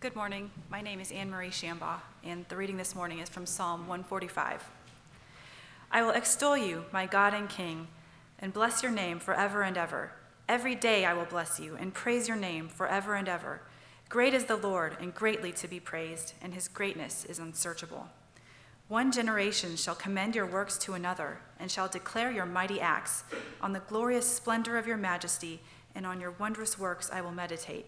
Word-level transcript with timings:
Good 0.00 0.14
morning. 0.14 0.52
My 0.70 0.80
name 0.80 1.00
is 1.00 1.10
Anne 1.10 1.28
Marie 1.28 1.48
Shambaugh, 1.48 1.98
and 2.22 2.46
the 2.48 2.56
reading 2.56 2.76
this 2.76 2.94
morning 2.94 3.18
is 3.18 3.28
from 3.28 3.46
Psalm 3.46 3.88
145. 3.88 4.62
I 5.90 6.02
will 6.02 6.12
extol 6.12 6.56
you, 6.56 6.84
my 6.92 7.04
God 7.04 7.34
and 7.34 7.48
King, 7.48 7.88
and 8.38 8.52
bless 8.52 8.80
your 8.80 8.92
name 8.92 9.18
forever 9.18 9.62
and 9.62 9.76
ever. 9.76 10.12
Every 10.48 10.76
day 10.76 11.04
I 11.04 11.14
will 11.14 11.24
bless 11.24 11.58
you 11.58 11.74
and 11.74 11.92
praise 11.92 12.28
your 12.28 12.36
name 12.36 12.68
forever 12.68 13.16
and 13.16 13.28
ever. 13.28 13.62
Great 14.08 14.34
is 14.34 14.44
the 14.44 14.54
Lord, 14.54 14.96
and 15.00 15.12
greatly 15.12 15.50
to 15.54 15.66
be 15.66 15.80
praised, 15.80 16.34
and 16.40 16.54
his 16.54 16.68
greatness 16.68 17.24
is 17.24 17.40
unsearchable. 17.40 18.06
One 18.86 19.10
generation 19.10 19.74
shall 19.74 19.96
commend 19.96 20.36
your 20.36 20.46
works 20.46 20.78
to 20.78 20.94
another, 20.94 21.40
and 21.58 21.72
shall 21.72 21.88
declare 21.88 22.30
your 22.30 22.46
mighty 22.46 22.80
acts. 22.80 23.24
On 23.60 23.72
the 23.72 23.80
glorious 23.80 24.32
splendor 24.32 24.78
of 24.78 24.86
your 24.86 24.96
majesty, 24.96 25.60
and 25.96 26.06
on 26.06 26.20
your 26.20 26.36
wondrous 26.38 26.78
works 26.78 27.10
I 27.12 27.20
will 27.20 27.32
meditate. 27.32 27.86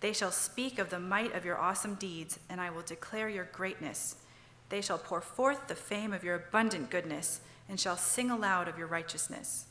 They 0.00 0.12
shall 0.12 0.30
speak 0.30 0.78
of 0.78 0.90
the 0.90 0.98
might 0.98 1.34
of 1.34 1.44
your 1.44 1.58
awesome 1.58 1.94
deeds, 1.94 2.38
and 2.48 2.60
I 2.60 2.70
will 2.70 2.82
declare 2.82 3.28
your 3.28 3.48
greatness. 3.52 4.16
They 4.70 4.80
shall 4.80 4.98
pour 4.98 5.20
forth 5.20 5.68
the 5.68 5.74
fame 5.74 6.12
of 6.12 6.24
your 6.24 6.36
abundant 6.36 6.90
goodness, 6.90 7.40
and 7.68 7.78
shall 7.78 7.96
sing 7.96 8.30
aloud 8.30 8.66
of 8.66 8.78
your 8.78 8.86
righteousness. 8.86 9.66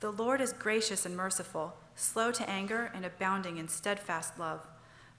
The 0.00 0.10
Lord 0.10 0.40
is 0.40 0.52
gracious 0.52 1.06
and 1.06 1.16
merciful, 1.16 1.76
slow 1.94 2.32
to 2.32 2.48
anger, 2.48 2.90
and 2.94 3.04
abounding 3.04 3.58
in 3.58 3.68
steadfast 3.68 4.38
love. 4.38 4.66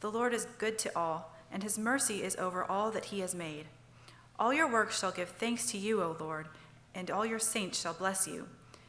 The 0.01 0.11
Lord 0.11 0.33
is 0.33 0.47
good 0.57 0.77
to 0.79 0.97
all, 0.97 1.35
and 1.51 1.63
his 1.63 1.77
mercy 1.77 2.23
is 2.23 2.35
over 2.35 2.63
all 2.63 2.91
that 2.91 3.05
he 3.05 3.19
has 3.19 3.35
made. 3.35 3.67
All 4.39 4.53
your 4.53 4.69
works 4.69 4.99
shall 4.99 5.11
give 5.11 5.29
thanks 5.29 5.71
to 5.71 5.77
you, 5.77 6.01
O 6.01 6.17
Lord, 6.19 6.47
and 6.95 7.11
all 7.11 7.25
your 7.25 7.39
saints 7.39 7.79
shall 7.79 7.93
bless 7.93 8.27
you. 8.27 8.47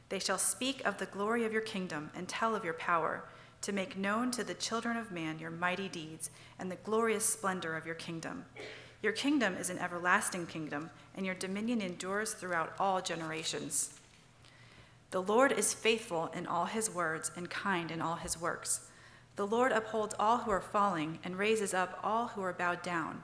They 0.08 0.18
shall 0.18 0.38
speak 0.38 0.84
of 0.86 0.98
the 0.98 1.06
glory 1.06 1.44
of 1.44 1.52
your 1.52 1.62
kingdom 1.62 2.10
and 2.14 2.26
tell 2.28 2.56
of 2.56 2.64
your 2.64 2.74
power 2.74 3.24
to 3.62 3.72
make 3.72 3.96
known 3.96 4.30
to 4.32 4.44
the 4.44 4.54
children 4.54 4.96
of 4.96 5.10
man 5.10 5.38
your 5.38 5.50
mighty 5.50 5.88
deeds 5.88 6.30
and 6.58 6.70
the 6.70 6.76
glorious 6.76 7.24
splendor 7.24 7.76
of 7.76 7.86
your 7.86 7.94
kingdom. 7.94 8.44
Your 9.02 9.12
kingdom 9.12 9.56
is 9.56 9.70
an 9.70 9.78
everlasting 9.78 10.46
kingdom, 10.46 10.90
and 11.16 11.26
your 11.26 11.34
dominion 11.34 11.80
endures 11.80 12.34
throughout 12.34 12.72
all 12.78 13.00
generations. 13.00 13.98
The 15.10 15.22
Lord 15.22 15.52
is 15.52 15.74
faithful 15.74 16.30
in 16.34 16.46
all 16.46 16.66
his 16.66 16.88
words 16.88 17.30
and 17.36 17.50
kind 17.50 17.90
in 17.90 18.00
all 18.00 18.16
his 18.16 18.40
works. 18.40 18.88
The 19.36 19.46
Lord 19.46 19.72
upholds 19.72 20.14
all 20.18 20.38
who 20.38 20.50
are 20.50 20.60
falling 20.60 21.18
and 21.24 21.36
raises 21.36 21.74
up 21.74 21.98
all 22.02 22.28
who 22.28 22.42
are 22.42 22.52
bowed 22.52 22.82
down. 22.82 23.22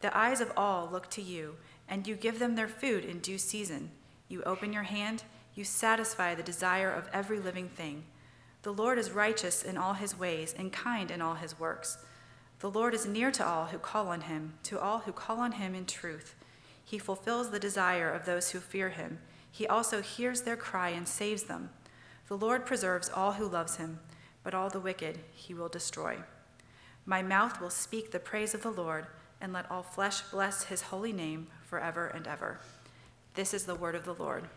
The 0.00 0.16
eyes 0.16 0.40
of 0.40 0.52
all 0.56 0.88
look 0.90 1.08
to 1.10 1.22
you, 1.22 1.56
and 1.88 2.06
you 2.06 2.16
give 2.16 2.38
them 2.38 2.54
their 2.54 2.68
food 2.68 3.04
in 3.04 3.20
due 3.20 3.38
season. 3.38 3.90
You 4.28 4.42
open 4.42 4.72
your 4.72 4.82
hand, 4.82 5.24
you 5.54 5.64
satisfy 5.64 6.34
the 6.34 6.42
desire 6.42 6.90
of 6.90 7.08
every 7.12 7.38
living 7.38 7.68
thing. 7.68 8.04
The 8.64 8.72
Lord 8.72 8.98
is 8.98 9.10
righteous 9.10 9.62
in 9.62 9.76
all 9.76 9.92
his 9.92 10.18
ways 10.18 10.54
and 10.58 10.72
kind 10.72 11.10
in 11.10 11.20
all 11.20 11.34
his 11.34 11.60
works. 11.60 11.98
The 12.60 12.70
Lord 12.70 12.94
is 12.94 13.04
near 13.04 13.30
to 13.30 13.46
all 13.46 13.66
who 13.66 13.76
call 13.76 14.08
on 14.08 14.22
him, 14.22 14.54
to 14.62 14.80
all 14.80 15.00
who 15.00 15.12
call 15.12 15.38
on 15.38 15.52
him 15.52 15.74
in 15.74 15.84
truth. 15.84 16.34
He 16.82 16.96
fulfills 16.96 17.50
the 17.50 17.58
desire 17.58 18.10
of 18.10 18.24
those 18.24 18.50
who 18.52 18.60
fear 18.60 18.88
him. 18.88 19.18
He 19.52 19.66
also 19.66 20.00
hears 20.00 20.40
their 20.40 20.56
cry 20.56 20.88
and 20.88 21.06
saves 21.06 21.42
them. 21.42 21.68
The 22.28 22.38
Lord 22.38 22.64
preserves 22.64 23.10
all 23.10 23.32
who 23.32 23.46
loves 23.46 23.76
him, 23.76 24.00
but 24.42 24.54
all 24.54 24.70
the 24.70 24.80
wicked 24.80 25.18
he 25.34 25.52
will 25.52 25.68
destroy. 25.68 26.16
My 27.04 27.20
mouth 27.20 27.60
will 27.60 27.68
speak 27.68 28.12
the 28.12 28.18
praise 28.18 28.54
of 28.54 28.62
the 28.62 28.70
Lord, 28.70 29.08
and 29.42 29.52
let 29.52 29.70
all 29.70 29.82
flesh 29.82 30.22
bless 30.22 30.64
his 30.64 30.80
holy 30.80 31.12
name 31.12 31.48
forever 31.66 32.06
and 32.06 32.26
ever. 32.26 32.60
This 33.34 33.52
is 33.52 33.66
the 33.66 33.74
word 33.74 33.94
of 33.94 34.06
the 34.06 34.14
Lord. 34.14 34.48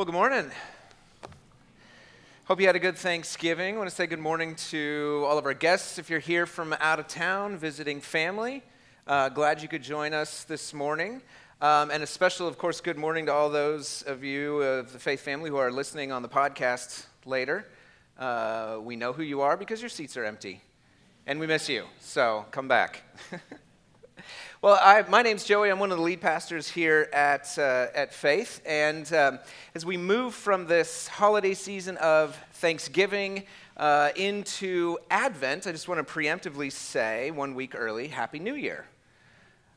Well, 0.00 0.06
good 0.06 0.14
morning. 0.14 0.50
Hope 2.46 2.58
you 2.58 2.66
had 2.66 2.74
a 2.74 2.78
good 2.78 2.96
Thanksgiving. 2.96 3.74
I 3.74 3.76
want 3.76 3.90
to 3.90 3.94
say 3.94 4.06
good 4.06 4.18
morning 4.18 4.54
to 4.70 5.26
all 5.28 5.36
of 5.36 5.44
our 5.44 5.52
guests. 5.52 5.98
If 5.98 6.08
you're 6.08 6.20
here 6.20 6.46
from 6.46 6.74
out 6.80 6.98
of 6.98 7.06
town 7.06 7.58
visiting 7.58 8.00
family, 8.00 8.62
uh, 9.06 9.28
glad 9.28 9.60
you 9.60 9.68
could 9.68 9.82
join 9.82 10.14
us 10.14 10.44
this 10.44 10.72
morning. 10.72 11.20
Um, 11.60 11.90
and 11.90 12.02
a 12.02 12.06
special, 12.06 12.48
of 12.48 12.56
course, 12.56 12.80
good 12.80 12.96
morning 12.96 13.26
to 13.26 13.32
all 13.34 13.50
those 13.50 14.00
of 14.06 14.24
you 14.24 14.62
of 14.62 14.90
the 14.90 14.98
faith 14.98 15.20
family 15.20 15.50
who 15.50 15.58
are 15.58 15.70
listening 15.70 16.12
on 16.12 16.22
the 16.22 16.30
podcast 16.30 17.04
later. 17.26 17.66
Uh, 18.18 18.78
we 18.80 18.96
know 18.96 19.12
who 19.12 19.22
you 19.22 19.42
are 19.42 19.58
because 19.58 19.82
your 19.82 19.90
seats 19.90 20.16
are 20.16 20.24
empty, 20.24 20.62
and 21.26 21.38
we 21.38 21.46
miss 21.46 21.68
you. 21.68 21.84
So 22.00 22.46
come 22.52 22.68
back. 22.68 23.02
Well, 24.62 24.78
I, 24.78 25.02
my 25.08 25.22
name's 25.22 25.44
Joey. 25.44 25.70
I'm 25.70 25.78
one 25.78 25.90
of 25.90 25.96
the 25.96 26.04
lead 26.04 26.20
pastors 26.20 26.68
here 26.68 27.08
at, 27.14 27.48
uh, 27.56 27.86
at 27.94 28.12
Faith. 28.12 28.60
And 28.66 29.10
um, 29.14 29.38
as 29.74 29.86
we 29.86 29.96
move 29.96 30.34
from 30.34 30.66
this 30.66 31.08
holiday 31.08 31.54
season 31.54 31.96
of 31.96 32.36
Thanksgiving 32.52 33.44
uh, 33.78 34.10
into 34.16 34.98
Advent, 35.10 35.66
I 35.66 35.72
just 35.72 35.88
want 35.88 36.06
to 36.06 36.12
preemptively 36.12 36.70
say 36.70 37.30
one 37.30 37.54
week 37.54 37.74
early, 37.74 38.08
Happy 38.08 38.38
New 38.38 38.54
Year. 38.54 38.84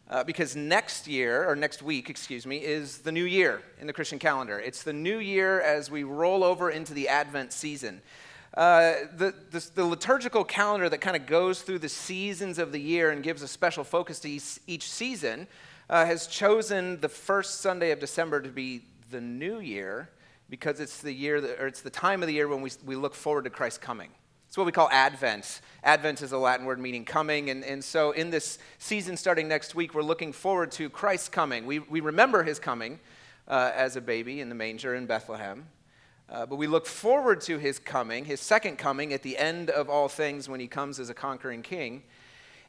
Uh, 0.10 0.26
because 0.26 0.54
next 0.54 1.08
year, 1.08 1.50
or 1.50 1.56
next 1.56 1.82
week, 1.82 2.10
excuse 2.10 2.46
me, 2.46 2.58
is 2.58 2.98
the 2.98 3.12
new 3.14 3.24
year 3.24 3.62
in 3.80 3.88
the 3.88 3.94
Christian 3.94 4.20
calendar. 4.20 4.60
It's 4.60 4.84
the 4.84 4.92
new 4.92 5.20
year 5.20 5.62
as 5.62 5.90
we 5.90 6.04
roll 6.04 6.44
over 6.44 6.70
into 6.70 6.94
the 6.94 7.08
Advent 7.08 7.54
season. 7.54 8.02
Uh, 8.56 8.94
the, 9.16 9.34
the, 9.50 9.70
the, 9.74 9.84
liturgical 9.84 10.44
calendar 10.44 10.88
that 10.88 11.02
kind 11.02 11.16
of 11.16 11.26
goes 11.26 11.64
through 11.64 11.80
the 11.80 11.90
seasons 11.90 12.60
of 12.60 12.72
the 12.72 12.80
year 12.80 13.10
and 13.10 13.24
gives 13.24 13.42
a 13.42 13.48
special 13.48 13.84
focus 13.84 14.20
to 14.20 14.30
each, 14.30 14.60
each 14.68 14.92
season 14.92 15.48
uh, 15.90 16.06
has 16.06 16.28
chosen 16.28 17.00
the 17.02 17.10
first 17.10 17.62
Sunday 17.62 17.90
of 17.90 18.00
December 18.00 18.40
to 18.42 18.50
be 18.50 18.84
the 19.10 19.20
new 19.20 19.60
year 19.60 20.10
because 20.50 20.80
it's 20.80 21.02
the 21.02 21.12
year 21.12 21.42
that, 21.42 21.60
or 21.60 21.66
it's 21.66 21.82
the 21.82 21.90
time 21.90 22.22
of 22.22 22.28
the 22.28 22.34
year 22.34 22.48
when 22.48 22.62
we, 22.62 22.70
we 22.86 22.96
look 22.96 23.16
forward 23.16 23.46
to 23.46 23.50
Christ's 23.50 23.80
coming. 23.80 24.12
It's 24.48 24.56
what 24.56 24.68
we 24.68 24.72
call 24.72 24.88
Advent. 24.92 25.62
Advent 25.84 26.22
is 26.22 26.32
a 26.32 26.38
Latin 26.38 26.68
word 26.68 26.80
meaning 26.80 27.06
coming. 27.06 27.50
And, 27.50 27.64
and 27.64 27.84
so 27.84 28.12
in 28.12 28.30
this 28.30 28.60
season 28.78 29.18
starting 29.18 29.48
next 29.48 29.74
week, 29.74 29.96
we're 29.96 30.04
looking 30.04 30.32
forward 30.32 30.72
to 30.74 30.92
Christ's 30.92 31.28
coming. 31.28 31.66
We, 31.66 31.80
we 31.80 32.02
remember 32.02 32.44
his 32.44 32.60
coming 32.60 33.00
uh, 33.48 33.72
as 33.74 33.96
a 33.96 34.02
baby 34.02 34.42
in 34.42 34.50
the 34.50 34.56
manger 34.56 34.94
in 34.94 35.08
Bethlehem. 35.08 35.66
Uh, 36.34 36.48
but 36.48 36.56
we 36.56 36.66
look 36.66 36.88
forward 36.88 37.40
to 37.40 37.60
his 37.60 37.78
coming, 37.78 38.26
his 38.26 38.40
second 38.40 38.76
coming 38.76 39.14
at 39.14 39.22
the 39.22 39.38
end 39.38 39.70
of 39.70 39.88
all 39.88 40.10
things 40.10 40.50
when 40.50 40.60
he 40.60 40.66
comes 40.66 41.00
as 41.00 41.12
a 41.12 41.14
conquering 41.14 41.62
king. 41.62 42.02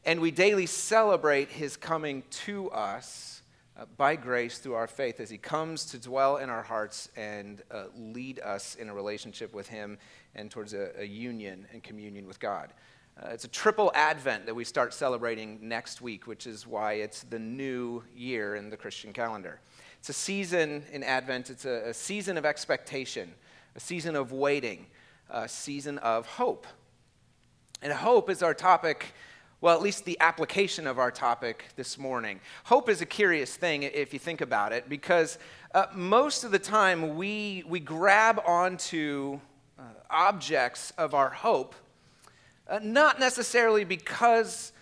And 0.05 0.21
we 0.21 0.31
daily 0.31 0.67
celebrate 0.67 1.49
his 1.49 1.75
coming 1.75 2.25
to 2.45 2.71
us 2.73 3.41
uh, 3.79 3.87
by 3.97 4.17
grace 4.17 4.59
through 4.59 4.75
our 4.75 4.87
faith 4.87 5.19
as 5.19 5.31
he 5.31 5.39
comes 5.39 5.87
to 5.87 5.99
dwell 5.99 6.37
in 6.37 6.51
our 6.51 6.63
hearts 6.63 7.09
and 7.17 7.63
uh, 7.71 7.85
lead 7.97 8.39
us 8.41 8.75
in 8.75 8.91
a 8.91 8.95
relationship 8.95 9.55
with 9.55 9.67
him 9.67 9.97
and 10.35 10.51
towards 10.51 10.75
a, 10.75 10.91
a 11.01 11.07
union 11.07 11.67
and 11.73 11.83
communion 11.83 12.27
with 12.27 12.39
God. 12.39 12.71
Uh, 13.19 13.29
it's 13.31 13.45
a 13.45 13.49
triple 13.49 13.91
advent 13.95 14.45
that 14.45 14.55
we 14.55 14.65
start 14.65 14.93
celebrating 14.93 15.59
next 15.63 16.03
week, 16.03 16.27
which 16.27 16.47
is 16.47 16.67
why 16.67 16.95
it's 16.95 17.23
the 17.23 17.39
new 17.39 18.03
year 18.15 18.57
in 18.57 18.69
the 18.69 18.77
Christian 18.77 19.15
calendar. 19.15 19.59
It's 20.01 20.11
a 20.11 20.13
season 20.13 20.83
in 20.93 21.03
Advent, 21.03 21.49
it's 21.49 21.65
a, 21.65 21.89
a 21.89 21.95
season 21.95 22.37
of 22.37 22.45
expectation 22.45 23.33
a 23.77 23.81
season 23.81 24.17
of 24.17 24.33
waiting, 24.33 24.87
a 25.31 25.49
season 25.49 25.99
of 25.99 26.27
hope. 26.27 26.67
And 27.83 27.93
hope 27.93 28.31
is 28.31 28.43
our 28.43 28.55
topic, 28.55 29.15
well, 29.61 29.75
at 29.77 29.83
least 29.83 30.05
the 30.05 30.19
application 30.21 30.87
of 30.87 30.99
our 30.99 31.11
topic 31.11 31.67
this 31.77 31.99
morning. 31.99 32.41
Hope 32.65 32.89
is 32.89 33.01
a 33.01 33.07
curious 33.07 33.57
thing 33.57 33.83
if 33.83 34.13
you 34.13 34.19
think 34.19 34.41
about 34.41 34.73
it, 34.73 34.89
because 34.89 35.39
uh, 35.75 35.87
most 35.95 36.45
of 36.45 36.51
the 36.51 36.59
time 36.59 37.17
we, 37.17 37.65
we 37.67 37.81
grab 37.81 38.41
onto 38.47 39.41
uh, 39.79 39.83
objects 40.09 40.93
of 40.97 41.15
our 41.15 41.31
hope, 41.31 41.75
uh, 42.69 42.79
not 42.83 43.19
necessarily 43.19 43.85
because 43.85 44.73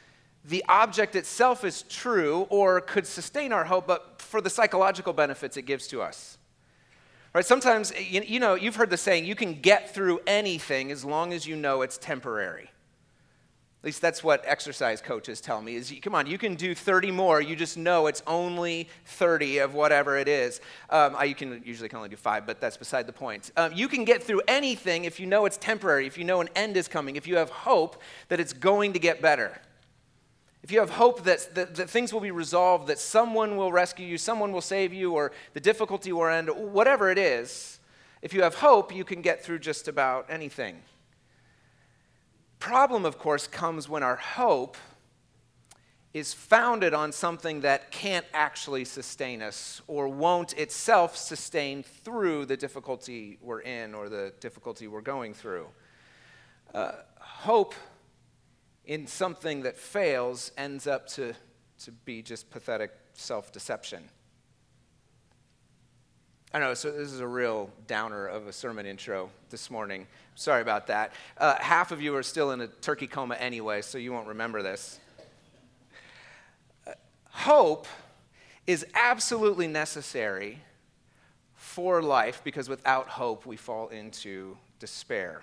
the 0.45 0.65
object 0.69 1.17
itself 1.17 1.65
is 1.65 1.83
true 1.83 2.47
or 2.51 2.81
could 2.81 3.07
sustain 3.07 3.53
our 3.53 3.65
hope, 3.65 3.87
but 3.87 4.21
for 4.21 4.41
the 4.41 4.51
psychological 4.51 5.13
benefits 5.13 5.57
it 5.57 5.63
gives 5.63 5.87
to 5.89 6.03
us. 6.03 6.39
Right? 7.35 7.45
Sometimes, 7.45 7.93
you, 7.99 8.23
you 8.23 8.41
know, 8.41 8.55
you've 8.55 8.77
heard 8.77 8.91
the 8.91 8.97
saying, 8.97 9.25
you 9.25 9.35
can 9.35 9.55
get 9.55 9.95
through 9.95 10.21
anything 10.27 10.93
as 10.93 11.05
long 11.05 11.33
as 11.33 11.47
you 11.47 11.57
know 11.57 11.81
it's 11.83 11.97
temporary. 11.97 12.69
At 13.83 13.87
least 13.87 14.01
that's 14.01 14.23
what 14.23 14.45
exercise 14.47 15.01
coaches 15.01 15.41
tell 15.41 15.61
me 15.61 15.75
is 15.75 15.93
come 16.03 16.15
on, 16.15 16.29
you 16.29 16.39
can 16.39 16.55
do 16.55 16.73
30 16.73 17.11
more. 17.11 17.41
You 17.41 17.57
just 17.57 17.77
know 17.77 18.07
it's 18.07 18.23
only 18.29 18.89
30 19.07 19.59
of 19.59 19.75
whatever 19.75 20.17
it 20.19 20.29
is. 20.29 20.61
Um, 20.89 21.17
I, 21.17 21.25
you 21.25 21.35
can 21.35 21.61
usually 21.65 21.89
can 21.89 21.97
only 21.97 22.09
do 22.09 22.15
five, 22.15 22.47
but 22.47 22.61
that's 22.61 22.77
beside 22.77 23.09
the 23.09 23.13
point. 23.13 23.51
Um, 23.57 23.73
you 23.73 23.89
can 23.89 24.05
get 24.05 24.23
through 24.23 24.43
anything 24.47 25.05
if 25.05 25.19
you 25.19 25.27
know 25.27 25.47
it's 25.47 25.57
temporary, 25.57 26.07
if 26.07 26.17
you 26.17 26.23
know 26.23 26.41
an 26.41 26.49
end 26.55 26.77
is 26.77 26.87
coming, 26.87 27.17
if 27.17 27.27
you 27.27 27.37
have 27.39 27.51
hope 27.51 28.01
that 28.29 28.39
it's 28.39 28.53
going 28.53 28.93
to 28.93 29.01
get 29.01 29.21
better. 29.21 29.61
If 30.63 30.71
you 30.71 30.79
have 30.79 30.91
hope 30.91 31.25
that, 31.25 31.55
that, 31.55 31.75
that, 31.75 31.91
things 31.91 32.13
will 32.13 32.21
be 32.21 32.31
resolved, 32.31 32.87
that 32.87 32.99
someone 32.99 33.57
will 33.57 33.73
rescue 33.73 34.07
you, 34.07 34.17
someone 34.17 34.53
will 34.53 34.61
save 34.61 34.93
you, 34.93 35.13
or 35.13 35.33
the 35.55 35.61
difficulty 35.61 36.13
will 36.13 36.27
end, 36.27 36.49
whatever 36.49 37.11
it 37.11 37.19
is, 37.19 37.81
if 38.23 38.33
you 38.33 38.43
have 38.43 38.55
hope, 38.55 38.95
you 38.95 39.05
can 39.05 39.23
get 39.23 39.45
through 39.45 39.59
just 39.59 39.89
about 39.89 40.27
anything. 40.31 40.83
Problem, 42.61 43.05
of 43.05 43.19
course, 43.19 43.49
comes 43.49 43.89
when 43.89 44.05
our 44.05 44.15
hope 44.15 44.77
is 46.15 46.33
founded 46.35 46.93
on 46.93 47.11
something 47.11 47.63
that 47.63 47.91
can't 47.91 48.27
actually 48.35 48.85
sustain 48.85 49.43
us 49.43 49.81
or 49.89 50.07
won't 50.07 50.53
itself 50.59 51.17
sustain 51.17 51.83
through 51.83 52.45
the 52.45 52.57
difficulty 52.57 53.39
we're 53.41 53.63
in 53.63 53.95
or 53.95 54.09
the 54.09 54.33
difficulty 54.39 54.87
we're 54.87 55.01
going 55.01 55.33
through. 55.33 55.67
Uh, 56.75 56.93
hope 57.19 57.75
in 58.85 59.07
something 59.07 59.63
that 59.63 59.77
fails 59.77 60.53
ends 60.57 60.87
up 60.87 61.07
to, 61.09 61.35
to 61.85 61.93
be 62.05 62.23
just 62.23 62.51
pathetic 62.51 62.93
self 63.15 63.53
deception. 63.53 64.03
I 66.55 66.59
know, 66.59 66.75
so 66.75 66.91
this 66.91 67.11
is 67.11 67.21
a 67.21 67.27
real 67.27 67.71
downer 67.87 68.27
of 68.27 68.47
a 68.47 68.53
sermon 68.53 68.85
intro 68.85 69.31
this 69.49 69.71
morning. 69.71 70.07
Sorry 70.35 70.61
about 70.61 70.87
that. 70.89 71.13
Uh, 71.39 71.57
half 71.59 71.93
of 71.93 72.03
you 72.03 72.15
are 72.15 72.23
still 72.23 72.51
in 72.51 72.61
a 72.61 72.67
turkey 72.67 73.07
coma 73.07 73.37
anyway, 73.37 73.81
so 73.81 73.97
you 73.97 74.13
won't 74.13 74.27
remember 74.27 74.63
this. 74.63 75.01
Hope 77.31 77.87
is 78.67 78.85
absolutely 78.95 79.67
necessary 79.67 80.59
for 81.55 82.03
life 82.03 82.43
because 82.45 82.69
without 82.69 83.09
hope 83.09 83.47
we 83.47 83.57
fall 83.57 83.89
into 83.89 84.59
despair. 84.79 85.43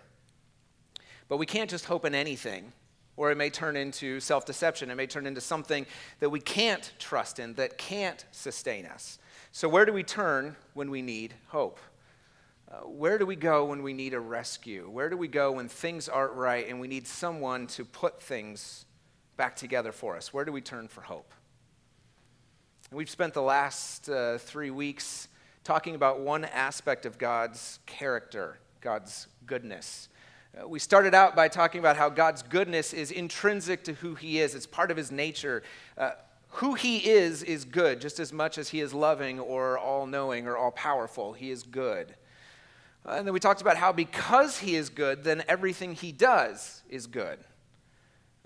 But 1.28 1.38
we 1.38 1.48
can't 1.48 1.70
just 1.70 1.86
hope 1.86 2.06
in 2.06 2.14
anything, 2.14 2.72
or 3.20 3.32
it 3.32 3.36
may 3.36 3.50
turn 3.50 3.76
into 3.76 4.22
self 4.22 4.46
deception. 4.46 4.90
It 4.90 4.96
may 4.96 5.06
turn 5.06 5.28
into 5.28 5.42
something 5.42 5.86
that 6.22 6.30
we 6.30 6.40
can't 6.40 6.90
trust 7.00 7.38
in, 7.38 7.54
that 7.56 7.78
can't 7.78 8.24
sustain 8.32 8.86
us. 8.86 9.20
So, 9.52 9.68
where 9.68 9.86
do 9.86 9.92
we 9.92 10.04
turn 10.04 10.56
when 10.74 10.90
we 10.90 11.02
need 11.02 11.34
hope? 11.48 11.82
Uh, 12.72 12.78
where 12.88 13.18
do 13.18 13.26
we 13.26 13.36
go 13.36 13.66
when 13.66 13.84
we 13.84 13.92
need 13.92 14.14
a 14.14 14.20
rescue? 14.20 14.90
Where 14.90 15.10
do 15.10 15.18
we 15.18 15.28
go 15.28 15.52
when 15.52 15.68
things 15.68 16.08
aren't 16.08 16.34
right 16.34 16.66
and 16.70 16.80
we 16.80 16.88
need 16.88 17.06
someone 17.08 17.68
to 17.68 17.84
put 17.84 18.22
things 18.22 18.86
back 19.36 19.58
together 19.58 19.92
for 19.92 20.16
us? 20.16 20.34
Where 20.34 20.46
do 20.46 20.54
we 20.54 20.62
turn 20.62 20.88
for 20.88 21.02
hope? 21.02 21.34
We've 22.90 23.10
spent 23.10 23.34
the 23.34 23.42
last 23.42 24.08
uh, 24.10 24.38
three 24.38 24.72
weeks 24.72 25.28
talking 25.66 25.96
about 25.96 26.22
one 26.22 26.46
aspect 26.46 27.06
of 27.06 27.18
God's 27.18 27.80
character, 27.86 28.60
God's 28.80 29.28
goodness. 29.46 30.09
Uh, 30.58 30.68
we 30.68 30.80
started 30.80 31.14
out 31.14 31.36
by 31.36 31.48
talking 31.48 31.80
about 31.80 31.96
how 31.96 32.10
God's 32.10 32.42
goodness 32.42 32.92
is 32.94 33.12
intrinsic 33.12 33.84
to 33.84 33.94
who 33.94 34.16
He 34.16 34.40
is, 34.40 34.56
it's 34.56 34.66
part 34.66 34.90
of 34.92 34.98
His 34.98 35.12
nature. 35.12 35.64
Uh, 35.98 36.12
who 36.54 36.74
He 36.74 37.08
is 37.08 37.44
is 37.44 37.66
good, 37.66 38.02
just 38.02 38.20
as 38.20 38.34
much 38.34 38.58
as 38.58 38.70
He 38.70 38.80
is 38.80 38.94
loving 38.94 39.40
or 39.40 39.78
all 39.78 40.08
knowing 40.08 40.48
or 40.48 40.58
all 40.58 40.72
powerful. 40.72 41.34
He 41.34 41.52
is 41.52 41.64
good. 41.64 42.16
Uh, 43.06 43.12
and 43.12 43.28
then 43.28 43.34
we 43.34 43.40
talked 43.40 43.62
about 43.62 43.78
how 43.78 43.92
because 43.92 44.58
He 44.58 44.76
is 44.76 44.90
good, 44.90 45.24
then 45.24 45.44
everything 45.48 45.94
He 45.94 46.12
does 46.12 46.82
is 46.90 47.06
good. 47.06 47.40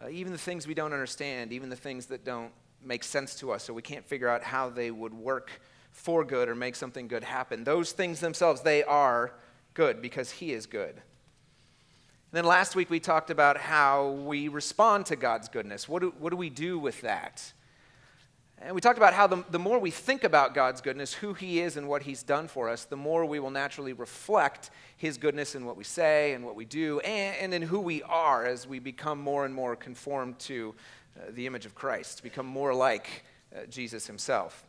Uh, 0.04 0.10
even 0.10 0.34
the 0.34 0.38
things 0.38 0.68
we 0.68 0.74
don't 0.74 0.92
understand, 0.92 1.54
even 1.54 1.70
the 1.70 1.76
things 1.76 2.08
that 2.08 2.26
don't 2.26 2.52
make 2.84 3.06
sense 3.06 3.36
to 3.36 3.52
us, 3.54 3.64
so 3.64 3.74
we 3.74 3.82
can't 3.82 4.06
figure 4.06 4.28
out 4.28 4.44
how 4.44 4.70
they 4.70 4.92
would 4.92 5.14
work 5.14 5.62
for 5.92 6.26
good 6.26 6.50
or 6.50 6.56
make 6.56 6.76
something 6.76 7.08
good 7.08 7.24
happen. 7.24 7.64
Those 7.64 7.94
things 7.94 8.20
themselves, 8.20 8.62
they 8.62 8.84
are 8.84 9.34
good 9.74 10.02
because 10.02 10.32
He 10.32 10.52
is 10.52 10.66
good. 10.66 11.02
Then 12.34 12.46
last 12.46 12.76
week 12.76 12.90
we 12.90 13.00
talked 13.00 13.30
about 13.30 13.58
how 13.58 14.10
we 14.10 14.48
respond 14.48 15.06
to 15.06 15.16
God's 15.16 15.48
goodness. 15.48 15.88
What 15.88 16.02
do, 16.02 16.16
what 16.18 16.32
do 16.32 16.36
we 16.36 16.50
do 16.50 16.80
with 16.80 17.00
that? 17.02 17.54
And 18.60 18.74
we 18.74 18.82
talked 18.82 18.98
about 18.98 19.14
how 19.14 19.28
the, 19.28 19.44
the 19.52 19.60
more 19.60 19.78
we 19.78 19.92
think 19.92 20.24
about 20.24 20.56
God's 20.56 20.82
goodness, 20.82 21.14
who 21.14 21.36
He 21.36 21.60
is 21.60 21.78
and 21.78 21.88
what 21.88 22.02
He's 22.02 22.24
done 22.24 22.48
for 22.48 22.70
us, 22.70 22.86
the 22.86 22.98
more 22.98 23.24
we 23.24 23.40
will 23.40 23.52
naturally 23.52 23.94
reflect 23.94 24.72
His 24.98 25.20
goodness 25.20 25.54
in 25.54 25.64
what 25.64 25.78
we 25.78 25.84
say 25.84 26.34
and 26.34 26.44
what 26.44 26.56
we 26.56 26.66
do 26.66 27.00
and, 27.02 27.38
and 27.38 27.54
in 27.54 27.62
who 27.62 27.80
we 27.80 28.02
are 28.02 28.48
as 28.48 28.66
we 28.66 28.80
become 28.80 29.22
more 29.22 29.46
and 29.46 29.54
more 29.54 29.76
conformed 29.76 30.40
to 30.40 30.74
uh, 31.16 31.26
the 31.34 31.46
image 31.46 31.68
of 31.68 31.76
Christ, 31.76 32.24
become 32.24 32.48
more 32.48 32.74
like 32.74 33.26
uh, 33.56 33.68
Jesus 33.70 34.08
himself. 34.08 34.64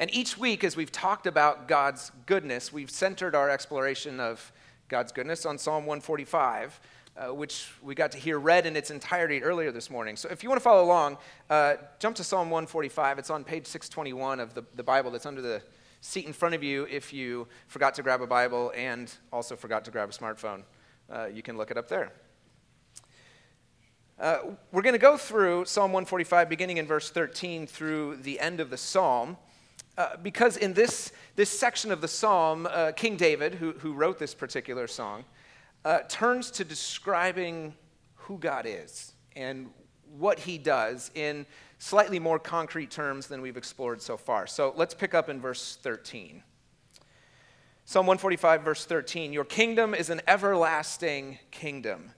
And 0.00 0.12
each 0.12 0.36
week, 0.36 0.64
as 0.64 0.74
we've 0.74 0.90
talked 0.90 1.28
about 1.28 1.68
God's 1.68 2.10
goodness, 2.26 2.72
we've 2.72 2.90
centered 2.90 3.36
our 3.36 3.48
exploration 3.48 4.18
of 4.18 4.50
God's 4.90 5.12
goodness 5.12 5.46
on 5.46 5.56
Psalm 5.56 5.86
145. 5.86 6.80
Uh, 7.16 7.34
which 7.34 7.68
we 7.82 7.94
got 7.94 8.12
to 8.12 8.18
hear 8.18 8.38
read 8.38 8.66
in 8.66 8.76
its 8.76 8.90
entirety 8.90 9.42
earlier 9.42 9.72
this 9.72 9.90
morning. 9.90 10.16
So 10.16 10.28
if 10.30 10.42
you 10.42 10.48
want 10.48 10.60
to 10.60 10.62
follow 10.62 10.84
along, 10.84 11.18
uh, 11.50 11.74
jump 11.98 12.14
to 12.16 12.24
Psalm 12.24 12.50
145. 12.50 13.18
It's 13.18 13.30
on 13.30 13.42
page 13.42 13.66
621 13.66 14.38
of 14.38 14.54
the, 14.54 14.62
the 14.76 14.84
Bible 14.84 15.10
that's 15.10 15.26
under 15.26 15.42
the 15.42 15.60
seat 16.00 16.24
in 16.24 16.32
front 16.32 16.54
of 16.54 16.62
you 16.62 16.86
if 16.88 17.12
you 17.12 17.48
forgot 17.66 17.94
to 17.96 18.04
grab 18.04 18.22
a 18.22 18.28
Bible 18.28 18.72
and 18.76 19.12
also 19.32 19.56
forgot 19.56 19.84
to 19.86 19.90
grab 19.90 20.08
a 20.08 20.12
smartphone. 20.12 20.62
Uh, 21.12 21.26
you 21.26 21.42
can 21.42 21.58
look 21.58 21.72
it 21.72 21.76
up 21.76 21.88
there. 21.88 22.12
Uh, 24.18 24.38
we're 24.70 24.82
going 24.82 24.94
to 24.94 24.98
go 24.98 25.16
through 25.16 25.64
Psalm 25.64 25.92
145, 25.92 26.48
beginning 26.48 26.76
in 26.76 26.86
verse 26.86 27.10
13 27.10 27.66
through 27.66 28.18
the 28.18 28.38
end 28.38 28.60
of 28.60 28.70
the 28.70 28.76
psalm. 28.76 29.36
Uh, 29.98 30.16
because 30.22 30.56
in 30.56 30.72
this, 30.72 31.12
this 31.36 31.50
section 31.50 31.90
of 31.90 32.00
the 32.00 32.08
psalm, 32.08 32.66
uh, 32.70 32.92
King 32.92 33.16
David, 33.16 33.54
who, 33.54 33.72
who 33.72 33.92
wrote 33.92 34.18
this 34.18 34.34
particular 34.34 34.86
song, 34.86 35.24
uh, 35.84 36.00
turns 36.08 36.50
to 36.52 36.64
describing 36.64 37.74
who 38.14 38.38
God 38.38 38.66
is 38.66 39.12
and 39.36 39.70
what 40.18 40.38
he 40.38 40.58
does 40.58 41.10
in 41.14 41.46
slightly 41.78 42.18
more 42.18 42.38
concrete 42.38 42.90
terms 42.90 43.26
than 43.26 43.40
we've 43.40 43.56
explored 43.56 44.00
so 44.02 44.16
far. 44.16 44.46
So 44.46 44.72
let's 44.76 44.94
pick 44.94 45.14
up 45.14 45.28
in 45.28 45.40
verse 45.40 45.78
13. 45.82 46.42
Psalm 47.84 48.06
145, 48.06 48.62
verse 48.62 48.84
13 48.84 49.32
Your 49.32 49.44
kingdom 49.44 49.94
is 49.94 50.10
an 50.10 50.20
everlasting 50.28 51.38
kingdom 51.50 52.12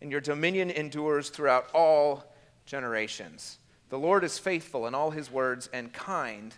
and 0.00 0.10
your 0.10 0.20
dominion 0.20 0.70
endures 0.70 1.30
throughout 1.30 1.70
all 1.72 2.32
generations. 2.64 3.58
The 3.88 3.98
Lord 3.98 4.24
is 4.24 4.38
faithful 4.38 4.86
in 4.86 4.94
all 4.94 5.10
his 5.10 5.30
words 5.30 5.68
and 5.72 5.92
kind 5.92 6.54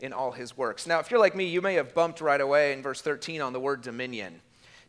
in 0.00 0.12
all 0.12 0.32
his 0.32 0.56
works. 0.56 0.86
Now, 0.86 1.00
if 1.00 1.10
you're 1.10 1.20
like 1.20 1.34
me, 1.34 1.46
you 1.46 1.60
may 1.60 1.74
have 1.74 1.94
bumped 1.94 2.20
right 2.20 2.40
away 2.40 2.72
in 2.72 2.82
verse 2.82 3.00
13 3.00 3.40
on 3.40 3.52
the 3.52 3.60
word 3.60 3.82
dominion. 3.82 4.40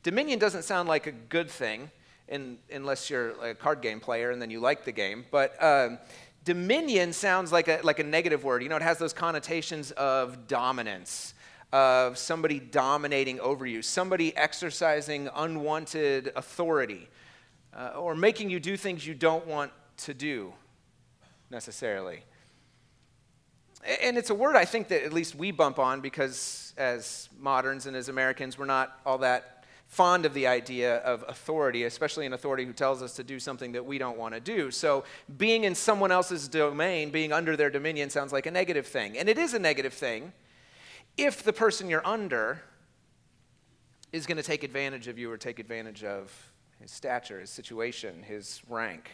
Dominion 0.04 0.40
doesn't 0.40 0.64
sound 0.64 0.88
like 0.88 1.08
a 1.08 1.12
good 1.12 1.50
thing 1.50 1.90
in, 2.28 2.58
unless 2.72 3.10
you're 3.10 3.32
a 3.44 3.56
card 3.56 3.82
game 3.82 4.00
player 4.00 4.32
and 4.32 4.42
then 4.42 4.50
you 4.50 4.60
like 4.60 4.86
the 4.86 4.92
game, 4.92 5.26
but 5.32 5.62
um, 5.64 5.98
dominion 6.46 7.12
sounds 7.12 7.52
like 7.52 7.68
a, 7.68 7.80
like 7.84 8.00
a 8.00 8.04
negative 8.04 8.44
word. 8.44 8.64
You 8.64 8.70
know, 8.70 8.76
it 8.76 8.82
has 8.82 8.98
those 8.98 9.14
connotations 9.14 9.92
of 9.92 10.48
dominance 10.48 11.34
of 11.72 12.18
somebody 12.18 12.60
dominating 12.60 13.40
over 13.40 13.66
you, 13.66 13.82
somebody 13.82 14.36
exercising 14.36 15.30
unwanted 15.36 16.32
authority 16.36 17.08
uh, 17.78 17.90
or 17.96 18.16
making 18.16 18.50
you 18.50 18.60
do 18.60 18.76
things 18.76 19.06
you 19.06 19.14
don't 19.14 19.46
want 19.46 19.72
to 19.98 20.14
do 20.14 20.52
necessarily. 21.52 22.24
And 23.86 24.18
it's 24.18 24.30
a 24.30 24.36
word 24.36 24.56
I 24.56 24.66
think 24.66 24.90
that 24.90 25.04
at 25.04 25.14
least 25.14 25.36
we 25.36 25.52
bump 25.52 25.80
on 25.80 26.02
because 26.02 26.74
as 26.78 27.30
moderns 27.40 27.86
and 27.86 27.96
as 27.96 28.10
Americans, 28.10 28.58
we're 28.58 28.66
not 28.66 29.00
all 29.06 29.20
that 29.20 29.66
fond 29.88 30.26
of 30.26 30.34
the 30.34 30.46
idea 30.46 30.98
of 30.98 31.26
authority, 31.28 31.86
especially 31.86 32.26
an 32.26 32.34
authority 32.34 32.64
who 32.64 32.74
tells 32.74 33.02
us 33.02 33.16
to 33.16 33.24
do 33.24 33.40
something 33.40 33.72
that 33.72 33.84
we 33.84 33.98
don't 33.98 34.18
want 34.18 34.36
to 34.36 34.40
do. 34.40 34.70
So 34.70 35.04
being 35.38 35.64
in 35.64 35.74
someone 35.74 36.12
else's 36.12 36.48
domain, 36.48 37.10
being 37.10 37.34
under 37.34 37.58
their 37.58 37.72
dominion, 37.72 38.10
sounds 38.10 38.32
like 38.32 38.46
a 38.46 38.52
negative 38.52 38.86
thing. 38.86 39.18
And 39.18 39.28
it 39.28 39.38
is 39.38 39.54
a 39.54 39.60
negative 39.60 39.94
thing 39.94 40.32
if 41.18 41.44
the 41.44 41.54
person 41.54 41.90
you're 41.90 42.06
under 42.06 42.62
is 44.12 44.26
going 44.26 44.38
to 44.38 44.44
take 44.44 44.64
advantage 44.64 45.08
of 45.08 45.18
you 45.18 45.32
or 45.32 45.38
take 45.38 45.60
advantage 45.60 46.04
of 46.04 46.32
his 46.80 46.92
stature, 46.92 47.40
his 47.40 47.50
situation, 47.50 48.24
his 48.24 48.62
rank. 48.70 49.10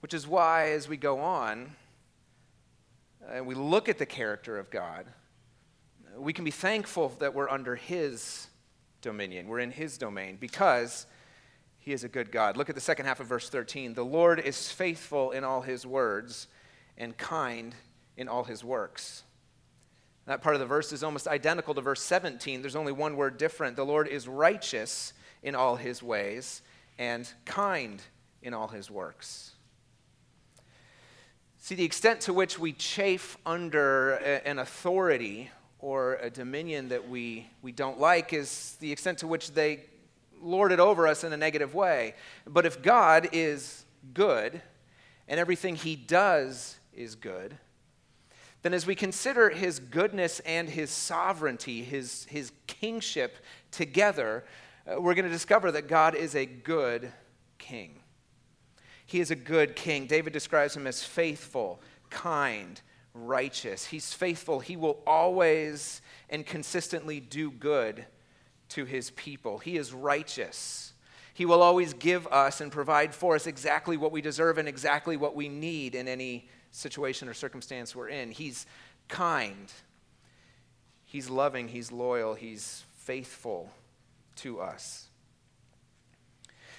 Which 0.00 0.12
is 0.12 0.26
why, 0.26 0.70
as 0.70 0.88
we 0.88 0.96
go 0.96 1.20
on 1.20 1.74
and 3.32 3.46
we 3.46 3.54
look 3.54 3.88
at 3.88 3.98
the 3.98 4.06
character 4.06 4.58
of 4.58 4.70
God, 4.70 5.06
we 6.16 6.32
can 6.32 6.44
be 6.44 6.50
thankful 6.50 7.10
that 7.20 7.34
we're 7.34 7.48
under 7.48 7.76
his 7.76 8.48
dominion, 9.00 9.48
we're 9.48 9.60
in 9.60 9.70
his 9.70 9.98
domain, 9.98 10.36
because 10.40 11.06
he 11.78 11.92
is 11.92 12.04
a 12.04 12.08
good 12.08 12.32
God. 12.32 12.56
Look 12.56 12.68
at 12.68 12.74
the 12.74 12.80
second 12.80 13.06
half 13.06 13.20
of 13.20 13.26
verse 13.26 13.48
13. 13.48 13.94
The 13.94 14.04
Lord 14.04 14.40
is 14.40 14.70
faithful 14.70 15.30
in 15.30 15.44
all 15.44 15.62
his 15.62 15.86
words 15.86 16.48
and 16.96 17.16
kind 17.16 17.74
in 18.16 18.28
all 18.28 18.44
his 18.44 18.64
works. 18.64 19.22
That 20.26 20.42
part 20.42 20.54
of 20.54 20.60
the 20.60 20.66
verse 20.66 20.92
is 20.92 21.02
almost 21.02 21.26
identical 21.26 21.72
to 21.74 21.80
verse 21.80 22.02
17. 22.02 22.60
There's 22.60 22.76
only 22.76 22.92
one 22.92 23.16
word 23.16 23.38
different. 23.38 23.76
The 23.76 23.86
Lord 23.86 24.08
is 24.08 24.28
righteous 24.28 25.14
in 25.42 25.54
all 25.54 25.76
his 25.76 26.02
ways 26.02 26.60
and 26.98 27.32
kind 27.46 28.02
in 28.42 28.52
all 28.52 28.68
his 28.68 28.90
works. 28.90 29.52
See, 31.60 31.74
the 31.74 31.84
extent 31.84 32.20
to 32.22 32.32
which 32.32 32.58
we 32.58 32.72
chafe 32.72 33.36
under 33.44 34.12
a, 34.14 34.46
an 34.46 34.58
authority 34.58 35.50
or 35.80 36.14
a 36.16 36.30
dominion 36.30 36.88
that 36.88 37.08
we, 37.08 37.48
we 37.62 37.72
don't 37.72 37.98
like 37.98 38.32
is 38.32 38.76
the 38.80 38.90
extent 38.90 39.18
to 39.18 39.26
which 39.26 39.52
they 39.52 39.80
lord 40.40 40.72
it 40.72 40.80
over 40.80 41.06
us 41.06 41.24
in 41.24 41.32
a 41.32 41.36
negative 41.36 41.74
way. 41.74 42.14
But 42.46 42.64
if 42.64 42.80
God 42.80 43.28
is 43.32 43.84
good 44.14 44.62
and 45.26 45.40
everything 45.40 45.74
he 45.74 45.96
does 45.96 46.78
is 46.94 47.16
good, 47.16 47.58
then 48.62 48.72
as 48.72 48.86
we 48.86 48.94
consider 48.94 49.50
his 49.50 49.78
goodness 49.78 50.40
and 50.40 50.68
his 50.68 50.90
sovereignty, 50.90 51.82
his, 51.82 52.24
his 52.24 52.52
kingship 52.66 53.36
together, 53.70 54.44
uh, 54.86 55.00
we're 55.00 55.14
going 55.14 55.24
to 55.24 55.30
discover 55.30 55.70
that 55.72 55.88
God 55.88 56.14
is 56.14 56.34
a 56.34 56.46
good 56.46 57.12
king. 57.58 58.00
He 59.08 59.20
is 59.20 59.30
a 59.30 59.36
good 59.36 59.74
king. 59.74 60.06
David 60.06 60.34
describes 60.34 60.76
him 60.76 60.86
as 60.86 61.02
faithful, 61.02 61.80
kind, 62.10 62.78
righteous. 63.14 63.86
He's 63.86 64.12
faithful. 64.12 64.60
He 64.60 64.76
will 64.76 65.02
always 65.06 66.02
and 66.28 66.44
consistently 66.44 67.18
do 67.18 67.50
good 67.50 68.04
to 68.68 68.84
his 68.84 69.10
people. 69.12 69.56
He 69.56 69.78
is 69.78 69.94
righteous. 69.94 70.92
He 71.32 71.46
will 71.46 71.62
always 71.62 71.94
give 71.94 72.26
us 72.26 72.60
and 72.60 72.70
provide 72.70 73.14
for 73.14 73.34
us 73.34 73.46
exactly 73.46 73.96
what 73.96 74.12
we 74.12 74.20
deserve 74.20 74.58
and 74.58 74.68
exactly 74.68 75.16
what 75.16 75.34
we 75.34 75.48
need 75.48 75.94
in 75.94 76.06
any 76.06 76.46
situation 76.70 77.30
or 77.30 77.34
circumstance 77.34 77.96
we're 77.96 78.10
in. 78.10 78.30
He's 78.30 78.66
kind. 79.08 79.72
He's 81.06 81.30
loving. 81.30 81.68
He's 81.68 81.90
loyal. 81.90 82.34
He's 82.34 82.84
faithful 82.98 83.70
to 84.36 84.60
us. 84.60 85.07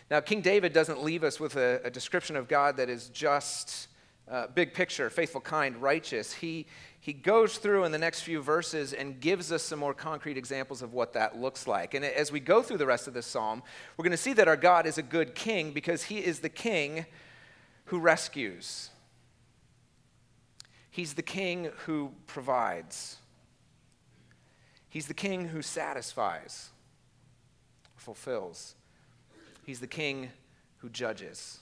Now, 0.10 0.20
King 0.22 0.42
David 0.42 0.74
doesn't 0.74 1.04
leave 1.04 1.24
us 1.24 1.40
with 1.40 1.56
a, 1.56 1.82
a 1.84 1.92
description 1.92 2.36
of 2.36 2.48
God 2.48 2.78
that 2.78 2.90
is 2.90 3.10
just 3.10 3.88
uh, 4.30 4.48
big 4.48 4.74
picture, 4.74 5.10
faithful, 5.10 5.42
kind, 5.42 5.78
righteous. 5.78 6.34
He, 6.34 6.66
he 7.00 7.14
goes 7.14 7.58
through 7.58 7.84
in 7.84 7.92
the 7.92 7.98
next 7.98 8.22
few 8.22 8.42
verses 8.42 8.94
and 8.94 9.20
gives 9.20 9.52
us 9.52 9.64
some 9.64 9.80
more 9.80 9.94
concrete 9.94 10.38
examples 10.38 10.82
of 10.82 10.94
what 10.94 11.14
that 11.14 11.38
looks 11.38 11.68
like. 11.68 11.94
And 11.94 12.04
as 12.04 12.32
we 12.32 12.40
go 12.40 12.62
through 12.62 12.78
the 12.78 12.86
rest 12.86 13.08
of 13.08 13.14
this 13.14 13.26
psalm, 13.26 13.64
we're 13.98 14.04
going 14.04 14.12
to 14.12 14.18
see 14.18 14.34
that 14.34 14.48
our 14.48 14.58
God 14.58 14.86
is 14.86 14.98
a 14.98 15.04
good 15.04 15.36
king 15.36 15.72
because 15.72 16.04
he 16.04 16.20
is 16.20 16.40
the 16.40 16.50
king 16.50 17.06
who 17.86 18.00
rescues, 18.00 18.92
he's 20.92 21.16
the 21.16 21.24
king 21.24 21.72
who 21.86 22.12
provides, 22.28 23.18
he's 24.90 25.08
the 25.08 25.14
king 25.16 25.48
who 25.48 25.64
satisfies, 25.64 26.70
fulfills, 27.96 28.76
he's 29.70 29.80
the 29.80 29.86
king 29.86 30.32
who 30.78 30.90
judges. 30.90 31.60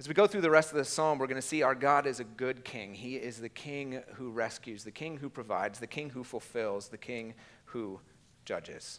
As 0.00 0.08
we 0.08 0.14
go 0.14 0.26
through 0.26 0.40
the 0.40 0.50
rest 0.50 0.72
of 0.72 0.76
the 0.76 0.84
psalm, 0.84 1.20
we're 1.20 1.28
going 1.28 1.40
to 1.40 1.46
see 1.46 1.62
our 1.62 1.76
God 1.76 2.04
is 2.04 2.18
a 2.18 2.24
good 2.24 2.64
king. 2.64 2.94
He 2.94 3.14
is 3.14 3.38
the 3.38 3.48
king 3.48 4.02
who 4.14 4.28
rescues, 4.28 4.82
the 4.82 4.90
king 4.90 5.18
who 5.18 5.30
provides, 5.30 5.78
the 5.78 5.86
king 5.86 6.10
who 6.10 6.24
fulfills, 6.24 6.88
the 6.88 6.98
king 6.98 7.34
who 7.66 8.00
judges. 8.44 8.98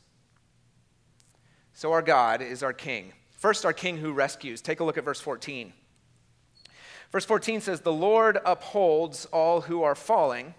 So, 1.73 1.91
our 1.91 2.01
God 2.01 2.41
is 2.41 2.63
our 2.63 2.71
king. 2.71 3.11
First, 3.31 3.65
our 3.65 3.73
king 3.73 3.97
who 3.97 4.13
rescues. 4.13 4.61
Take 4.61 4.79
a 4.79 4.85
look 4.85 4.97
at 4.97 5.03
verse 5.03 5.19
14. 5.19 5.73
Verse 7.11 7.25
14 7.25 7.59
says, 7.59 7.81
The 7.81 7.91
Lord 7.91 8.39
upholds 8.45 9.25
all 9.25 9.59
who 9.59 9.83
are 9.83 9.95
falling 9.95 10.53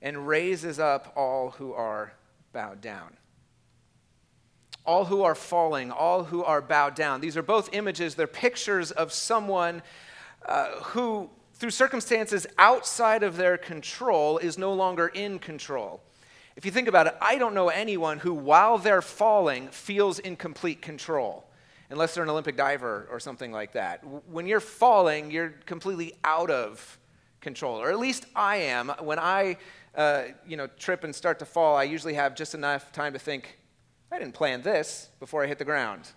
and 0.00 0.26
raises 0.26 0.78
up 0.78 1.12
all 1.14 1.50
who 1.50 1.74
are 1.74 2.14
bowed 2.54 2.80
down 2.80 3.18
all 4.84 5.04
who 5.04 5.22
are 5.22 5.34
falling, 5.34 5.90
all 5.90 6.24
who 6.24 6.42
are 6.42 6.60
bowed 6.60 6.94
down. 6.94 7.20
These 7.20 7.36
are 7.36 7.42
both 7.42 7.68
images, 7.72 8.14
they're 8.14 8.26
pictures 8.26 8.90
of 8.90 9.12
someone 9.12 9.82
uh, 10.46 10.70
who, 10.82 11.30
through 11.54 11.70
circumstances 11.70 12.46
outside 12.58 13.22
of 13.22 13.36
their 13.36 13.58
control, 13.58 14.38
is 14.38 14.56
no 14.56 14.72
longer 14.72 15.08
in 15.08 15.38
control. 15.38 16.00
If 16.56 16.64
you 16.64 16.70
think 16.70 16.88
about 16.88 17.06
it, 17.06 17.14
I 17.20 17.38
don't 17.38 17.54
know 17.54 17.68
anyone 17.68 18.18
who, 18.18 18.34
while 18.34 18.78
they're 18.78 19.02
falling, 19.02 19.68
feels 19.68 20.18
in 20.18 20.36
complete 20.36 20.82
control, 20.82 21.44
unless 21.90 22.14
they're 22.14 22.24
an 22.24 22.30
Olympic 22.30 22.56
diver 22.56 23.06
or 23.10 23.20
something 23.20 23.52
like 23.52 23.72
that. 23.72 24.02
When 24.28 24.46
you're 24.46 24.60
falling, 24.60 25.30
you're 25.30 25.54
completely 25.66 26.14
out 26.24 26.50
of 26.50 26.98
control, 27.40 27.80
or 27.80 27.90
at 27.90 27.98
least 27.98 28.26
I 28.34 28.56
am. 28.56 28.88
When 29.00 29.18
I, 29.18 29.56
uh, 29.94 30.24
you 30.46 30.56
know, 30.56 30.66
trip 30.66 31.04
and 31.04 31.14
start 31.14 31.38
to 31.38 31.44
fall, 31.44 31.76
I 31.76 31.84
usually 31.84 32.14
have 32.14 32.34
just 32.34 32.54
enough 32.54 32.92
time 32.92 33.12
to 33.12 33.18
think, 33.18 33.59
I 34.12 34.18
didn't 34.18 34.34
plan 34.34 34.62
this 34.62 35.08
before 35.20 35.44
I 35.44 35.46
hit 35.46 35.58
the 35.58 35.64
ground. 35.64 36.08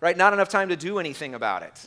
Right? 0.00 0.16
Not 0.16 0.32
enough 0.32 0.48
time 0.48 0.68
to 0.68 0.76
do 0.76 0.98
anything 0.98 1.34
about 1.34 1.62
it. 1.62 1.86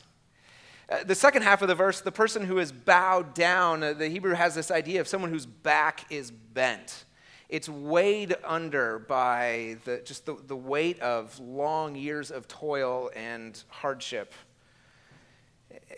Uh, 0.89 1.03
the 1.03 1.15
second 1.15 1.43
half 1.43 1.61
of 1.61 1.69
the 1.69 1.75
verse, 1.75 2.01
the 2.01 2.11
person 2.11 2.45
who 2.45 2.59
is 2.59 2.71
bowed 2.71 3.33
down, 3.33 3.81
uh, 3.81 3.93
the 3.93 4.09
Hebrew 4.09 4.33
has 4.33 4.53
this 4.53 4.69
idea 4.69 4.99
of 5.01 5.07
someone 5.07 5.31
whose 5.31 5.45
back 5.45 6.05
is 6.11 6.29
bent. 6.29 7.05
It's 7.47 7.69
weighed 7.69 8.35
under 8.43 8.99
by 8.99 9.77
the, 9.85 10.01
just 10.03 10.25
the, 10.25 10.35
the 10.45 10.55
weight 10.55 10.99
of 10.99 11.39
long 11.39 11.95
years 11.95 12.31
of 12.31 12.47
toil 12.47 13.09
and 13.15 13.61
hardship. 13.69 14.33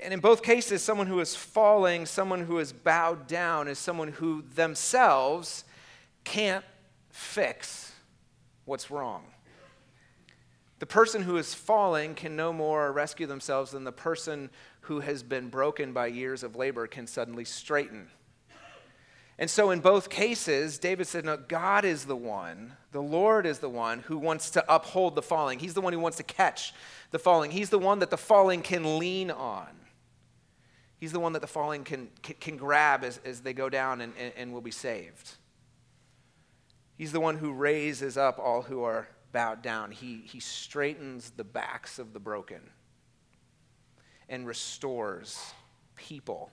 And 0.01 0.13
in 0.13 0.19
both 0.19 0.43
cases, 0.43 0.83
someone 0.83 1.07
who 1.07 1.19
is 1.19 1.35
falling, 1.35 2.05
someone 2.05 2.45
who 2.45 2.59
is 2.59 2.71
bowed 2.71 3.27
down, 3.27 3.67
is 3.67 3.79
someone 3.79 4.09
who 4.09 4.43
themselves 4.53 5.65
can't 6.23 6.63
fix 7.09 7.91
what's 8.65 8.91
wrong. 8.91 9.23
The 10.79 10.85
person 10.85 11.21
who 11.21 11.37
is 11.37 11.53
falling 11.53 12.15
can 12.15 12.35
no 12.35 12.51
more 12.51 12.91
rescue 12.91 13.27
themselves 13.27 13.71
than 13.71 13.85
the 13.85 13.91
person 13.91 14.49
who 14.81 14.99
has 14.99 15.23
been 15.23 15.49
broken 15.49 15.93
by 15.93 16.07
years 16.07 16.43
of 16.43 16.55
labor 16.55 16.85
can 16.85 17.07
suddenly 17.07 17.45
straighten. 17.45 18.09
And 19.37 19.49
so, 19.49 19.71
in 19.71 19.79
both 19.81 20.09
cases, 20.09 20.77
David 20.77 21.07
said, 21.07 21.25
No, 21.25 21.35
God 21.35 21.83
is 21.83 22.05
the 22.05 22.15
one, 22.15 22.73
the 22.91 23.01
Lord 23.01 23.45
is 23.45 23.59
the 23.59 23.69
one 23.69 23.99
who 23.99 24.17
wants 24.17 24.49
to 24.51 24.73
uphold 24.73 25.15
the 25.15 25.21
falling. 25.21 25.59
He's 25.59 25.73
the 25.73 25.81
one 25.81 25.91
who 25.91 25.99
wants 25.99 26.17
to 26.17 26.23
catch 26.23 26.73
the 27.11 27.19
falling. 27.19 27.51
He's 27.51 27.69
the 27.69 27.79
one 27.79 27.99
that 27.99 28.09
the 28.09 28.17
falling 28.17 28.61
can 28.61 28.97
lean 28.97 29.31
on. 29.31 29.67
He's 30.97 31.11
the 31.11 31.19
one 31.19 31.33
that 31.33 31.41
the 31.41 31.47
falling 31.47 31.83
can, 31.83 32.09
can, 32.23 32.35
can 32.39 32.57
grab 32.57 33.03
as, 33.03 33.19
as 33.25 33.41
they 33.41 33.53
go 33.53 33.69
down 33.69 33.99
and, 33.99 34.13
and, 34.17 34.33
and 34.37 34.53
will 34.53 34.61
be 34.61 34.71
saved. 34.71 35.31
He's 36.97 37.11
the 37.11 37.19
one 37.19 37.37
who 37.37 37.51
raises 37.51 38.17
up 38.17 38.39
all 38.39 38.61
who 38.61 38.83
are 38.83 39.07
bowed 39.31 39.61
down. 39.61 39.91
He, 39.91 40.23
he 40.25 40.39
straightens 40.39 41.31
the 41.31 41.43
backs 41.43 41.99
of 41.99 42.13
the 42.13 42.19
broken 42.19 42.61
and 44.29 44.47
restores 44.47 45.53
people 45.95 46.51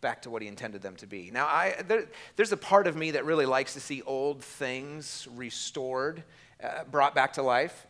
back 0.00 0.22
to 0.22 0.30
what 0.30 0.42
he 0.42 0.48
intended 0.48 0.80
them 0.80 0.96
to 0.96 1.06
be. 1.06 1.30
Now, 1.32 1.46
I, 1.46 1.74
there, 1.86 2.06
there's 2.36 2.52
a 2.52 2.56
part 2.56 2.86
of 2.86 2.96
me 2.96 3.12
that 3.12 3.24
really 3.24 3.46
likes 3.46 3.74
to 3.74 3.80
see 3.80 4.02
old 4.02 4.42
things 4.42 5.26
restored, 5.34 6.22
uh, 6.62 6.84
brought 6.84 7.14
back 7.14 7.34
to 7.34 7.42
life. 7.42 7.86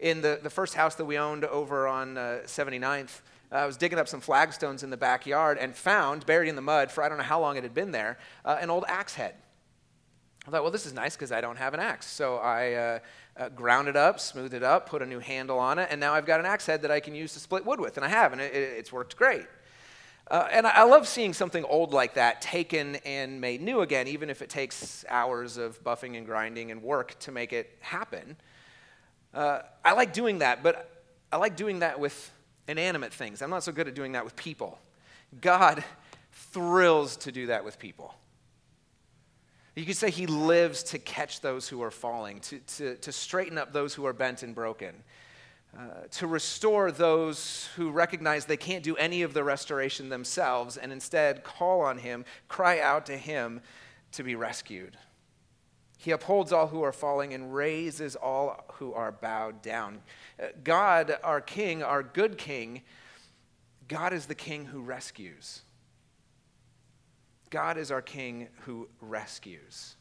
In 0.00 0.20
the, 0.20 0.40
the 0.42 0.50
first 0.50 0.74
house 0.74 0.96
that 0.96 1.04
we 1.04 1.18
owned 1.18 1.44
over 1.44 1.86
on 1.86 2.18
uh, 2.18 2.40
79th, 2.44 3.20
uh, 3.52 3.56
I 3.56 3.66
was 3.66 3.76
digging 3.76 3.98
up 3.98 4.08
some 4.08 4.20
flagstones 4.20 4.82
in 4.82 4.90
the 4.90 4.96
backyard 4.96 5.58
and 5.58 5.74
found, 5.74 6.26
buried 6.26 6.48
in 6.48 6.56
the 6.56 6.62
mud 6.62 6.90
for 6.90 7.04
I 7.04 7.08
don't 7.08 7.18
know 7.18 7.24
how 7.24 7.40
long 7.40 7.56
it 7.56 7.62
had 7.62 7.74
been 7.74 7.92
there, 7.92 8.18
uh, 8.44 8.58
an 8.60 8.68
old 8.68 8.84
axe 8.88 9.14
head. 9.14 9.34
I 10.46 10.50
thought, 10.50 10.62
well, 10.62 10.72
this 10.72 10.86
is 10.86 10.92
nice 10.92 11.14
because 11.14 11.30
I 11.30 11.40
don't 11.40 11.56
have 11.56 11.72
an 11.72 11.80
axe. 11.80 12.06
So 12.06 12.36
I 12.36 12.72
uh, 12.72 12.98
uh, 13.36 13.48
ground 13.50 13.88
it 13.88 13.96
up, 13.96 14.18
smoothed 14.18 14.54
it 14.54 14.64
up, 14.64 14.88
put 14.88 15.00
a 15.00 15.06
new 15.06 15.20
handle 15.20 15.58
on 15.58 15.78
it, 15.78 15.88
and 15.90 16.00
now 16.00 16.14
I've 16.14 16.26
got 16.26 16.40
an 16.40 16.46
axe 16.46 16.66
head 16.66 16.82
that 16.82 16.90
I 16.90 16.98
can 16.98 17.14
use 17.14 17.32
to 17.34 17.38
split 17.38 17.64
wood 17.64 17.78
with, 17.78 17.96
and 17.96 18.04
I 18.04 18.08
have, 18.08 18.32
and 18.32 18.40
it, 18.40 18.52
it, 18.52 18.74
it's 18.76 18.92
worked 18.92 19.16
great. 19.16 19.46
Uh, 20.28 20.48
and 20.50 20.66
I, 20.66 20.70
I 20.70 20.82
love 20.82 21.06
seeing 21.06 21.32
something 21.32 21.64
old 21.64 21.92
like 21.92 22.14
that 22.14 22.42
taken 22.42 22.96
and 23.04 23.40
made 23.40 23.60
new 23.62 23.82
again, 23.82 24.08
even 24.08 24.30
if 24.30 24.42
it 24.42 24.48
takes 24.48 25.04
hours 25.08 25.58
of 25.58 25.82
buffing 25.84 26.16
and 26.16 26.26
grinding 26.26 26.70
and 26.70 26.82
work 26.82 27.18
to 27.20 27.30
make 27.30 27.52
it 27.52 27.76
happen. 27.80 28.36
Uh, 29.32 29.60
I 29.84 29.92
like 29.92 30.12
doing 30.12 30.38
that, 30.38 30.62
but 30.62 31.04
I 31.32 31.36
like 31.36 31.56
doing 31.56 31.80
that 31.80 32.00
with 32.00 32.32
inanimate 32.66 33.12
things. 33.12 33.42
I'm 33.42 33.50
not 33.50 33.62
so 33.62 33.72
good 33.72 33.88
at 33.88 33.94
doing 33.94 34.12
that 34.12 34.24
with 34.24 34.36
people. 34.36 34.78
God 35.40 35.84
thrills 36.32 37.16
to 37.18 37.32
do 37.32 37.46
that 37.46 37.64
with 37.64 37.78
people. 37.78 38.14
You 39.74 39.86
could 39.86 39.96
say 39.96 40.10
he 40.10 40.26
lives 40.26 40.82
to 40.84 40.98
catch 40.98 41.40
those 41.40 41.68
who 41.68 41.82
are 41.82 41.90
falling, 41.90 42.40
to, 42.40 42.58
to, 42.58 42.96
to 42.96 43.12
straighten 43.12 43.56
up 43.56 43.72
those 43.72 43.94
who 43.94 44.04
are 44.04 44.12
bent 44.12 44.42
and 44.42 44.54
broken, 44.54 44.94
uh, 45.76 46.06
to 46.10 46.26
restore 46.26 46.92
those 46.92 47.68
who 47.76 47.90
recognize 47.90 48.44
they 48.44 48.58
can't 48.58 48.84
do 48.84 48.94
any 48.96 49.22
of 49.22 49.32
the 49.32 49.42
restoration 49.42 50.10
themselves 50.10 50.76
and 50.76 50.92
instead 50.92 51.42
call 51.42 51.80
on 51.80 51.96
him, 51.96 52.26
cry 52.48 52.80
out 52.80 53.06
to 53.06 53.16
him 53.16 53.62
to 54.12 54.22
be 54.22 54.34
rescued. 54.34 54.98
He 55.96 56.10
upholds 56.10 56.52
all 56.52 56.66
who 56.66 56.82
are 56.82 56.92
falling 56.92 57.32
and 57.32 57.54
raises 57.54 58.14
all 58.16 58.66
who 58.74 58.92
are 58.92 59.12
bowed 59.12 59.62
down. 59.62 60.02
Uh, 60.38 60.48
God, 60.64 61.16
our 61.22 61.40
King, 61.40 61.82
our 61.82 62.02
good 62.02 62.36
King, 62.36 62.82
God 63.88 64.12
is 64.12 64.26
the 64.26 64.34
King 64.34 64.66
who 64.66 64.82
rescues. 64.82 65.62
God 67.52 67.76
is 67.76 67.90
our 67.90 68.00
king 68.00 68.48
who 68.62 68.88
rescues. 69.02 69.94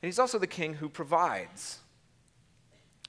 And 0.00 0.06
he's 0.06 0.20
also 0.20 0.38
the 0.38 0.46
king 0.46 0.74
who 0.74 0.88
provides. 0.88 1.80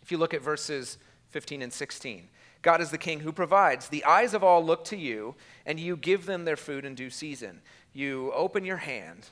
If 0.02 0.12
you 0.12 0.18
look 0.18 0.34
at 0.34 0.42
verses 0.42 0.98
15 1.30 1.62
and 1.62 1.72
16, 1.72 2.30
God 2.64 2.82
is 2.82 2.90
the 2.90 2.98
king 2.98 3.20
who 3.20 3.32
provides. 3.32 3.90
The 3.90 4.04
eyes 4.06 4.34
of 4.34 4.44
all 4.44 4.66
look 4.66 4.84
to 4.86 4.98
you, 4.98 5.36
and 5.68 5.80
you 5.80 5.96
give 5.96 6.26
them 6.26 6.46
their 6.46 6.56
food 6.56 6.84
in 6.84 6.96
due 6.96 7.12
season. 7.12 7.62
You 7.94 8.32
open 8.34 8.66
your 8.66 8.78
hand, 8.78 9.28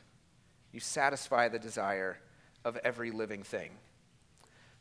you 0.72 0.80
satisfy 0.80 1.50
the 1.50 1.58
desire 1.58 2.20
of 2.64 2.78
every 2.84 3.10
living 3.10 3.42
thing. 3.42 3.72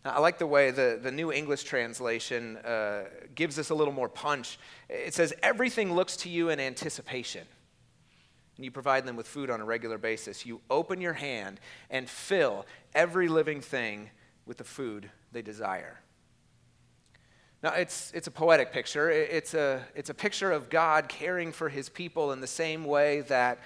Now, 0.05 0.17
I 0.17 0.19
like 0.21 0.39
the 0.39 0.47
way 0.47 0.71
the, 0.71 1.01
the 1.03 1.11
New 1.11 1.33
English 1.33 1.63
translation 1.63 2.59
uh, 2.59 3.05
gives 3.35 3.59
us 3.59 3.71
a 3.71 3.75
little 3.75 3.95
more 3.95 4.11
punch. 4.11 4.59
It 4.91 5.15
says, 5.15 5.33
Everything 5.43 5.95
looks 5.95 6.15
to 6.19 6.29
you 6.29 6.51
in 6.51 6.61
anticipation 6.61 7.47
and 8.57 8.65
you 8.65 8.71
provide 8.71 9.07
them 9.07 9.17
with 9.17 9.27
food 9.27 9.51
on 9.51 9.61
a 9.61 9.65
regular 9.65 9.99
basis. 9.99 10.47
You 10.47 10.61
open 10.71 11.01
your 11.01 11.15
hand 11.15 11.61
and 11.91 12.09
fill 12.09 12.67
every 12.95 13.29
living 13.29 13.61
thing 13.61 14.11
with 14.47 14.59
the 14.59 14.65
food 14.65 15.11
they 15.33 15.43
desire. 15.43 16.01
Now, 17.63 17.73
it's, 17.73 18.13
it's 18.15 18.27
a 18.27 18.31
poetic 18.31 18.73
picture. 18.73 19.11
It's 19.11 19.55
a, 19.55 19.83
it's 19.95 20.11
a 20.11 20.15
picture 20.15 20.53
of 20.53 20.69
God 20.69 21.09
caring 21.09 21.51
for 21.51 21.71
his 21.71 21.89
people 21.89 22.33
in 22.33 22.41
the 22.41 22.47
same 22.47 22.85
way 22.85 23.23
that 23.23 23.59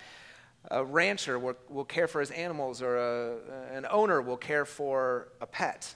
a 0.71 0.85
rancher 0.85 1.38
will, 1.38 1.57
will 1.68 1.85
care 1.85 2.07
for 2.07 2.21
his 2.21 2.30
animals 2.30 2.80
or 2.80 2.97
a, 2.97 3.37
an 3.73 3.87
owner 3.90 4.23
will 4.23 4.37
care 4.37 4.64
for 4.64 5.28
a 5.40 5.47
pet. 5.47 5.95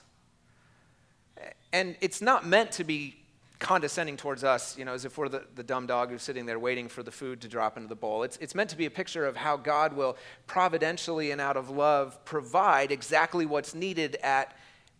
And 1.71 1.95
it's 2.01 2.21
not 2.21 2.45
meant 2.45 2.73
to 2.73 2.83
be 2.83 3.22
condescending 3.63 4.17
towards 4.17 4.43
us, 4.43 4.77
you 4.77 4.83
know, 4.83 4.93
as 4.93 5.05
if 5.05 5.17
we're 5.17 5.29
the, 5.29 5.45
the 5.55 5.63
dumb 5.63 5.87
dog 5.87 6.09
who's 6.09 6.21
sitting 6.21 6.45
there 6.45 6.59
waiting 6.59 6.89
for 6.89 7.01
the 7.01 7.11
food 7.11 7.39
to 7.41 7.47
drop 7.47 7.77
into 7.77 7.87
the 7.87 7.95
bowl. 7.95 8.23
It's, 8.23 8.37
it's 8.37 8.53
meant 8.53 8.69
to 8.71 8.75
be 8.75 8.85
a 8.85 8.91
picture 8.91 9.25
of 9.25 9.37
how 9.37 9.55
God 9.55 9.93
will 9.93 10.17
providentially 10.47 11.31
and 11.31 11.39
out 11.39 11.55
of 11.55 11.69
love 11.69 12.23
provide 12.25 12.91
exactly 12.91 13.45
what's 13.45 13.73
needed 13.73 14.17
at 14.21 14.53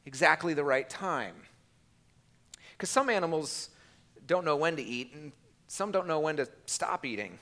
exactly 0.06 0.54
the 0.54 0.64
right 0.64 0.90
time. 0.90 1.36
Because 2.72 2.90
some 2.90 3.10
animals 3.10 3.70
don't 4.26 4.46
know 4.46 4.56
when 4.56 4.78
to 4.78 4.82
eat, 4.82 5.14
and 5.14 5.34
some 5.68 5.92
don't 5.92 6.08
know 6.08 6.22
when 6.22 6.38
to 6.38 6.48
stop 6.66 7.06
eating. 7.06 7.40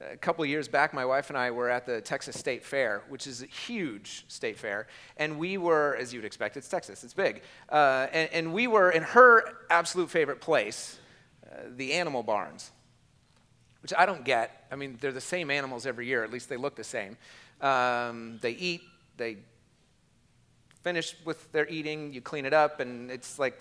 A 0.00 0.16
couple 0.16 0.44
years 0.46 0.66
back, 0.66 0.94
my 0.94 1.04
wife 1.04 1.28
and 1.28 1.36
I 1.36 1.50
were 1.50 1.68
at 1.68 1.84
the 1.84 2.00
Texas 2.00 2.38
State 2.38 2.64
Fair, 2.64 3.02
which 3.10 3.26
is 3.26 3.42
a 3.42 3.46
huge 3.46 4.24
state 4.28 4.58
fair. 4.58 4.86
And 5.18 5.38
we 5.38 5.58
were, 5.58 5.94
as 6.00 6.14
you'd 6.14 6.24
expect, 6.24 6.56
it's 6.56 6.68
Texas, 6.68 7.04
it's 7.04 7.12
big. 7.12 7.42
Uh, 7.68 8.06
and, 8.10 8.30
and, 8.32 8.54
we 8.54 8.66
were 8.66 8.90
in 8.90 9.02
her 9.02 9.44
absolute 9.68 10.08
favorite 10.08 10.40
place, 10.40 10.98
uh, 11.44 11.64
the 11.76 11.92
animal 11.92 12.22
barns, 12.22 12.70
which 13.82 13.92
I 13.96 14.06
don't 14.06 14.24
get. 14.24 14.66
I 14.72 14.76
mean, 14.76 14.96
they're 15.02 15.12
the 15.12 15.20
same 15.20 15.50
animals 15.50 15.84
every 15.84 16.06
year, 16.06 16.24
at 16.24 16.32
least 16.32 16.48
they 16.48 16.56
look 16.56 16.76
the 16.76 16.84
same. 16.84 17.18
Um, 17.60 18.38
they 18.40 18.52
eat, 18.52 18.80
they 19.18 19.36
finish 20.82 21.14
with 21.26 21.52
their 21.52 21.68
eating, 21.68 22.14
you 22.14 22.22
clean 22.22 22.46
it 22.46 22.54
up, 22.54 22.80
and 22.80 23.10
it's 23.10 23.38
like, 23.38 23.60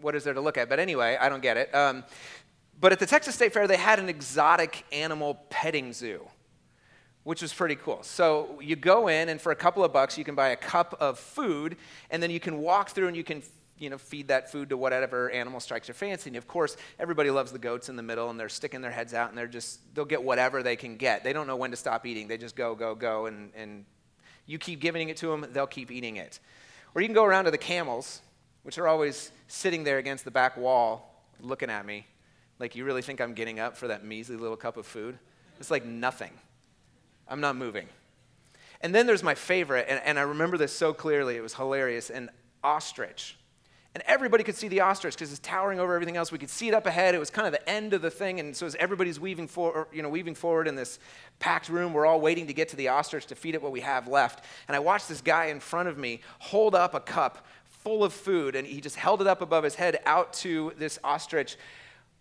what 0.00 0.16
is 0.16 0.24
there 0.24 0.34
to 0.34 0.40
look 0.40 0.58
at? 0.58 0.68
But 0.68 0.80
anyway, 0.80 1.16
I 1.20 1.28
don't 1.28 1.42
get 1.42 1.56
it. 1.56 1.72
Um, 1.72 2.02
but 2.80 2.92
at 2.92 2.98
the 2.98 3.06
Texas 3.06 3.34
State 3.34 3.52
Fair, 3.52 3.66
they 3.66 3.76
had 3.76 3.98
an 3.98 4.08
exotic 4.08 4.84
animal 4.92 5.34
petting 5.50 5.92
zoo, 5.92 6.26
which 7.24 7.42
was 7.42 7.52
pretty 7.52 7.74
cool. 7.74 8.02
So 8.02 8.60
you 8.62 8.76
go 8.76 9.08
in, 9.08 9.28
and 9.28 9.40
for 9.40 9.50
a 9.50 9.56
couple 9.56 9.84
of 9.84 9.92
bucks, 9.92 10.16
you 10.16 10.24
can 10.24 10.34
buy 10.34 10.48
a 10.50 10.56
cup 10.56 10.96
of 11.00 11.18
food, 11.18 11.76
and 12.10 12.22
then 12.22 12.30
you 12.30 12.40
can 12.40 12.58
walk 12.58 12.90
through 12.90 13.08
and 13.08 13.16
you 13.16 13.24
can 13.24 13.42
you 13.78 13.90
know, 13.90 13.98
feed 13.98 14.28
that 14.28 14.50
food 14.50 14.68
to 14.70 14.76
whatever 14.76 15.30
animal 15.30 15.60
strikes 15.60 15.86
your 15.86 15.94
fancy. 15.94 16.30
And 16.30 16.36
of 16.36 16.48
course, 16.48 16.76
everybody 16.98 17.30
loves 17.30 17.52
the 17.52 17.58
goats 17.58 17.88
in 17.88 17.96
the 17.96 18.02
middle, 18.02 18.30
and 18.30 18.38
they're 18.38 18.48
sticking 18.48 18.80
their 18.80 18.90
heads 18.90 19.14
out, 19.14 19.28
and 19.28 19.38
they're 19.38 19.46
just, 19.46 19.80
they'll 19.94 20.04
get 20.04 20.22
whatever 20.22 20.62
they 20.62 20.76
can 20.76 20.96
get. 20.96 21.24
They 21.24 21.32
don't 21.32 21.46
know 21.46 21.56
when 21.56 21.70
to 21.70 21.76
stop 21.76 22.06
eating. 22.06 22.28
They 22.28 22.38
just 22.38 22.56
go, 22.56 22.74
go, 22.74 22.94
go, 22.94 23.26
and, 23.26 23.50
and 23.56 23.84
you 24.46 24.58
keep 24.58 24.80
giving 24.80 25.08
it 25.08 25.16
to 25.18 25.28
them, 25.28 25.46
they'll 25.52 25.66
keep 25.66 25.90
eating 25.90 26.16
it. 26.16 26.40
Or 26.94 27.02
you 27.02 27.08
can 27.08 27.14
go 27.14 27.24
around 27.24 27.44
to 27.44 27.50
the 27.50 27.58
camels, 27.58 28.20
which 28.62 28.78
are 28.78 28.88
always 28.88 29.30
sitting 29.46 29.84
there 29.84 29.98
against 29.98 30.24
the 30.24 30.30
back 30.30 30.56
wall 30.56 31.24
looking 31.40 31.70
at 31.70 31.86
me 31.86 32.06
like, 32.58 32.74
you 32.74 32.84
really 32.84 33.02
think 33.02 33.20
I'm 33.20 33.34
getting 33.34 33.60
up 33.60 33.76
for 33.76 33.88
that 33.88 34.04
measly 34.04 34.36
little 34.36 34.56
cup 34.56 34.76
of 34.76 34.86
food? 34.86 35.18
It's 35.60 35.70
like 35.70 35.84
nothing. 35.84 36.32
I'm 37.28 37.40
not 37.40 37.56
moving. 37.56 37.88
And 38.80 38.94
then 38.94 39.06
there's 39.06 39.22
my 39.22 39.34
favorite, 39.34 39.86
and, 39.88 40.00
and 40.04 40.18
I 40.18 40.22
remember 40.22 40.56
this 40.56 40.72
so 40.72 40.92
clearly, 40.92 41.36
it 41.36 41.42
was 41.42 41.54
hilarious 41.54 42.10
an 42.10 42.30
ostrich. 42.62 43.36
And 43.94 44.04
everybody 44.06 44.44
could 44.44 44.54
see 44.54 44.68
the 44.68 44.82
ostrich 44.82 45.14
because 45.14 45.30
it's 45.30 45.40
towering 45.40 45.80
over 45.80 45.94
everything 45.94 46.16
else. 46.16 46.30
We 46.30 46.38
could 46.38 46.50
see 46.50 46.68
it 46.68 46.74
up 46.74 46.86
ahead. 46.86 47.14
It 47.14 47.18
was 47.18 47.30
kind 47.30 47.46
of 47.46 47.52
the 47.52 47.68
end 47.68 47.94
of 47.94 48.02
the 48.02 48.10
thing. 48.10 48.38
And 48.38 48.54
so 48.54 48.66
as 48.66 48.76
everybody's 48.76 49.18
weaving, 49.18 49.48
for, 49.48 49.88
you 49.92 50.02
know, 50.02 50.08
weaving 50.08 50.36
forward 50.36 50.68
in 50.68 50.76
this 50.76 51.00
packed 51.40 51.68
room, 51.68 51.92
we're 51.92 52.06
all 52.06 52.20
waiting 52.20 52.46
to 52.46 52.52
get 52.52 52.68
to 52.68 52.76
the 52.76 52.88
ostrich 52.88 53.26
to 53.26 53.34
feed 53.34 53.54
it 53.54 53.62
what 53.62 53.72
we 53.72 53.80
have 53.80 54.06
left. 54.06 54.44
And 54.68 54.76
I 54.76 54.78
watched 54.78 55.08
this 55.08 55.20
guy 55.20 55.46
in 55.46 55.58
front 55.58 55.88
of 55.88 55.98
me 55.98 56.20
hold 56.38 56.74
up 56.76 56.94
a 56.94 57.00
cup 57.00 57.46
full 57.64 58.04
of 58.04 58.12
food, 58.12 58.54
and 58.54 58.66
he 58.66 58.80
just 58.80 58.96
held 58.96 59.20
it 59.20 59.26
up 59.26 59.40
above 59.40 59.64
his 59.64 59.74
head 59.74 59.98
out 60.04 60.32
to 60.34 60.72
this 60.76 60.98
ostrich 61.02 61.56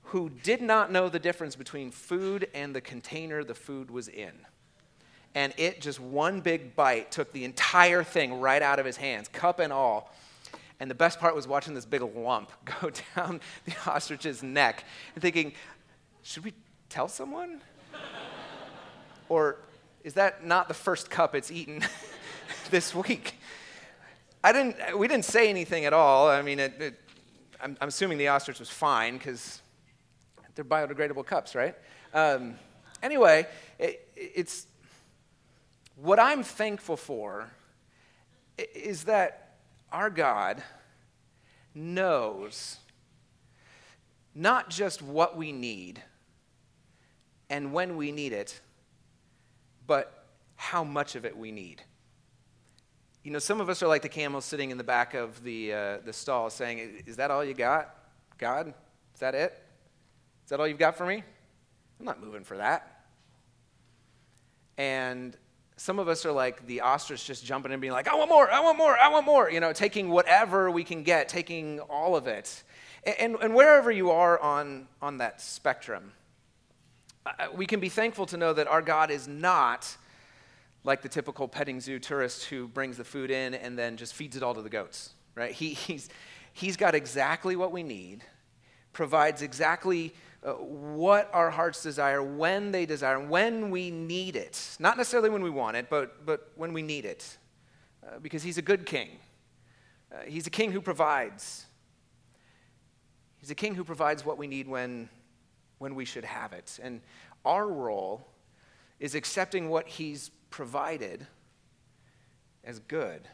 who 0.08 0.30
did 0.30 0.62
not 0.62 0.90
know 0.90 1.10
the 1.10 1.20
difference 1.20 1.58
between 1.58 1.92
food 1.92 2.48
and 2.54 2.74
the 2.74 2.80
container 2.80 3.44
the 3.44 3.54
food 3.54 3.92
was 3.92 4.08
in. 4.08 4.32
And 5.36 5.54
it 5.58 5.82
just 5.82 6.00
one 6.00 6.40
big 6.40 6.78
bite 6.78 7.12
took 7.12 7.34
the 7.34 7.44
entire 7.44 8.04
thing 8.04 8.40
right 8.40 8.62
out 8.62 8.80
of 8.80 8.86
his 8.86 8.96
hands, 8.96 9.28
cup 9.28 9.60
and 9.60 9.74
all. 9.74 10.14
And 10.79 10.90
the 10.90 10.96
best 10.96 11.20
part 11.20 11.36
was 11.36 11.46
watching 11.46 11.74
this 11.74 11.86
big 11.86 12.01
lump 12.01 12.51
go 12.81 12.90
down 13.16 13.42
the 13.66 13.74
ostrich's 13.86 14.42
neck 14.42 14.86
and 15.14 15.22
thinking, 15.22 15.51
should 16.24 16.46
we 16.46 16.53
tell 16.88 17.10
someone? 17.10 17.62
or 19.29 19.58
is 20.05 20.14
that 20.14 20.46
not 20.46 20.70
the 20.70 20.74
first 20.74 21.10
cup 21.10 21.36
it's 21.36 21.51
eaten 21.51 21.84
this 22.72 22.96
week? 22.96 23.36
I 24.42 24.53
didn't, 24.53 24.98
we 24.98 25.10
didn't 25.10 25.25
say 25.25 25.50
anything 25.50 25.84
at 25.84 25.92
all. 25.92 26.29
I 26.29 26.42
mean, 26.42 26.60
it, 26.60 26.81
it, 26.81 27.01
I'm, 27.60 27.75
I'm 27.81 27.90
assuming 27.90 28.18
the 28.18 28.29
ostrich 28.29 28.60
was 28.60 28.70
fine 28.70 29.18
because 29.18 29.62
they're 30.57 30.65
biodegradable 30.65 31.25
cups, 31.25 31.55
right? 31.55 31.75
Um, 32.13 32.55
anyway, 33.01 33.48
it, 33.79 34.09
it's 34.15 34.67
what 35.96 36.20
I'm 36.20 36.43
thankful 36.43 36.98
for 36.98 37.50
is 38.57 39.03
that 39.03 39.57
our 39.91 40.09
God 40.09 40.61
knows 41.74 42.77
not 44.33 44.70
just 44.70 45.01
what 45.01 45.37
we 45.37 45.51
need 45.51 46.01
and 47.50 47.72
when 47.72 47.96
we 47.96 48.11
need 48.11 48.33
it, 48.33 48.59
but 49.85 50.25
how 50.55 50.83
much 50.83 51.15
of 51.15 51.24
it 51.24 51.37
we 51.37 51.51
need. 51.51 51.83
You 53.24 53.31
know, 53.31 53.39
some 53.39 53.61
of 53.61 53.70
us 53.70 53.83
are 53.83 53.87
like 53.87 54.01
the 54.01 54.09
camel 54.09 54.41
sitting 54.41 54.72
in 54.72 54.77
the 54.77 54.83
back 54.83 55.13
of 55.13 55.43
the, 55.43 55.74
uh, 55.74 55.98
the 56.03 56.13
stall 56.13 56.50
saying, 56.50 57.03
Is 57.05 57.17
that 57.17 57.29
all 57.29 57.43
you 57.43 57.53
got, 57.53 57.96
God? 58.37 58.74
Is 59.13 59.20
that 59.20 59.35
it? 59.35 59.67
Is 60.48 60.51
that 60.51 60.62
all 60.62 60.68
you've 60.70 60.77
got 60.77 60.96
for 60.96 61.05
me? 61.05 61.22
I'm 62.00 62.05
not 62.05 62.24
moving 62.24 62.46
for 62.46 62.55
that. 62.55 63.03
And 64.77 65.36
some 65.75 66.00
of 66.00 66.07
us 66.07 66.25
are 66.25 66.31
like 66.31 66.66
the 66.66 66.79
ostrich 66.79 67.25
just 67.25 67.44
jumping 67.44 67.74
and 67.74 67.81
being 67.81 67.92
like, 67.92 68.07
I 68.07 68.16
want 68.16 68.29
more, 68.29 68.50
I 68.50 68.62
want 68.62 68.77
more, 68.77 68.98
I 68.98 69.10
want 69.10 69.25
more, 69.25 69.51
you 69.51 69.60
know, 69.60 69.74
taking 69.74 70.07
whatever 70.07 70.72
we 70.72 70.86
can 70.86 71.03
get, 71.03 71.27
taking 71.27 71.81
all 71.81 72.16
of 72.16 72.27
it. 72.27 72.64
And, 73.20 73.36
and 73.42 73.53
wherever 73.53 73.92
you 73.92 74.10
are 74.12 74.40
on, 74.40 74.88
on 75.01 75.18
that 75.18 75.42
spectrum, 75.42 76.14
we 77.53 77.66
can 77.66 77.81
be 77.81 77.90
thankful 77.90 78.25
to 78.27 78.38
know 78.38 78.53
that 78.53 78.70
our 78.70 78.81
God 78.81 79.12
is 79.12 79.27
not 79.27 79.98
like 80.86 81.01
the 81.01 81.10
typical 81.10 81.50
petting 81.50 81.81
zoo 81.81 82.00
tourist 82.00 82.46
who 82.46 82.70
brings 82.70 82.96
the 82.96 83.03
food 83.03 83.31
in 83.31 83.53
and 83.53 83.77
then 83.77 83.98
just 83.98 84.14
feeds 84.14 84.38
it 84.38 84.44
all 84.44 84.53
to 84.53 84.62
the 84.62 84.70
goats, 84.70 85.10
right? 85.36 85.51
He, 85.51 85.74
he's, 85.74 86.07
he's 86.53 86.77
got 86.77 86.96
exactly 86.96 87.57
what 87.57 87.74
we 87.74 87.83
need, 87.83 88.24
provides 88.98 89.44
exactly 89.44 90.12
uh, 90.44 90.53
what 90.53 91.29
our 91.31 91.51
hearts 91.51 91.83
desire, 91.83 92.24
when 92.24 92.72
they 92.72 92.83
desire, 92.83 93.16
and 93.20 93.29
when 93.29 93.70
we 93.70 93.92
need 93.92 94.36
it. 94.36 94.75
Not 94.79 94.98
necessarily 94.98 95.29
when 95.29 95.44
we 95.44 95.51
want 95.51 95.77
it, 95.77 95.88
but, 95.88 96.25
but 96.25 96.51
when 96.55 96.74
we 96.74 96.81
need 96.81 97.05
it. 97.05 97.38
Uh, 98.03 98.18
because 98.20 98.42
he's 98.42 98.57
a 98.57 98.62
good 98.62 98.88
king. 98.88 99.10
Uh, 100.12 100.24
he's 100.25 100.48
a 100.48 100.50
king 100.50 100.72
who 100.72 100.81
provides. 100.81 101.68
He's 103.38 103.51
a 103.51 103.55
king 103.55 103.75
who 103.75 103.83
provides 103.83 104.25
what 104.25 104.40
we 104.40 104.48
need 104.48 104.68
when, 104.68 105.10
when 105.77 105.94
we 105.94 106.03
should 106.03 106.25
have 106.25 106.51
it. 106.51 106.79
And 106.81 107.01
our 107.46 107.68
role 107.68 108.27
is 109.00 109.14
accepting 109.14 109.70
what 109.70 109.88
he's 109.88 110.31
provided 110.50 111.27
as 112.64 112.79
good 112.79 113.27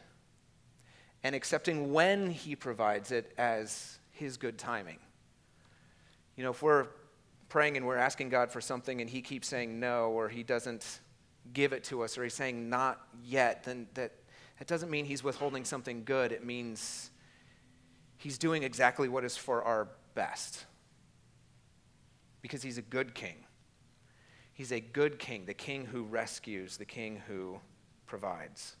and 1.22 1.34
accepting 1.34 1.90
when 1.90 2.28
he 2.28 2.54
provides 2.54 3.10
it 3.10 3.32
as 3.38 3.98
his 4.10 4.36
good 4.36 4.58
timing. 4.58 4.98
You 6.36 6.44
know, 6.44 6.50
if 6.50 6.62
we're 6.62 6.86
praying 7.48 7.76
and 7.76 7.86
we're 7.86 7.96
asking 7.96 8.28
God 8.28 8.50
for 8.50 8.60
something 8.60 9.00
and 9.00 9.08
He 9.08 9.22
keeps 9.22 9.48
saying 9.48 9.78
no, 9.78 10.10
or 10.10 10.28
He 10.28 10.42
doesn't 10.42 11.00
give 11.52 11.72
it 11.72 11.84
to 11.84 12.02
us, 12.02 12.18
or 12.18 12.24
He's 12.24 12.34
saying 12.34 12.68
not 12.68 13.00
yet, 13.22 13.64
then 13.64 13.86
that, 13.94 14.12
that 14.58 14.66
doesn't 14.66 14.90
mean 14.90 15.04
He's 15.04 15.22
withholding 15.22 15.64
something 15.64 16.04
good. 16.04 16.32
It 16.32 16.44
means 16.44 17.10
He's 18.16 18.38
doing 18.38 18.62
exactly 18.62 19.08
what 19.08 19.24
is 19.24 19.36
for 19.36 19.62
our 19.62 19.88
best. 20.14 20.64
Because 22.42 22.62
He's 22.62 22.78
a 22.78 22.82
good 22.82 23.14
King. 23.14 23.36
He's 24.52 24.72
a 24.72 24.80
good 24.80 25.18
King, 25.18 25.46
the 25.46 25.54
King 25.54 25.86
who 25.86 26.04
rescues, 26.04 26.76
the 26.76 26.84
King 26.84 27.22
who 27.26 27.58
provides. 28.06 28.76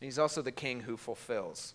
He's 0.00 0.18
also 0.18 0.42
the 0.42 0.52
King 0.52 0.80
who 0.80 0.98
fulfills 0.98 1.74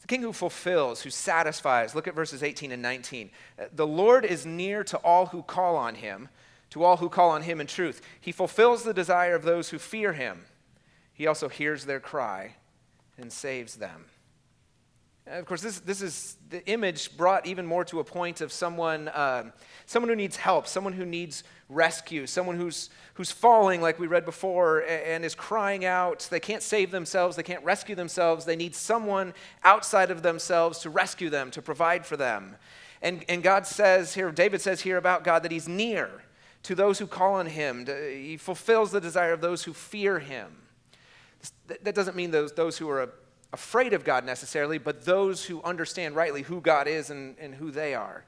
the 0.00 0.06
king 0.06 0.22
who 0.22 0.32
fulfills, 0.32 1.02
who 1.02 1.10
satisfies. 1.10 1.94
Look 1.94 2.08
at 2.08 2.14
verses 2.14 2.42
18 2.42 2.72
and 2.72 2.82
19. 2.82 3.30
Uh, 3.58 3.64
the 3.74 3.86
Lord 3.86 4.24
is 4.24 4.46
near 4.46 4.84
to 4.84 4.96
all 4.98 5.26
who 5.26 5.42
call 5.42 5.76
on 5.76 5.96
him, 5.96 6.28
to 6.70 6.84
all 6.84 6.98
who 6.98 7.08
call 7.08 7.30
on 7.30 7.42
him 7.42 7.60
in 7.60 7.66
truth. 7.66 8.00
He 8.20 8.32
fulfills 8.32 8.84
the 8.84 8.94
desire 8.94 9.34
of 9.34 9.42
those 9.42 9.70
who 9.70 9.78
fear 9.78 10.12
him. 10.12 10.44
He 11.12 11.26
also 11.26 11.48
hears 11.48 11.84
their 11.84 12.00
cry 12.00 12.54
and 13.16 13.32
saves 13.32 13.76
them. 13.76 14.06
Of 15.30 15.44
course, 15.44 15.60
this, 15.60 15.80
this 15.80 16.00
is 16.00 16.36
the 16.48 16.64
image 16.66 17.16
brought 17.16 17.46
even 17.46 17.66
more 17.66 17.84
to 17.86 18.00
a 18.00 18.04
point 18.04 18.40
of 18.40 18.50
someone, 18.50 19.08
uh, 19.08 19.50
someone 19.84 20.08
who 20.08 20.16
needs 20.16 20.36
help, 20.36 20.66
someone 20.66 20.94
who 20.94 21.04
needs 21.04 21.44
rescue, 21.68 22.26
someone 22.26 22.56
who's, 22.56 22.88
who's 23.14 23.30
falling, 23.30 23.82
like 23.82 23.98
we 23.98 24.06
read 24.06 24.24
before, 24.24 24.80
and 24.80 25.24
is 25.24 25.34
crying 25.34 25.84
out. 25.84 26.26
They 26.30 26.40
can't 26.40 26.62
save 26.62 26.90
themselves, 26.90 27.36
they 27.36 27.42
can't 27.42 27.62
rescue 27.62 27.94
themselves. 27.94 28.46
They 28.46 28.56
need 28.56 28.74
someone 28.74 29.34
outside 29.64 30.10
of 30.10 30.22
themselves 30.22 30.78
to 30.80 30.90
rescue 30.90 31.28
them, 31.28 31.50
to 31.50 31.60
provide 31.60 32.06
for 32.06 32.16
them. 32.16 32.56
And, 33.02 33.24
and 33.28 33.42
God 33.42 33.66
says 33.66 34.14
here, 34.14 34.30
David 34.30 34.62
says 34.62 34.80
here 34.80 34.96
about 34.96 35.24
God 35.24 35.42
that 35.42 35.52
He's 35.52 35.68
near 35.68 36.10
to 36.62 36.74
those 36.74 36.98
who 36.98 37.06
call 37.06 37.34
on 37.34 37.46
Him. 37.46 37.86
He 37.86 38.38
fulfills 38.38 38.92
the 38.92 39.00
desire 39.00 39.32
of 39.32 39.42
those 39.42 39.64
who 39.64 39.74
fear 39.74 40.20
Him. 40.20 40.56
That 41.66 41.94
doesn't 41.94 42.16
mean 42.16 42.30
those, 42.30 42.52
those 42.52 42.78
who 42.78 42.88
are 42.88 43.10
afraid 43.52 43.92
of 43.92 44.04
God 44.04 44.24
necessarily, 44.24 44.78
but 44.78 45.04
those 45.04 45.44
who 45.44 45.62
understand 45.62 46.16
rightly 46.16 46.42
who 46.42 46.60
God 46.60 46.86
is 46.86 47.10
and, 47.10 47.36
and 47.38 47.54
who 47.54 47.70
they 47.70 47.94
are, 47.94 48.24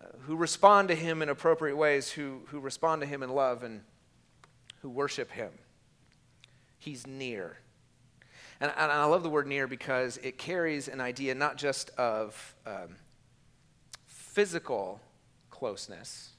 uh, 0.00 0.06
who 0.26 0.36
respond 0.36 0.88
to 0.88 0.94
Him 0.94 1.22
in 1.22 1.28
appropriate 1.28 1.76
ways, 1.76 2.10
who, 2.10 2.42
who 2.46 2.60
respond 2.60 3.00
to 3.02 3.06
Him 3.06 3.22
in 3.22 3.30
love, 3.30 3.62
and 3.62 3.82
who 4.82 4.90
worship 4.90 5.30
Him. 5.30 5.50
He's 6.78 7.06
near. 7.06 7.58
And, 8.60 8.72
and 8.76 8.92
I 8.92 9.04
love 9.04 9.22
the 9.22 9.30
word 9.30 9.46
near 9.46 9.66
because 9.66 10.18
it 10.18 10.38
carries 10.38 10.88
an 10.88 11.00
idea 11.00 11.34
not 11.34 11.56
just 11.56 11.90
of 11.90 12.54
um, 12.66 12.96
physical 14.06 15.00
closeness, 15.50 16.30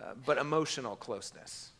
uh, 0.00 0.14
but 0.24 0.38
emotional 0.38 0.96
closeness. 0.96 1.70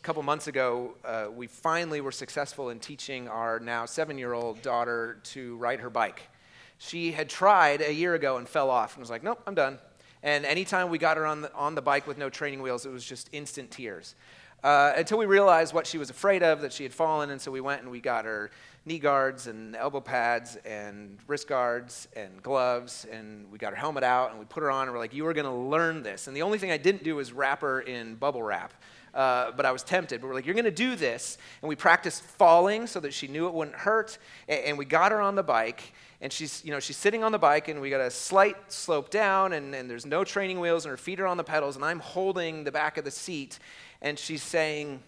A 0.00 0.02
couple 0.02 0.22
months 0.22 0.46
ago, 0.46 0.94
uh, 1.04 1.26
we 1.30 1.46
finally 1.46 2.00
were 2.00 2.10
successful 2.10 2.70
in 2.70 2.78
teaching 2.80 3.28
our 3.28 3.60
now 3.60 3.84
seven 3.84 4.16
year 4.16 4.32
old 4.32 4.62
daughter 4.62 5.18
to 5.24 5.58
ride 5.58 5.80
her 5.80 5.90
bike. 5.90 6.22
She 6.78 7.12
had 7.12 7.28
tried 7.28 7.82
a 7.82 7.92
year 7.92 8.14
ago 8.14 8.38
and 8.38 8.48
fell 8.48 8.70
off 8.70 8.94
and 8.94 9.02
was 9.02 9.10
like, 9.10 9.22
nope, 9.22 9.42
I'm 9.46 9.54
done. 9.54 9.78
And 10.22 10.46
anytime 10.46 10.88
we 10.88 10.96
got 10.96 11.18
her 11.18 11.26
on 11.26 11.42
the, 11.42 11.52
on 11.52 11.74
the 11.74 11.82
bike 11.82 12.06
with 12.06 12.16
no 12.16 12.30
training 12.30 12.62
wheels, 12.62 12.86
it 12.86 12.92
was 12.92 13.04
just 13.04 13.28
instant 13.32 13.70
tears. 13.70 14.14
Uh, 14.64 14.94
until 14.96 15.18
we 15.18 15.26
realized 15.26 15.74
what 15.74 15.86
she 15.86 15.98
was 15.98 16.08
afraid 16.08 16.42
of, 16.42 16.62
that 16.62 16.72
she 16.72 16.82
had 16.82 16.94
fallen. 16.94 17.28
And 17.28 17.38
so 17.38 17.50
we 17.50 17.60
went 17.60 17.82
and 17.82 17.90
we 17.90 18.00
got 18.00 18.24
her 18.24 18.50
knee 18.84 18.98
guards 18.98 19.46
and 19.46 19.76
elbow 19.76 20.00
pads 20.00 20.56
and 20.64 21.18
wrist 21.26 21.46
guards 21.46 22.08
and 22.16 22.42
gloves. 22.42 23.06
And 23.10 23.50
we 23.50 23.58
got 23.58 23.70
her 23.70 23.76
helmet 23.76 24.04
out 24.04 24.30
and 24.30 24.38
we 24.38 24.46
put 24.46 24.62
her 24.62 24.70
on. 24.70 24.84
And 24.84 24.92
we're 24.92 24.98
like, 24.98 25.14
you 25.14 25.26
are 25.26 25.34
going 25.34 25.46
to 25.46 25.52
learn 25.52 26.02
this. 26.02 26.26
And 26.26 26.36
the 26.36 26.42
only 26.42 26.58
thing 26.58 26.70
I 26.70 26.78
didn't 26.78 27.04
do 27.04 27.16
was 27.16 27.32
wrap 27.32 27.60
her 27.60 27.80
in 27.80 28.14
bubble 28.14 28.42
wrap 28.42 28.72
uh, 29.14 29.50
but 29.52 29.66
I 29.66 29.72
was 29.72 29.82
tempted. 29.82 30.20
But 30.20 30.28
we're 30.28 30.34
like, 30.34 30.46
you're 30.46 30.54
going 30.54 30.64
to 30.64 30.70
do 30.70 30.96
this. 30.96 31.38
And 31.62 31.68
we 31.68 31.76
practiced 31.76 32.22
falling 32.22 32.86
so 32.86 33.00
that 33.00 33.12
she 33.12 33.28
knew 33.28 33.46
it 33.46 33.54
wouldn't 33.54 33.76
hurt. 33.76 34.18
And, 34.48 34.64
and, 34.64 34.78
we 34.78 34.84
got 34.84 35.12
her 35.12 35.20
on 35.20 35.34
the 35.34 35.42
bike. 35.42 35.92
And 36.20 36.32
she's, 36.32 36.64
you 36.64 36.70
know, 36.70 36.80
she's 36.80 36.96
sitting 36.96 37.24
on 37.24 37.32
the 37.32 37.38
bike, 37.38 37.68
and 37.68 37.80
we 37.80 37.88
got 37.88 38.02
a 38.02 38.10
slight 38.10 38.70
slope 38.70 39.08
down, 39.08 39.54
and, 39.54 39.74
and 39.74 39.88
there's 39.88 40.04
no 40.04 40.22
training 40.22 40.60
wheels, 40.60 40.84
and 40.84 40.90
her 40.90 40.98
feet 40.98 41.18
are 41.18 41.26
on 41.26 41.38
the 41.38 41.44
pedals, 41.44 41.76
and 41.76 41.84
I'm 41.84 41.98
holding 41.98 42.64
the 42.64 42.70
back 42.70 42.98
of 42.98 43.06
the 43.06 43.10
seat. 43.10 43.58
And 44.02 44.18
she's 44.18 44.42
saying, 44.42 45.02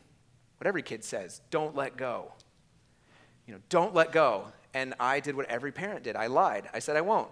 what 0.57 0.67
every 0.67 0.83
kid 0.83 1.05
says, 1.05 1.43
don't 1.51 1.77
let 1.77 1.99
go. 1.99 2.33
You 3.53 3.59
know, 3.59 3.65
don't 3.69 3.95
let 3.95 4.13
go. 4.13 4.47
And 4.73 4.95
I 4.99 5.21
did 5.21 5.37
what 5.37 5.45
every 5.51 5.73
parent 5.73 6.05
did. 6.05 6.17
I 6.17 6.29
lied. 6.29 6.71
I 6.73 6.79
said, 6.79 6.97
I 6.97 7.03
won't 7.03 7.31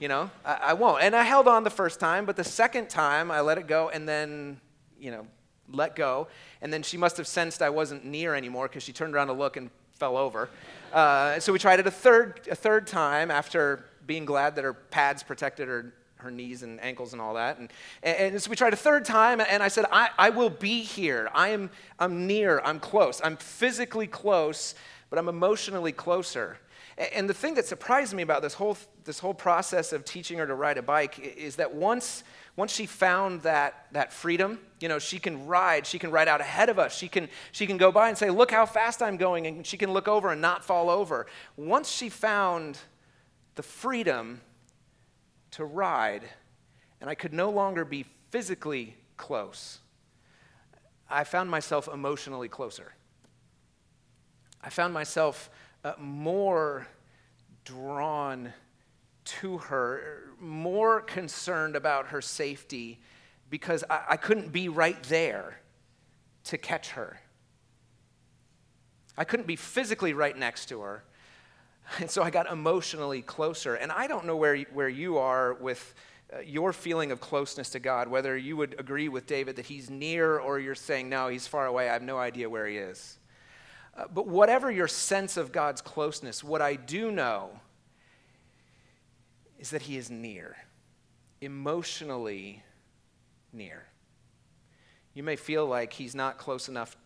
you 0.00 0.08
know 0.08 0.28
I, 0.44 0.54
I, 0.54 0.72
won't 0.72 1.02
and 1.02 1.14
i 1.14 1.22
held 1.22 1.46
on 1.46 1.62
the 1.62 1.70
first 1.70 2.00
time 2.00 2.24
but 2.24 2.34
the 2.34 2.42
second 2.42 2.88
time 2.88 3.30
i 3.30 3.40
let 3.40 3.56
it 3.56 3.68
go 3.68 3.88
and 3.90 4.08
then 4.08 4.58
you 4.98 5.12
know 5.12 5.26
let 5.74 5.96
go. 5.96 6.28
And 6.60 6.72
then 6.72 6.82
she 6.82 6.96
must 6.96 7.16
have 7.16 7.26
sensed 7.26 7.62
I 7.62 7.70
wasn't 7.70 8.04
near 8.04 8.34
anymore 8.34 8.68
because 8.68 8.82
she 8.82 8.92
turned 8.92 9.14
around 9.14 9.28
to 9.28 9.32
look 9.32 9.56
and 9.56 9.70
fell 9.92 10.16
over. 10.16 10.48
Uh, 10.92 11.40
so 11.40 11.52
we 11.52 11.58
tried 11.58 11.80
it 11.80 11.86
a 11.86 11.90
third, 11.90 12.46
a 12.50 12.54
third 12.54 12.86
time 12.86 13.30
after 13.30 13.86
being 14.06 14.24
glad 14.24 14.56
that 14.56 14.64
her 14.64 14.74
pads 14.74 15.22
protected 15.22 15.68
her, 15.68 15.94
her 16.16 16.30
knees 16.30 16.62
and 16.62 16.82
ankles 16.82 17.12
and 17.12 17.22
all 17.22 17.34
that. 17.34 17.58
And, 17.58 17.72
and, 18.02 18.34
and 18.34 18.42
so 18.42 18.50
we 18.50 18.56
tried 18.56 18.72
a 18.72 18.76
third 18.76 19.04
time, 19.04 19.40
and 19.40 19.62
I 19.62 19.68
said, 19.68 19.86
I, 19.92 20.10
I 20.18 20.30
will 20.30 20.50
be 20.50 20.82
here. 20.82 21.28
I 21.32 21.50
am, 21.50 21.70
I'm 21.98 22.26
near, 22.26 22.60
I'm 22.64 22.80
close. 22.80 23.20
I'm 23.22 23.36
physically 23.36 24.06
close, 24.06 24.74
but 25.12 25.18
I'm 25.18 25.28
emotionally 25.28 25.92
closer. 25.92 26.56
And 27.14 27.28
the 27.28 27.34
thing 27.34 27.52
that 27.56 27.66
surprised 27.66 28.14
me 28.14 28.22
about 28.22 28.40
this 28.40 28.54
whole, 28.54 28.78
this 29.04 29.18
whole 29.18 29.34
process 29.34 29.92
of 29.92 30.06
teaching 30.06 30.38
her 30.38 30.46
to 30.46 30.54
ride 30.54 30.78
a 30.78 30.82
bike 30.82 31.18
is 31.18 31.56
that 31.56 31.74
once 31.74 32.24
once 32.56 32.72
she 32.72 32.86
found 32.86 33.42
that, 33.42 33.88
that 33.92 34.10
freedom, 34.10 34.58
you 34.80 34.88
know, 34.88 34.98
she 34.98 35.18
can 35.18 35.46
ride, 35.46 35.86
she 35.86 35.98
can 35.98 36.10
ride 36.10 36.28
out 36.28 36.40
ahead 36.40 36.70
of 36.70 36.78
us. 36.78 36.96
She 36.96 37.08
can, 37.08 37.28
she 37.50 37.66
can 37.66 37.76
go 37.76 37.92
by 37.92 38.08
and 38.08 38.16
say, 38.16 38.30
Look 38.30 38.50
how 38.50 38.64
fast 38.64 39.02
I'm 39.02 39.18
going, 39.18 39.46
and 39.46 39.66
she 39.66 39.76
can 39.76 39.92
look 39.92 40.08
over 40.08 40.32
and 40.32 40.40
not 40.40 40.64
fall 40.64 40.88
over. 40.88 41.26
Once 41.58 41.90
she 41.90 42.08
found 42.08 42.78
the 43.54 43.62
freedom 43.62 44.40
to 45.50 45.66
ride, 45.66 46.22
and 47.02 47.10
I 47.10 47.14
could 47.14 47.34
no 47.34 47.50
longer 47.50 47.84
be 47.84 48.06
physically 48.30 48.96
close, 49.18 49.78
I 51.10 51.24
found 51.24 51.50
myself 51.50 51.86
emotionally 51.86 52.48
closer. 52.48 52.94
I 54.62 54.70
found 54.70 54.94
myself 54.94 55.50
uh, 55.84 55.94
more 55.98 56.86
drawn 57.64 58.52
to 59.24 59.58
her, 59.58 60.24
more 60.40 61.00
concerned 61.00 61.76
about 61.76 62.08
her 62.08 62.20
safety 62.20 63.00
because 63.50 63.84
I, 63.88 64.02
I 64.10 64.16
couldn't 64.16 64.52
be 64.52 64.68
right 64.68 65.00
there 65.04 65.60
to 66.44 66.58
catch 66.58 66.90
her. 66.90 67.20
I 69.16 69.24
couldn't 69.24 69.46
be 69.46 69.56
physically 69.56 70.14
right 70.14 70.36
next 70.36 70.66
to 70.70 70.80
her. 70.80 71.04
And 71.98 72.10
so 72.10 72.22
I 72.22 72.30
got 72.30 72.50
emotionally 72.50 73.22
closer. 73.22 73.74
And 73.74 73.92
I 73.92 74.06
don't 74.06 74.24
know 74.24 74.36
where, 74.36 74.56
where 74.72 74.88
you 74.88 75.18
are 75.18 75.54
with 75.54 75.94
uh, 76.32 76.40
your 76.40 76.72
feeling 76.72 77.12
of 77.12 77.20
closeness 77.20 77.70
to 77.70 77.80
God, 77.80 78.08
whether 78.08 78.36
you 78.36 78.56
would 78.56 78.76
agree 78.78 79.08
with 79.08 79.26
David 79.26 79.56
that 79.56 79.66
he's 79.66 79.90
near 79.90 80.38
or 80.38 80.58
you're 80.58 80.74
saying, 80.74 81.08
no, 81.08 81.28
he's 81.28 81.46
far 81.46 81.66
away. 81.66 81.90
I 81.90 81.92
have 81.92 82.02
no 82.02 82.18
idea 82.18 82.48
where 82.48 82.66
he 82.66 82.76
is. 82.76 83.18
Uh, 83.96 84.04
but 84.12 84.26
whatever 84.26 84.70
your 84.70 84.88
sense 84.88 85.36
of 85.36 85.52
God's 85.52 85.80
closeness, 85.80 86.42
what 86.42 86.62
I 86.62 86.76
do 86.76 87.10
know 87.10 87.50
is 89.58 89.70
that 89.70 89.82
he 89.82 89.96
is 89.96 90.10
near, 90.10 90.56
emotionally 91.40 92.62
near. 93.52 93.84
You 95.14 95.22
may 95.22 95.36
feel 95.36 95.66
like 95.66 95.92
he's 95.92 96.14
not 96.14 96.38
close 96.38 96.68
enough 96.68 96.96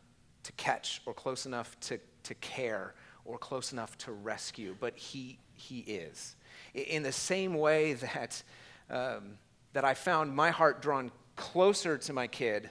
to 0.44 0.52
catch 0.52 1.02
or 1.06 1.12
close 1.12 1.44
enough 1.44 1.78
to, 1.80 1.98
to 2.22 2.34
care 2.36 2.94
or 3.24 3.36
close 3.36 3.72
enough 3.72 3.98
to 3.98 4.12
rescue, 4.12 4.76
but 4.78 4.96
he, 4.96 5.38
he 5.54 5.80
is. 5.80 6.36
In 6.72 7.02
the 7.02 7.12
same 7.12 7.54
way 7.54 7.92
that, 8.14 8.42
um, 8.88 9.38
that 9.72 9.84
I 9.84 9.94
found 9.94 10.34
my 10.34 10.50
heart 10.50 10.80
drawn 10.80 11.10
closer 11.34 11.98
to 11.98 12.12
my 12.12 12.26
kid 12.26 12.70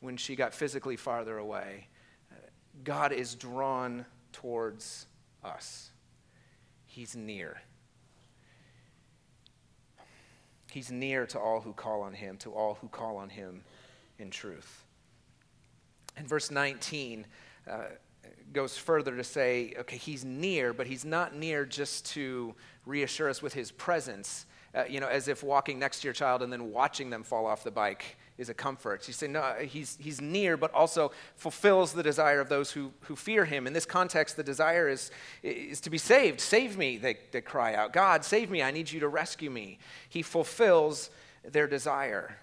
when 0.00 0.16
she 0.16 0.34
got 0.34 0.52
physically 0.52 0.96
farther 0.96 1.38
away, 1.38 1.88
God 2.84 3.12
is 3.12 3.34
drawn 3.34 4.06
towards 4.32 5.06
us. 5.44 5.90
He's 6.86 7.16
near. 7.16 7.60
He's 10.70 10.90
near 10.90 11.26
to 11.26 11.38
all 11.38 11.60
who 11.60 11.72
call 11.72 12.02
on 12.02 12.14
him, 12.14 12.38
to 12.38 12.50
all 12.50 12.78
who 12.80 12.88
call 12.88 13.16
on 13.18 13.28
him 13.28 13.62
in 14.18 14.30
truth. 14.30 14.84
And 16.16 16.28
verse 16.28 16.50
19 16.50 17.26
uh, 17.70 17.78
goes 18.52 18.76
further 18.76 19.16
to 19.16 19.24
say, 19.24 19.74
okay, 19.80 19.96
he's 19.96 20.24
near, 20.24 20.72
but 20.72 20.86
he's 20.86 21.04
not 21.04 21.34
near 21.34 21.64
just 21.64 22.06
to 22.12 22.54
reassure 22.86 23.28
us 23.28 23.42
with 23.42 23.54
his 23.54 23.70
presence, 23.70 24.46
uh, 24.74 24.84
you 24.88 25.00
know, 25.00 25.08
as 25.08 25.28
if 25.28 25.42
walking 25.42 25.78
next 25.78 26.00
to 26.00 26.06
your 26.06 26.14
child 26.14 26.42
and 26.42 26.52
then 26.52 26.70
watching 26.70 27.10
them 27.10 27.22
fall 27.22 27.46
off 27.46 27.64
the 27.64 27.70
bike 27.70 28.16
is 28.38 28.48
a 28.48 28.54
comfort. 28.54 29.06
You 29.06 29.14
say, 29.14 29.26
no, 29.26 29.54
he's, 29.60 29.96
he's 30.00 30.20
near, 30.20 30.56
but 30.56 30.72
also 30.72 31.12
fulfills 31.36 31.92
the 31.92 32.02
desire 32.02 32.40
of 32.40 32.48
those 32.48 32.70
who, 32.70 32.92
who 33.02 33.16
fear 33.16 33.44
him. 33.44 33.66
In 33.66 33.72
this 33.72 33.86
context, 33.86 34.36
the 34.36 34.42
desire 34.42 34.88
is, 34.88 35.10
is 35.42 35.80
to 35.82 35.90
be 35.90 35.98
saved. 35.98 36.40
Save 36.40 36.76
me, 36.76 36.96
they, 36.96 37.18
they 37.30 37.40
cry 37.40 37.74
out. 37.74 37.92
God, 37.92 38.24
save 38.24 38.50
me. 38.50 38.62
I 38.62 38.70
need 38.70 38.90
you 38.90 39.00
to 39.00 39.08
rescue 39.08 39.50
me. 39.50 39.78
He 40.08 40.22
fulfills 40.22 41.10
their 41.44 41.66
desire, 41.66 42.36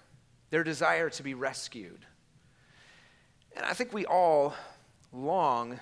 their 0.50 0.64
desire 0.64 1.10
to 1.10 1.22
be 1.22 1.34
rescued. 1.34 2.06
And 3.56 3.64
I 3.64 3.72
think 3.72 3.92
we 3.92 4.06
all 4.06 4.54
long 5.12 5.80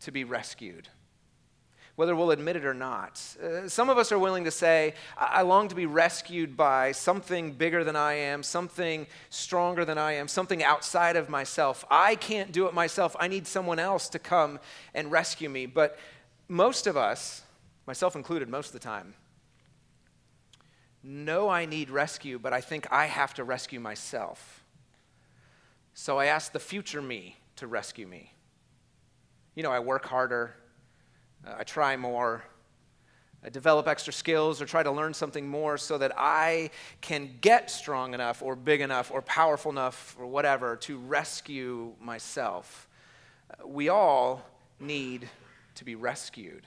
to 0.00 0.12
be 0.12 0.24
rescued 0.24 0.88
whether 1.96 2.16
we'll 2.16 2.32
admit 2.32 2.56
it 2.56 2.64
or 2.64 2.74
not. 2.74 3.22
Uh, 3.42 3.68
some 3.68 3.88
of 3.88 3.98
us 3.98 4.10
are 4.10 4.18
willing 4.18 4.44
to 4.44 4.50
say, 4.50 4.94
I-, 5.16 5.26
I 5.26 5.42
long 5.42 5.68
to 5.68 5.74
be 5.74 5.86
rescued 5.86 6.56
by 6.56 6.92
something 6.92 7.52
bigger 7.52 7.84
than 7.84 7.96
I 7.96 8.14
am, 8.14 8.42
something 8.42 9.06
stronger 9.30 9.84
than 9.84 9.98
I 9.98 10.12
am, 10.12 10.26
something 10.26 10.62
outside 10.62 11.16
of 11.16 11.28
myself. 11.28 11.84
I 11.90 12.16
can't 12.16 12.50
do 12.50 12.66
it 12.66 12.74
myself. 12.74 13.14
I 13.20 13.28
need 13.28 13.46
someone 13.46 13.78
else 13.78 14.08
to 14.10 14.18
come 14.18 14.58
and 14.92 15.12
rescue 15.12 15.48
me. 15.48 15.66
But 15.66 15.98
most 16.48 16.86
of 16.86 16.96
us, 16.96 17.42
myself 17.86 18.16
included, 18.16 18.48
most 18.48 18.68
of 18.68 18.72
the 18.72 18.80
time, 18.80 19.14
know 21.04 21.48
I 21.48 21.66
need 21.66 21.90
rescue, 21.90 22.38
but 22.38 22.52
I 22.52 22.60
think 22.60 22.86
I 22.90 23.06
have 23.06 23.34
to 23.34 23.44
rescue 23.44 23.78
myself. 23.78 24.64
So 25.92 26.18
I 26.18 26.26
ask 26.26 26.50
the 26.50 26.58
future 26.58 27.02
me 27.02 27.36
to 27.56 27.68
rescue 27.68 28.06
me. 28.06 28.32
You 29.54 29.62
know, 29.62 29.70
I 29.70 29.78
work 29.78 30.06
harder, 30.06 30.56
I 31.46 31.64
try 31.64 31.96
more, 31.96 32.44
uh, 33.44 33.50
develop 33.50 33.86
extra 33.86 34.12
skills 34.12 34.62
or 34.62 34.66
try 34.66 34.82
to 34.82 34.90
learn 34.90 35.14
something 35.14 35.46
more 35.46 35.76
so 35.76 35.98
that 35.98 36.12
I 36.16 36.70
can 37.00 37.30
get 37.40 37.70
strong 37.70 38.14
enough 38.14 38.42
or 38.42 38.56
big 38.56 38.80
enough 38.80 39.10
or 39.10 39.22
powerful 39.22 39.70
enough 39.70 40.16
or 40.18 40.26
whatever 40.26 40.76
to 40.76 40.98
rescue 40.98 41.92
myself. 42.00 42.88
We 43.64 43.88
all 43.88 44.42
need 44.80 45.28
to 45.74 45.84
be 45.84 45.94
rescued. 45.94 46.64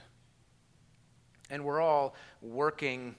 And 1.49 1.63
we're 1.63 1.81
all 1.81 2.15
working 2.41 3.15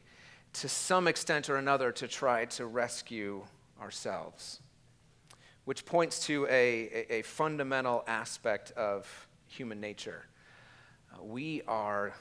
to 0.55 0.69
some 0.69 1.09
extent 1.09 1.49
or 1.49 1.57
another 1.57 1.93
to 1.93 2.09
try 2.09 2.45
to 2.47 2.67
rescue 2.67 3.43
ourselves, 3.81 4.61
which 5.65 5.85
points 5.85 6.27
to 6.27 6.47
a, 6.47 7.07
a 7.11 7.23
fundamental 7.23 8.05
aspect 8.07 8.73
of 8.73 9.29
human 9.47 9.81
nature. 9.81 10.27
Uh, 11.19 11.25
we 11.25 11.63
are 11.67 12.15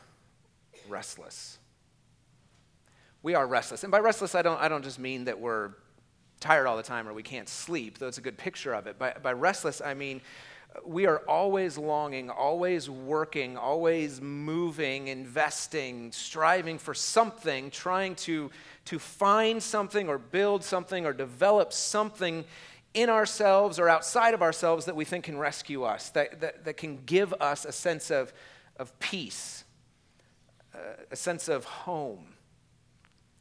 restless. 0.88 1.58
We 3.24 3.36
are 3.36 3.48
restless. 3.48 3.84
And 3.84 3.92
by 3.92 4.00
restless, 4.00 4.36
I 4.36 4.42
don't, 4.42 4.60
I 4.62 4.68
don't 4.68 4.84
just 4.84 5.00
mean 5.00 5.26
that 5.26 5.40
we're 5.40 5.72
tired 6.40 6.68
all 6.68 6.78
the 6.78 6.84
time 6.84 7.08
or 7.08 7.14
we 7.14 7.24
can't 7.24 7.50
sleep, 7.50 7.98
though 7.98 8.08
it's 8.08 8.20
a 8.20 8.22
good 8.22 8.38
picture 8.38 8.74
of 8.74 8.88
it. 8.88 9.00
By, 9.00 9.16
by 9.22 9.34
restless, 9.34 9.82
I 9.84 9.94
mean 9.94 10.22
we 10.86 11.08
are 11.08 11.20
always 11.28 11.78
longing, 11.78 12.30
always 12.30 12.90
working, 12.90 13.58
always 13.58 14.22
moving, 14.22 15.08
investing, 15.08 16.12
striving 16.12 16.78
for 16.78 16.94
something, 16.94 17.72
trying 17.72 18.16
to, 18.16 18.52
to 18.86 19.00
find 19.00 19.62
something 19.64 20.08
or 20.08 20.18
build 20.18 20.64
something 20.64 21.06
or 21.06 21.14
develop 21.14 21.74
something 21.74 22.46
in 22.94 23.10
ourselves 23.10 23.80
or 23.80 23.90
outside 23.90 24.34
of 24.34 24.42
ourselves 24.42 24.86
that 24.86 24.96
we 24.96 25.06
think 25.06 25.26
can 25.26 25.38
rescue 25.38 25.84
us, 25.84 26.10
that, 26.12 26.40
that, 26.42 26.66
that 26.66 26.78
can 26.78 27.00
give 27.06 27.34
us 27.42 27.66
a 27.66 27.72
sense 27.72 28.12
of, 28.12 28.32
of 28.78 28.98
peace, 29.00 29.64
uh, 30.74 31.04
a 31.12 31.16
sense 31.16 31.48
of 31.48 31.66
home, 31.66 32.34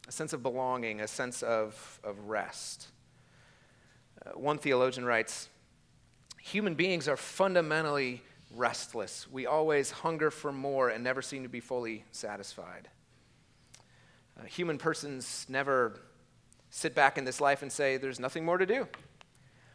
a 0.07 0.11
sense 0.11 0.33
of 0.33 0.41
belonging, 0.41 1.01
a 1.01 1.07
sense 1.07 1.43
of, 1.43 1.99
of 2.03 2.19
rest. 2.27 2.87
Uh, 4.25 4.31
one 4.31 4.57
theologian 4.57 5.05
writes 5.05 5.49
Human 6.41 6.75
beings 6.75 7.07
are 7.07 7.17
fundamentally 7.17 8.21
restless. 8.55 9.27
We 9.29 9.45
always 9.45 9.91
hunger 9.91 10.31
for 10.31 10.51
more 10.51 10.89
and 10.89 11.03
never 11.03 11.21
seem 11.21 11.43
to 11.43 11.49
be 11.49 11.59
fully 11.59 12.05
satisfied. 12.11 12.87
Uh, 14.39 14.45
human 14.45 14.77
persons 14.77 15.45
never 15.49 15.99
sit 16.69 16.95
back 16.95 17.17
in 17.17 17.25
this 17.25 17.41
life 17.41 17.61
and 17.61 17.71
say, 17.71 17.97
There's 17.97 18.19
nothing 18.19 18.45
more 18.45 18.57
to 18.57 18.65
do, 18.65 18.87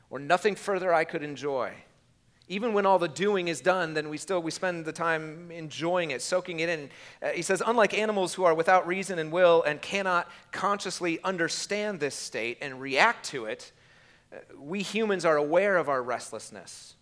or 0.09 0.18
nothing 0.18 0.55
further 0.55 0.92
I 0.94 1.05
could 1.05 1.22
enjoy. 1.22 1.72
Even 2.49 2.73
when 2.73 2.87
all 2.87 2.99
the 2.99 3.09
doing 3.09 3.49
is 3.49 3.61
done, 3.61 3.95
then 3.95 4.09
we 4.09 4.19
still 4.19 4.43
we 4.43 4.51
spend 4.51 4.85
the 4.85 4.93
time 4.93 5.51
enjoying 5.51 6.11
it, 6.11 6.21
soaking 6.21 6.61
it 6.61 6.69
in. 6.69 6.91
Uh, 7.23 7.29
he 7.29 7.43
says, 7.43 7.63
unlike 7.65 7.97
animals 7.97 8.35
who 8.35 8.45
are 8.45 8.55
without 8.55 8.87
reason 8.87 9.19
and 9.19 9.33
will 9.33 9.63
and 9.63 9.81
cannot 9.81 10.29
consciously 10.51 11.19
understand 11.23 12.01
this 12.01 12.15
state 12.15 12.59
and 12.61 12.81
react 12.81 13.25
to 13.27 13.47
it, 13.47 13.73
uh, 14.33 14.37
we 14.59 14.83
humans 14.83 15.25
are 15.25 15.37
aware 15.37 15.77
of 15.77 15.89
our 15.89 16.03
restlessness 16.03 16.95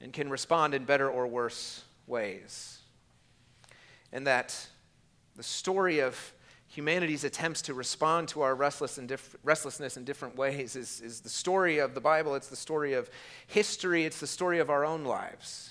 and 0.00 0.12
can 0.12 0.28
respond 0.28 0.74
in 0.74 0.84
better 0.84 1.08
or 1.08 1.26
worse 1.26 1.84
ways. 2.06 2.80
And 4.12 4.26
that 4.26 4.68
the 5.36 5.42
story 5.42 6.00
of 6.00 6.33
humanity's 6.74 7.22
attempts 7.22 7.62
to 7.62 7.74
respond 7.74 8.26
to 8.28 8.42
our 8.42 8.54
restless 8.56 8.98
and 8.98 9.12
restlessness 9.44 9.96
in 9.96 10.04
different 10.04 10.36
ways 10.36 10.74
is, 10.74 11.00
is 11.00 11.20
the 11.20 11.28
story 11.28 11.78
of 11.78 11.94
the 11.94 12.00
Bible. 12.00 12.34
It's 12.34 12.48
the 12.48 12.56
story 12.56 12.94
of 12.94 13.08
history. 13.46 14.04
It's 14.04 14.18
the 14.18 14.26
story 14.26 14.58
of 14.58 14.70
our 14.70 14.84
own 14.84 15.04
lives. 15.04 15.70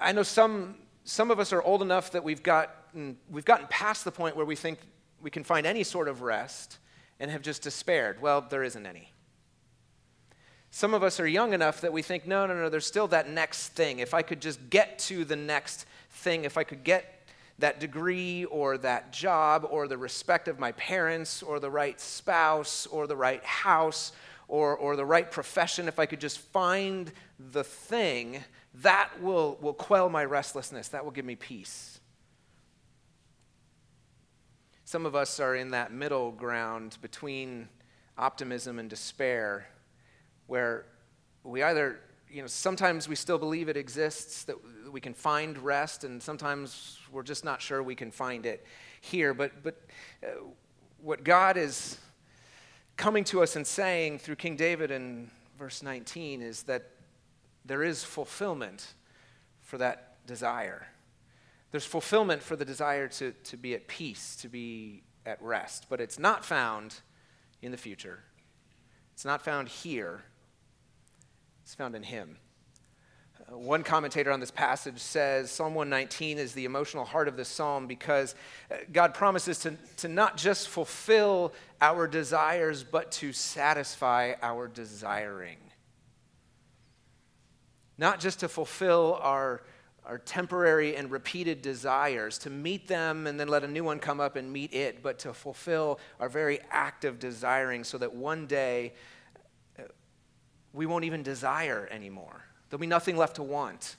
I 0.00 0.10
know 0.10 0.24
some, 0.24 0.76
some 1.04 1.30
of 1.30 1.38
us 1.38 1.52
are 1.52 1.62
old 1.62 1.80
enough 1.80 2.10
that 2.10 2.24
we've 2.24 2.42
gotten, 2.42 3.16
we've 3.30 3.44
gotten 3.44 3.68
past 3.68 4.04
the 4.04 4.10
point 4.10 4.34
where 4.34 4.44
we 4.44 4.56
think 4.56 4.80
we 5.22 5.30
can 5.30 5.44
find 5.44 5.64
any 5.64 5.84
sort 5.84 6.08
of 6.08 6.22
rest 6.22 6.78
and 7.20 7.30
have 7.30 7.42
just 7.42 7.62
despaired. 7.62 8.20
Well, 8.20 8.40
there 8.40 8.64
isn't 8.64 8.84
any. 8.84 9.12
Some 10.70 10.92
of 10.92 11.04
us 11.04 11.20
are 11.20 11.26
young 11.26 11.52
enough 11.52 11.82
that 11.82 11.92
we 11.92 12.02
think, 12.02 12.26
no, 12.26 12.46
no, 12.46 12.54
no, 12.54 12.68
there's 12.68 12.86
still 12.86 13.06
that 13.08 13.30
next 13.30 13.68
thing. 13.68 14.00
If 14.00 14.12
I 14.12 14.22
could 14.22 14.40
just 14.40 14.70
get 14.70 14.98
to 15.00 15.24
the 15.24 15.36
next 15.36 15.86
thing, 16.10 16.44
if 16.44 16.58
I 16.58 16.64
could 16.64 16.82
get 16.82 17.23
that 17.58 17.80
degree 17.80 18.44
or 18.46 18.78
that 18.78 19.12
job 19.12 19.66
or 19.70 19.86
the 19.86 19.96
respect 19.96 20.48
of 20.48 20.58
my 20.58 20.72
parents 20.72 21.42
or 21.42 21.60
the 21.60 21.70
right 21.70 22.00
spouse 22.00 22.86
or 22.86 23.06
the 23.06 23.16
right 23.16 23.44
house 23.44 24.12
or, 24.48 24.76
or 24.76 24.96
the 24.96 25.04
right 25.04 25.30
profession, 25.30 25.88
if 25.88 25.98
I 25.98 26.06
could 26.06 26.20
just 26.20 26.38
find 26.38 27.12
the 27.52 27.64
thing, 27.64 28.42
that 28.82 29.10
will, 29.20 29.56
will 29.60 29.72
quell 29.72 30.08
my 30.08 30.24
restlessness. 30.24 30.88
That 30.88 31.04
will 31.04 31.12
give 31.12 31.24
me 31.24 31.36
peace. 31.36 32.00
Some 34.84 35.06
of 35.06 35.14
us 35.14 35.40
are 35.40 35.54
in 35.54 35.70
that 35.70 35.92
middle 35.92 36.30
ground 36.30 36.98
between 37.00 37.68
optimism 38.18 38.78
and 38.78 38.90
despair 38.90 39.66
where 40.46 40.86
we 41.42 41.62
either 41.62 42.00
you 42.34 42.40
know, 42.40 42.48
sometimes 42.48 43.08
we 43.08 43.14
still 43.14 43.38
believe 43.38 43.68
it 43.68 43.76
exists, 43.76 44.42
that 44.44 44.56
we 44.90 45.00
can 45.00 45.14
find 45.14 45.56
rest, 45.56 46.02
and 46.02 46.20
sometimes 46.20 46.98
we're 47.12 47.22
just 47.22 47.44
not 47.44 47.62
sure 47.62 47.80
we 47.80 47.94
can 47.94 48.10
find 48.10 48.44
it 48.44 48.66
here. 49.00 49.32
But, 49.32 49.62
but 49.62 49.80
uh, 50.20 50.30
what 51.00 51.22
God 51.22 51.56
is 51.56 51.96
coming 52.96 53.22
to 53.24 53.40
us 53.40 53.54
and 53.54 53.64
saying 53.64 54.18
through 54.18 54.34
King 54.34 54.56
David 54.56 54.90
in 54.90 55.30
verse 55.56 55.80
19 55.80 56.42
is 56.42 56.64
that 56.64 56.90
there 57.64 57.84
is 57.84 58.02
fulfillment 58.02 58.94
for 59.60 59.78
that 59.78 60.26
desire. 60.26 60.88
There's 61.70 61.86
fulfillment 61.86 62.42
for 62.42 62.56
the 62.56 62.64
desire 62.64 63.06
to, 63.06 63.30
to 63.30 63.56
be 63.56 63.74
at 63.74 63.86
peace, 63.86 64.34
to 64.42 64.48
be 64.48 65.04
at 65.24 65.40
rest, 65.40 65.86
but 65.88 66.00
it's 66.00 66.18
not 66.18 66.44
found 66.44 66.96
in 67.62 67.70
the 67.70 67.78
future. 67.78 68.24
It's 69.12 69.24
not 69.24 69.40
found 69.40 69.68
here 69.68 70.24
it's 71.64 71.74
found 71.74 71.96
in 71.96 72.02
Him. 72.02 72.36
Uh, 73.50 73.56
one 73.56 73.82
commentator 73.82 74.30
on 74.30 74.38
this 74.38 74.50
passage 74.50 74.98
says 74.98 75.50
Psalm 75.50 75.74
119 75.74 76.36
is 76.36 76.52
the 76.52 76.66
emotional 76.66 77.06
heart 77.06 77.26
of 77.26 77.38
this 77.38 77.48
psalm 77.48 77.86
because 77.86 78.34
uh, 78.70 78.76
God 78.92 79.14
promises 79.14 79.58
to, 79.60 79.74
to 79.96 80.08
not 80.08 80.36
just 80.36 80.68
fulfill 80.68 81.54
our 81.80 82.06
desires, 82.06 82.84
but 82.84 83.10
to 83.12 83.32
satisfy 83.32 84.34
our 84.42 84.68
desiring. 84.68 85.56
Not 87.96 88.20
just 88.20 88.40
to 88.40 88.48
fulfill 88.48 89.18
our, 89.22 89.62
our 90.04 90.18
temporary 90.18 90.96
and 90.96 91.10
repeated 91.10 91.62
desires, 91.62 92.36
to 92.40 92.50
meet 92.50 92.88
them 92.88 93.26
and 93.26 93.40
then 93.40 93.48
let 93.48 93.64
a 93.64 93.68
new 93.68 93.84
one 93.84 94.00
come 94.00 94.20
up 94.20 94.36
and 94.36 94.52
meet 94.52 94.74
it, 94.74 95.02
but 95.02 95.18
to 95.20 95.32
fulfill 95.32 95.98
our 96.20 96.28
very 96.28 96.60
active 96.70 97.18
desiring 97.18 97.84
so 97.84 97.96
that 97.96 98.14
one 98.14 98.46
day 98.46 98.92
we 100.74 100.86
won't 100.86 101.04
even 101.04 101.22
desire 101.22 101.88
anymore. 101.90 102.44
There'll 102.68 102.80
be 102.80 102.86
nothing 102.86 103.16
left 103.16 103.36
to 103.36 103.42
want. 103.42 103.96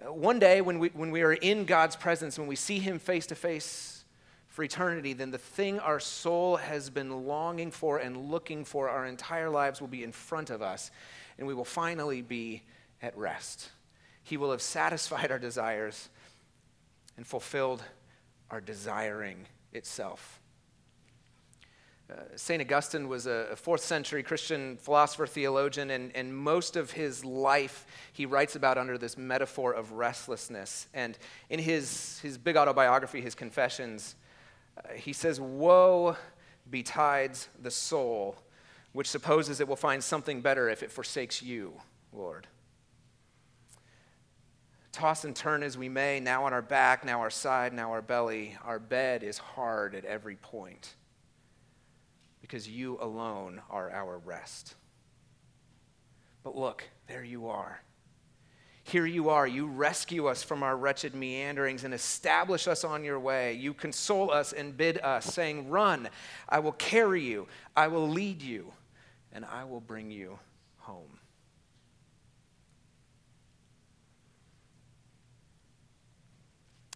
Uh, 0.00 0.12
one 0.12 0.38
day, 0.38 0.60
when 0.60 0.78
we, 0.78 0.88
when 0.88 1.10
we 1.10 1.22
are 1.22 1.34
in 1.34 1.64
God's 1.64 1.94
presence, 1.94 2.38
when 2.38 2.48
we 2.48 2.56
see 2.56 2.78
Him 2.78 2.98
face 2.98 3.26
to 3.26 3.34
face 3.34 4.04
for 4.48 4.62
eternity, 4.64 5.12
then 5.12 5.30
the 5.30 5.38
thing 5.38 5.78
our 5.78 6.00
soul 6.00 6.56
has 6.56 6.88
been 6.88 7.26
longing 7.26 7.70
for 7.70 7.98
and 7.98 8.30
looking 8.30 8.64
for 8.64 8.88
our 8.88 9.06
entire 9.06 9.50
lives 9.50 9.80
will 9.80 9.88
be 9.88 10.02
in 10.02 10.10
front 10.10 10.50
of 10.50 10.62
us, 10.62 10.90
and 11.36 11.46
we 11.46 11.54
will 11.54 11.64
finally 11.64 12.22
be 12.22 12.62
at 13.02 13.16
rest. 13.16 13.68
He 14.22 14.36
will 14.36 14.50
have 14.50 14.62
satisfied 14.62 15.30
our 15.30 15.38
desires 15.38 16.08
and 17.16 17.26
fulfilled 17.26 17.82
our 18.50 18.60
desiring 18.60 19.46
itself. 19.72 20.40
Uh, 22.10 22.22
St. 22.36 22.62
Augustine 22.62 23.06
was 23.06 23.26
a, 23.26 23.54
fourth 23.54 23.82
century 23.82 24.22
Christian 24.22 24.78
philosopher, 24.78 25.26
theologian, 25.26 25.90
and, 25.90 26.14
and 26.16 26.34
most 26.34 26.74
of 26.76 26.92
his 26.92 27.22
life 27.22 27.86
he 28.14 28.24
writes 28.24 28.56
about 28.56 28.78
under 28.78 28.96
this 28.96 29.18
metaphor 29.18 29.74
of 29.74 29.92
restlessness. 29.92 30.86
And 30.94 31.18
in 31.50 31.58
his, 31.58 32.18
his 32.20 32.38
big 32.38 32.56
autobiography, 32.56 33.20
his 33.20 33.34
Confessions, 33.34 34.14
uh, 34.78 34.94
he 34.94 35.12
says, 35.12 35.38
Woe 35.38 36.16
betides 36.70 37.48
the 37.60 37.70
soul 37.70 38.38
which 38.92 39.06
supposes 39.06 39.60
it 39.60 39.68
will 39.68 39.76
find 39.76 40.02
something 40.02 40.40
better 40.40 40.68
if 40.70 40.82
it 40.82 40.90
forsakes 40.90 41.42
you, 41.42 41.74
Lord. 42.12 42.46
Toss 44.92 45.24
and 45.24 45.36
turn 45.36 45.62
as 45.62 45.76
we 45.76 45.90
may, 45.90 46.20
now 46.20 46.44
on 46.44 46.54
our 46.54 46.62
back, 46.62 47.04
now 47.04 47.20
our 47.20 47.30
side, 47.30 47.74
now 47.74 47.92
our 47.92 48.00
belly, 48.02 48.56
our 48.64 48.78
bed 48.78 49.22
is 49.22 49.36
hard 49.36 49.94
at 49.94 50.06
every 50.06 50.36
point 50.36 50.94
because 52.48 52.66
you 52.66 52.96
alone 53.02 53.60
are 53.68 53.90
our 53.90 54.16
rest. 54.18 54.74
But 56.42 56.56
look, 56.56 56.82
there 57.06 57.22
you 57.22 57.48
are. 57.48 57.82
Here 58.84 59.04
you 59.04 59.28
are. 59.28 59.46
You 59.46 59.66
rescue 59.66 60.28
us 60.28 60.42
from 60.42 60.62
our 60.62 60.74
wretched 60.74 61.14
meanderings 61.14 61.84
and 61.84 61.92
establish 61.92 62.66
us 62.66 62.84
on 62.84 63.04
your 63.04 63.20
way. 63.20 63.52
You 63.52 63.74
console 63.74 64.30
us 64.30 64.54
and 64.54 64.74
bid 64.74 64.98
us, 65.02 65.26
saying, 65.26 65.68
Run, 65.68 66.08
I 66.48 66.60
will 66.60 66.72
carry 66.72 67.22
you, 67.22 67.48
I 67.76 67.88
will 67.88 68.08
lead 68.08 68.40
you, 68.40 68.72
and 69.30 69.44
I 69.44 69.64
will 69.64 69.82
bring 69.82 70.10
you 70.10 70.38
home. 70.78 71.18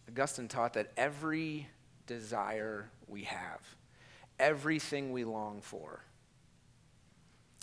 Augustine 0.08 0.48
taught 0.48 0.74
that 0.74 0.92
every 0.96 1.66
desire 2.06 2.90
we 3.06 3.24
have, 3.24 3.60
everything 4.42 5.12
we 5.12 5.24
long 5.24 5.60
for. 5.62 6.04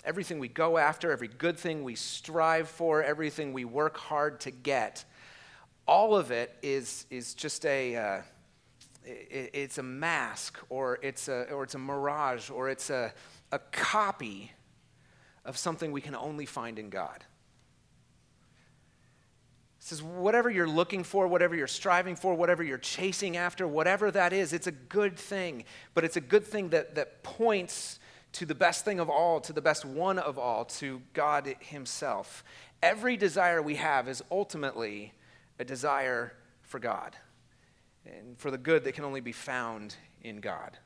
Everything 0.05 0.39
we 0.39 0.47
go 0.47 0.77
after, 0.77 1.11
every 1.11 1.27
good 1.27 1.59
thing 1.59 1.83
we 1.83 1.93
strive 1.93 2.69
for, 2.69 3.03
everything 3.03 3.51
we 3.51 3.65
work 3.65 3.97
hard 3.97 4.39
to 4.39 4.49
get, 4.49 5.03
all 5.85 6.15
of 6.15 6.31
it 6.31 6.55
is, 6.63 7.05
is 7.09 7.33
just 7.33 7.65
a, 7.65 7.95
uh, 7.97 8.21
it, 9.03 9.49
it's 9.53 9.77
a 9.77 9.83
mask 9.83 10.57
or 10.69 10.99
it's 11.03 11.27
a, 11.27 11.51
or 11.51 11.63
it's 11.63 11.75
a 11.75 11.79
mirage 11.79 12.49
or 12.49 12.69
it's 12.69 12.89
a, 12.89 13.13
a 13.51 13.59
copy 13.59 14.51
of 15.43 15.57
something 15.57 15.91
we 15.91 16.01
can 16.01 16.15
only 16.15 16.45
find 16.45 16.79
in 16.79 16.89
God. 16.89 17.25
Says, 19.89 20.03
whatever 20.03 20.51
you're 20.51 20.69
looking 20.69 21.03
for, 21.03 21.27
whatever 21.27 21.55
you're 21.55 21.65
striving 21.65 22.15
for, 22.15 22.35
whatever 22.35 22.63
you're 22.63 22.77
chasing 22.77 23.37
after, 23.37 23.67
whatever 23.67 24.11
that 24.11 24.33
is, 24.33 24.53
it's 24.53 24.67
a 24.67 24.71
good 24.71 25.17
thing. 25.17 25.63
But 25.95 26.03
it's 26.03 26.15
a 26.15 26.21
good 26.21 26.45
thing 26.45 26.69
that, 26.69 26.93
that 26.93 27.23
points 27.23 27.99
to 28.33 28.45
the 28.45 28.53
best 28.53 28.85
thing 28.85 28.99
of 28.99 29.09
all, 29.09 29.41
to 29.41 29.51
the 29.51 29.63
best 29.63 29.85
one 29.85 30.19
of 30.19 30.37
all, 30.37 30.65
to 30.65 31.01
God 31.13 31.55
Himself. 31.59 32.43
Every 32.83 33.17
desire 33.17 33.63
we 33.63 33.77
have 33.77 34.07
is 34.07 34.21
ultimately 34.29 35.11
a 35.57 35.65
desire 35.65 36.33
for 36.61 36.77
God 36.77 37.15
and 38.05 38.37
for 38.37 38.51
the 38.51 38.59
good 38.59 38.83
that 38.83 38.93
can 38.93 39.05
only 39.05 39.21
be 39.21 39.31
found 39.31 39.95
in 40.21 40.39
God. 40.39 40.77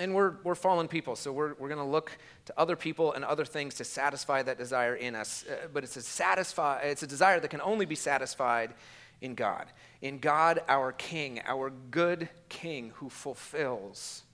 And 0.00 0.12
we're, 0.12 0.34
we're 0.42 0.56
fallen 0.56 0.88
people, 0.88 1.14
so 1.14 1.30
we're, 1.32 1.54
we're 1.54 1.68
going 1.68 1.78
to 1.78 1.84
look 1.84 2.18
to 2.46 2.54
other 2.58 2.74
people 2.74 3.12
and 3.12 3.24
other 3.24 3.44
things 3.44 3.74
to 3.74 3.84
satisfy 3.84 4.42
that 4.42 4.58
desire 4.58 4.96
in 4.96 5.14
us. 5.14 5.44
Uh, 5.48 5.68
but 5.72 5.84
it's 5.84 5.96
a, 5.96 6.02
satisfy, 6.02 6.80
it's 6.80 7.04
a 7.04 7.06
desire 7.06 7.38
that 7.38 7.48
can 7.48 7.60
only 7.60 7.86
be 7.86 7.94
satisfied 7.94 8.74
in 9.20 9.36
God. 9.36 9.66
In 10.02 10.18
God, 10.18 10.60
our 10.68 10.90
King, 10.92 11.40
our 11.46 11.70
good 11.70 12.28
King 12.48 12.90
who 12.96 13.08
fulfills, 13.08 14.24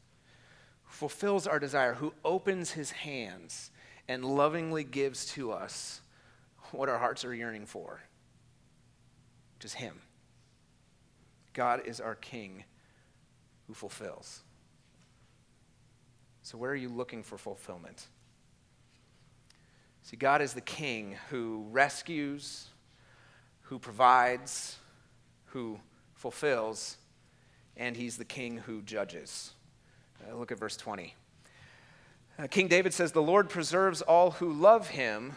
fulfills 0.87 1.47
our 1.47 1.59
desire, 1.59 1.93
who 1.93 2.15
opens 2.25 2.71
his 2.71 2.91
hands 2.91 3.71
and 4.09 4.25
lovingly 4.25 4.83
gives 4.83 5.27
to 5.27 5.53
us 5.53 6.01
what 6.73 6.89
our 6.89 6.99
hearts 6.99 7.23
are 7.25 7.35
yearning 7.35 7.67
for, 7.67 8.01
which 9.57 9.67
is 9.67 9.75
him. 9.75 10.01
God 11.53 11.83
is 11.85 12.01
our 12.01 12.15
King 12.15 12.65
who 13.67 13.75
fulfills. 13.75 14.43
So, 16.51 16.59
where 16.59 16.73
are 16.73 16.77
you 16.77 16.89
looking 16.89 17.23
for 17.23 17.39
fulfillment? 17.39 18.09
See, 20.03 20.17
God 20.17 20.43
is 20.43 20.53
the 20.53 20.61
king 20.61 21.15
who 21.29 21.65
rescues, 21.71 22.67
who 23.61 23.79
provides, 23.79 24.77
who 25.45 25.79
fulfills, 26.15 26.97
and 27.77 27.97
he's 27.97 28.17
the 28.17 28.25
king 28.25 28.57
who 28.57 28.83
judges. 28.83 29.53
Uh, 30.29 30.35
look 30.35 30.51
at 30.51 30.59
verse 30.59 30.77
20. 30.77 31.15
Uh, 32.37 32.49
king 32.49 32.67
David 32.67 32.93
says, 32.93 33.13
The 33.13 33.23
Lord 33.23 33.49
preserves 33.49 34.03
all 34.03 34.33
who 34.33 34.53
love 34.53 34.89
him, 34.89 35.35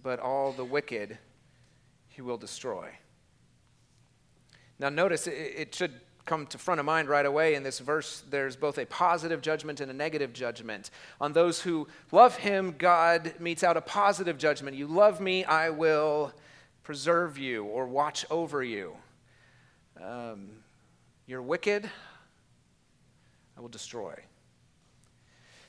but 0.00 0.20
all 0.20 0.52
the 0.52 0.64
wicked 0.64 1.18
he 2.06 2.22
will 2.22 2.38
destroy. 2.38 2.90
Now, 4.78 4.90
notice 4.90 5.26
it, 5.26 5.32
it 5.32 5.74
should 5.74 5.94
come 6.26 6.44
to 6.48 6.58
front 6.58 6.80
of 6.80 6.84
mind 6.84 7.08
right 7.08 7.24
away 7.24 7.54
in 7.54 7.62
this 7.62 7.78
verse 7.78 8.24
there's 8.30 8.56
both 8.56 8.78
a 8.78 8.86
positive 8.86 9.40
judgment 9.40 9.80
and 9.80 9.90
a 9.90 9.94
negative 9.94 10.32
judgment. 10.32 10.90
On 11.20 11.32
those 11.32 11.62
who 11.62 11.86
love 12.12 12.36
him 12.36 12.74
god 12.76 13.34
metes 13.38 13.62
out 13.62 13.76
a 13.76 13.80
positive 13.80 14.36
judgment. 14.36 14.76
You 14.76 14.88
love 14.88 15.20
me 15.20 15.44
i 15.44 15.70
will 15.70 16.32
preserve 16.82 17.38
you 17.38 17.64
or 17.64 17.86
watch 17.86 18.26
over 18.30 18.62
you. 18.62 18.96
Um, 20.02 20.48
you're 21.26 21.42
wicked 21.42 21.88
i 23.56 23.60
will 23.60 23.68
destroy. 23.68 24.14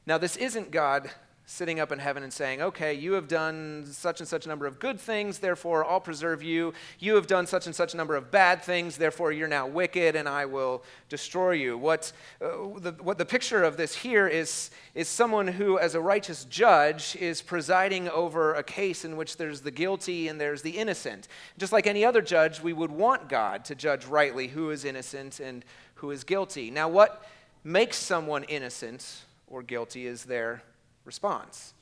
Now 0.06 0.18
this 0.18 0.36
isn't 0.36 0.72
god 0.72 1.12
sitting 1.50 1.80
up 1.80 1.94
in 1.94 1.98
heaven 1.98 2.24
and 2.24 2.32
saying, 2.32 2.62
Okay, 2.62 2.94
you 2.94 3.14
have 3.14 3.30
done 3.30 3.86
such 3.90 4.20
and 4.20 4.28
such 4.28 4.46
a 4.46 4.50
number 4.50 4.68
of 4.68 4.80
good 4.80 5.00
things, 5.00 5.40
therefore 5.40 5.86
I'll 5.86 6.02
preserve 6.02 6.44
you. 6.44 6.74
You 7.00 7.16
have 7.16 7.26
done 7.26 7.48
such 7.48 7.66
and 7.66 7.76
such 7.76 7.94
a 7.94 7.98
number 7.98 8.18
of 8.18 8.30
bad 8.30 8.62
things, 8.62 8.98
therefore 8.98 9.32
you're 9.32 9.48
now 9.48 9.66
wicked 9.66 10.18
and 10.18 10.28
I 10.28 10.46
will 10.46 10.84
destroy 11.08 11.52
you. 11.52 11.78
What, 11.78 12.12
uh, 12.42 12.78
the, 12.80 12.92
what 13.02 13.18
the 13.18 13.26
picture 13.26 13.64
of 13.64 13.78
this 13.78 13.96
here 13.96 14.28
is, 14.28 14.72
is 14.94 15.08
someone 15.08 15.48
who, 15.48 15.80
as 15.80 15.96
a 15.96 16.02
righteous 16.02 16.44
judge, 16.44 17.16
is 17.16 17.42
presiding 17.42 18.10
over 18.10 18.54
a 18.54 18.64
case 18.64 19.06
in 19.06 19.16
which 19.16 19.38
there's 19.38 19.62
the 19.62 19.72
guilty 19.72 20.28
and 20.28 20.42
there's 20.42 20.62
the 20.62 20.78
innocent. 20.78 21.30
Just 21.58 21.72
like 21.72 21.88
any 21.88 22.04
other 22.04 22.22
judge, 22.22 22.62
we 22.62 22.74
would 22.74 22.92
want 22.92 23.30
God 23.30 23.64
to 23.66 23.76
judge 23.76 24.06
rightly 24.06 24.50
who 24.50 24.70
is 24.70 24.84
innocent 24.84 25.40
and 25.40 25.64
who 25.96 26.12
is 26.12 26.26
guilty. 26.26 26.70
Now, 26.72 26.90
what 26.90 27.26
makes 27.64 27.96
someone 27.98 28.44
innocent 28.44 29.24
or 29.48 29.64
guilty 29.64 30.06
is 30.06 30.26
their 30.26 30.62
response 31.08 31.74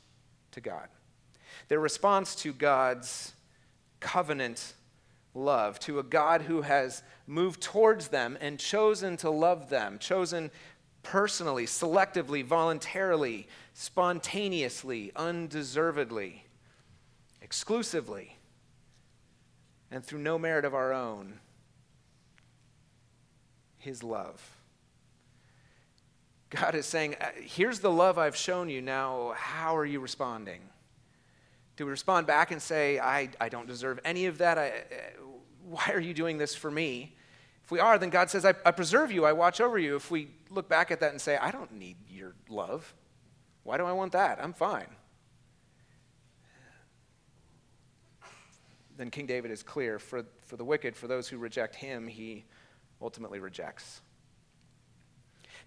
to 0.51 0.61
God. 0.61 0.87
Their 1.67 1.79
response 1.79 2.35
to 2.35 2.53
God's 2.53 3.33
covenant 3.99 4.73
love, 5.33 5.79
to 5.79 5.99
a 5.99 6.03
God 6.03 6.43
who 6.43 6.61
has 6.61 7.03
moved 7.27 7.61
towards 7.61 8.09
them 8.09 8.37
and 8.39 8.59
chosen 8.59 9.17
to 9.17 9.29
love 9.29 9.69
them, 9.69 9.97
chosen 9.99 10.51
personally, 11.03 11.65
selectively, 11.65 12.45
voluntarily, 12.45 13.47
spontaneously, 13.73 15.11
undeservedly, 15.15 16.45
exclusively, 17.41 18.37
and 19.91 20.05
through 20.05 20.19
no 20.19 20.37
merit 20.37 20.65
of 20.65 20.73
our 20.73 20.93
own, 20.93 21.39
his 23.77 24.03
love. 24.03 24.54
God 26.55 26.75
is 26.75 26.85
saying, 26.85 27.15
uh, 27.19 27.27
Here's 27.41 27.79
the 27.79 27.91
love 27.91 28.17
I've 28.17 28.35
shown 28.35 28.69
you. 28.69 28.81
Now, 28.81 29.33
how 29.35 29.75
are 29.75 29.85
you 29.85 29.99
responding? 29.99 30.61
Do 31.75 31.85
we 31.85 31.91
respond 31.91 32.27
back 32.27 32.51
and 32.51 32.61
say, 32.61 32.99
I, 32.99 33.29
I 33.39 33.49
don't 33.49 33.67
deserve 33.67 33.99
any 34.05 34.27
of 34.27 34.37
that? 34.37 34.57
I, 34.57 34.67
uh, 34.69 34.71
why 35.67 35.89
are 35.91 35.99
you 35.99 36.13
doing 36.13 36.37
this 36.37 36.55
for 36.55 36.71
me? 36.71 37.15
If 37.63 37.71
we 37.71 37.79
are, 37.79 37.97
then 37.97 38.11
God 38.11 38.29
says, 38.29 38.45
I, 38.45 38.53
I 38.63 38.71
preserve 38.71 39.11
you, 39.11 39.25
I 39.25 39.33
watch 39.33 39.59
over 39.59 39.77
you. 39.77 39.95
If 39.95 40.11
we 40.11 40.29
look 40.49 40.69
back 40.69 40.91
at 40.91 40.99
that 40.99 41.11
and 41.11 41.19
say, 41.19 41.35
I 41.37 41.51
don't 41.51 41.73
need 41.73 41.97
your 42.09 42.33
love, 42.47 42.93
why 43.63 43.77
do 43.77 43.85
I 43.85 43.91
want 43.91 44.11
that? 44.11 44.39
I'm 44.41 44.53
fine. 44.53 44.87
Then 48.97 49.09
King 49.09 49.25
David 49.25 49.51
is 49.51 49.63
clear 49.63 49.99
for, 49.99 50.23
for 50.43 50.55
the 50.55 50.63
wicked, 50.63 50.95
for 50.95 51.07
those 51.07 51.27
who 51.27 51.37
reject 51.37 51.75
him, 51.75 52.07
he 52.07 52.45
ultimately 53.01 53.39
rejects. 53.39 54.01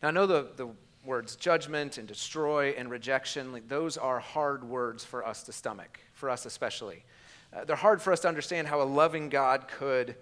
Now, 0.03 0.09
I 0.09 0.11
know 0.13 0.27
the, 0.27 0.49
the 0.57 0.69
words 1.05 1.37
judgment 1.37 1.99
and 1.99 2.07
destroy 2.07 2.75
and 2.77 2.91
rejection, 2.91 3.53
like 3.53 3.69
those 3.69 3.97
are 3.97 4.21
hard 4.21 4.65
words 4.65 5.05
for 5.05 5.27
us 5.27 5.43
to 5.45 5.53
stomach, 5.53 6.01
for 6.13 6.31
us 6.31 6.47
especially. 6.47 7.05
Uh, 7.53 7.65
they're 7.65 7.77
hard 7.77 8.03
for 8.03 8.13
us 8.13 8.21
to 8.21 8.29
understand 8.29 8.69
how 8.69 8.83
a 8.83 8.85
loving 8.85 9.29
God 9.29 9.69
could, 9.69 10.17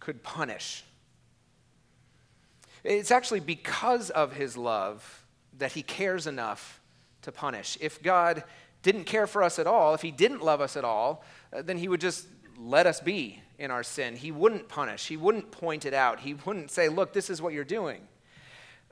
could 0.00 0.22
punish. 0.22 0.84
It's 2.82 3.10
actually 3.10 3.40
because 3.40 4.10
of 4.10 4.32
his 4.32 4.56
love 4.56 5.24
that 5.58 5.72
he 5.72 5.82
cares 5.82 6.26
enough 6.26 6.80
to 7.22 7.32
punish. 7.32 7.78
If 7.80 8.02
God 8.02 8.44
didn't 8.82 9.04
care 9.04 9.26
for 9.26 9.42
us 9.42 9.58
at 9.58 9.66
all, 9.66 9.94
if 9.94 10.02
he 10.02 10.10
didn't 10.10 10.42
love 10.42 10.60
us 10.60 10.76
at 10.76 10.84
all, 10.84 11.24
uh, 11.52 11.62
then 11.62 11.78
he 11.78 11.88
would 11.88 12.00
just 12.00 12.26
let 12.58 12.86
us 12.86 13.00
be 13.00 13.40
in 13.58 13.70
our 13.70 13.82
sin. 13.82 14.16
He 14.16 14.30
wouldn't 14.30 14.68
punish, 14.68 15.06
he 15.06 15.16
wouldn't 15.16 15.50
point 15.50 15.86
it 15.86 15.94
out, 15.94 16.20
he 16.20 16.34
wouldn't 16.34 16.70
say, 16.70 16.88
Look, 16.88 17.12
this 17.12 17.30
is 17.30 17.40
what 17.40 17.52
you're 17.52 17.64
doing. 17.64 18.06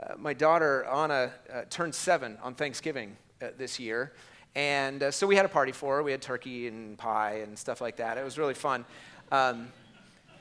Uh, 0.00 0.14
my 0.18 0.33
daughter, 0.33 0.85
Anna, 0.87 1.33
uh, 1.52 1.62
turned 1.70 1.94
seven 1.94 2.37
on 2.42 2.54
Thanksgiving 2.54 3.16
uh, 3.40 3.48
this 3.57 3.78
year. 3.78 4.12
And 4.57 5.02
uh, 5.02 5.11
so 5.11 5.26
we 5.26 5.37
had 5.37 5.44
a 5.44 5.48
party 5.48 5.72
for 5.72 5.96
her. 5.96 6.02
We 6.02 6.11
had 6.11 6.22
turkey 6.22 6.68
and 6.68 6.98
pie 6.98 7.40
and 7.42 7.59
stuff 7.59 7.80
like 7.80 7.96
that. 7.96 8.18
It 8.18 8.24
was 8.24 8.38
really 8.38 8.54
fun. 8.54 8.85
Um, 9.30 9.68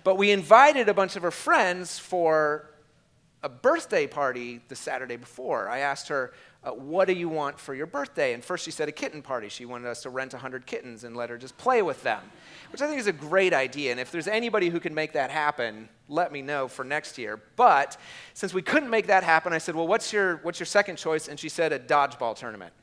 but 0.03 0.17
we 0.17 0.31
invited 0.31 0.89
a 0.89 0.93
bunch 0.93 1.15
of 1.15 1.21
her 1.21 1.31
friends 1.31 1.97
for 1.97 2.69
a 3.43 3.49
birthday 3.49 4.07
party 4.07 4.61
the 4.69 4.75
Saturday 4.75 5.17
before. 5.17 5.67
I 5.67 5.79
asked 5.79 6.07
her, 6.07 6.31
uh, 6.63 6.71
What 6.71 7.07
do 7.07 7.13
you 7.13 7.27
want 7.27 7.59
for 7.59 7.75
your 7.75 7.85
birthday? 7.85 8.33
And 8.33 8.43
first 8.43 8.63
she 8.63 8.71
said 8.71 8.87
a 8.87 8.91
kitten 8.91 9.21
party. 9.21 9.49
She 9.49 9.65
wanted 9.65 9.89
us 9.89 10.01
to 10.03 10.09
rent 10.09 10.31
100 10.31 10.65
kittens 10.65 11.03
and 11.03 11.15
let 11.15 11.29
her 11.29 11.37
just 11.37 11.57
play 11.57 11.81
with 11.81 12.01
them, 12.03 12.21
which 12.71 12.81
I 12.81 12.87
think 12.87 12.99
is 12.99 13.07
a 13.07 13.13
great 13.13 13.53
idea. 13.53 13.91
And 13.91 13.99
if 13.99 14.11
there's 14.11 14.29
anybody 14.29 14.69
who 14.69 14.79
can 14.79 14.93
make 14.93 15.11
that 15.13 15.29
happen, 15.29 15.89
let 16.07 16.31
me 16.31 16.41
know 16.41 16.69
for 16.69 16.85
next 16.85 17.17
year. 17.17 17.39
But 17.57 17.97
since 18.33 18.53
we 18.53 18.61
couldn't 18.61 18.89
make 18.89 19.07
that 19.07 19.23
happen, 19.23 19.51
I 19.51 19.57
said, 19.57 19.75
Well, 19.75 19.87
what's 19.87 20.13
your, 20.13 20.37
what's 20.37 20.59
your 20.59 20.67
second 20.67 20.95
choice? 20.95 21.27
And 21.27 21.37
she 21.37 21.49
said, 21.49 21.73
A 21.73 21.79
dodgeball 21.79 22.37
tournament. 22.37 22.73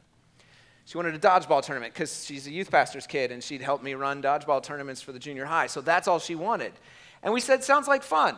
She 0.84 0.98
wanted 0.98 1.14
a 1.14 1.18
dodgeball 1.18 1.62
tournament 1.62 1.94
because 1.94 2.24
she's 2.24 2.46
a 2.46 2.50
youth 2.50 2.70
pastor's 2.70 3.06
kid 3.06 3.30
and 3.30 3.42
she'd 3.42 3.62
helped 3.62 3.84
me 3.84 3.94
run 3.94 4.22
dodgeball 4.22 4.62
tournaments 4.62 5.00
for 5.00 5.12
the 5.12 5.18
junior 5.18 5.44
high. 5.46 5.68
So 5.68 5.80
that's 5.80 6.08
all 6.08 6.18
she 6.18 6.34
wanted. 6.34 6.72
And 7.22 7.32
we 7.32 7.40
said, 7.40 7.64
Sounds 7.64 7.88
like 7.88 8.02
fun 8.02 8.36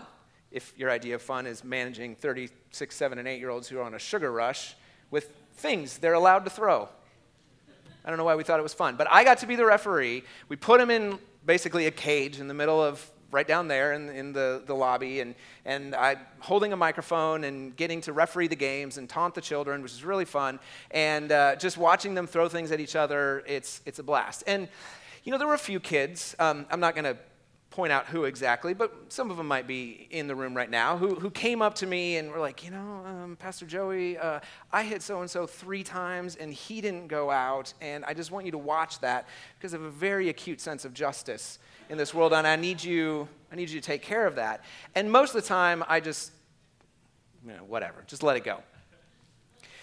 if 0.53 0.73
your 0.77 0.91
idea 0.91 1.15
of 1.15 1.23
fun 1.23 1.47
is 1.47 1.65
managing 1.65 2.15
36, 2.15 2.95
7, 2.95 3.19
and 3.19 3.27
8 3.27 3.39
year 3.39 3.51
olds 3.51 3.69
who 3.69 3.79
are 3.79 3.83
on 3.83 3.95
a 3.95 3.99
sugar 3.99 4.31
rush 4.33 4.77
with 5.11 5.33
things 5.55 5.99
they're 5.99 6.15
allowed 6.15 6.45
to 6.45 6.51
throw. 6.51 6.89
I 8.05 8.09
don't 8.09 8.19
know 8.19 8.25
why 8.25 8.35
we 8.35 8.43
thought 8.43 8.59
it 8.59 8.65
was 8.65 8.75
fun, 8.75 8.97
but 8.97 9.07
I 9.11 9.23
got 9.23 9.39
to 9.39 9.47
be 9.47 9.55
the 9.55 9.65
referee. 9.65 10.25
We 10.49 10.57
put 10.57 10.81
them 10.81 10.91
in 10.91 11.19
basically 11.47 11.87
a 11.87 11.91
cage 11.91 12.41
in 12.41 12.49
the 12.49 12.55
middle 12.55 12.83
of 12.83 13.09
right 13.31 13.49
down 13.49 13.67
there 13.67 13.95
in, 13.95 14.11
in 14.11 14.33
the, 14.33 14.63
the 14.67 14.75
lobby, 14.75 15.21
and, 15.21 15.35
and 15.65 15.95
I 15.95 16.17
holding 16.41 16.73
a 16.73 16.77
microphone 16.77 17.45
and 17.45 17.75
getting 17.77 18.01
to 18.03 18.13
referee 18.13 18.49
the 18.49 18.57
games 18.57 18.99
and 18.99 19.09
taunt 19.09 19.35
the 19.35 19.41
children, 19.41 19.83
which 19.83 19.93
is 19.93 20.05
really 20.05 20.27
fun. 20.27 20.61
And 20.91 21.33
uh, 21.33 21.57
just 21.57 21.79
watching 21.79 22.15
them 22.15 22.27
throw 22.27 22.49
things 22.49 22.71
at 22.73 22.81
each 22.81 22.95
other, 22.95 23.43
it's, 23.47 23.81
it's 23.87 23.99
a 23.99 24.03
blast. 24.03 24.45
And, 24.47 24.69
you 25.25 25.33
know, 25.33 25.39
there 25.39 25.47
were 25.47 25.55
a 25.55 25.59
few 25.59 25.81
kids. 25.81 26.37
Um, 26.39 26.67
I'm 26.71 26.81
not 26.81 26.95
going 26.95 27.05
to 27.05 27.17
point 27.73 27.91
out 27.91 28.07
who 28.07 28.25
exactly, 28.25 28.75
but 28.75 28.95
some 29.09 29.31
of 29.31 29.39
them 29.39 29.49
might 29.49 29.67
be 29.67 30.07
in 30.11 30.27
the 30.27 30.35
room 30.35 30.55
right 30.55 30.71
now, 30.71 30.97
who, 30.97 31.15
who 31.15 31.31
came 31.31 31.63
up 31.63 31.75
to 31.77 31.87
me 31.87 32.19
and 32.19 32.31
were 32.31 32.39
like, 32.39 32.63
you 32.63 32.71
know, 32.71 33.03
um, 33.07 33.37
Pastor 33.41 33.65
Joey, 33.65 34.19
uh, 34.19 34.41
I 34.71 34.83
hit 34.85 35.03
so 35.03 35.23
and 35.23 35.31
so 35.31 35.47
three 35.47 35.83
times 35.83 36.37
and 36.37 36.53
he 36.53 36.83
didn't 36.83 37.09
go 37.09 37.31
out, 37.31 37.73
and 37.81 38.05
I 38.05 38.13
just 38.13 38.31
want 38.31 38.45
you 38.45 38.53
to 38.53 38.59
watch 38.59 39.01
that 39.01 39.27
because 39.59 39.73
I 39.73 39.79
have 39.79 39.87
a 39.87 39.91
very 39.91 40.29
acute 40.29 40.61
sense 40.61 40.85
of 40.85 40.93
justice 40.93 41.59
in 41.89 41.97
this 41.97 42.13
world, 42.13 42.35
and 42.35 42.47
I 42.47 42.57
need 42.57 42.85
you, 42.85 43.27
I 43.51 43.57
need 43.57 43.71
you 43.71 43.81
to 43.81 43.87
take 43.87 44.03
care 44.03 44.27
of 44.27 44.37
that. 44.37 44.63
And 44.95 45.11
most 45.11 45.35
of 45.35 45.43
the 45.43 45.49
time, 45.49 45.83
I 45.89 46.01
just, 46.01 46.31
you 47.45 47.53
know, 47.53 47.65
whatever, 47.65 48.05
just 48.07 48.23
let 48.23 48.37
it 48.37 48.45
go. 48.45 48.63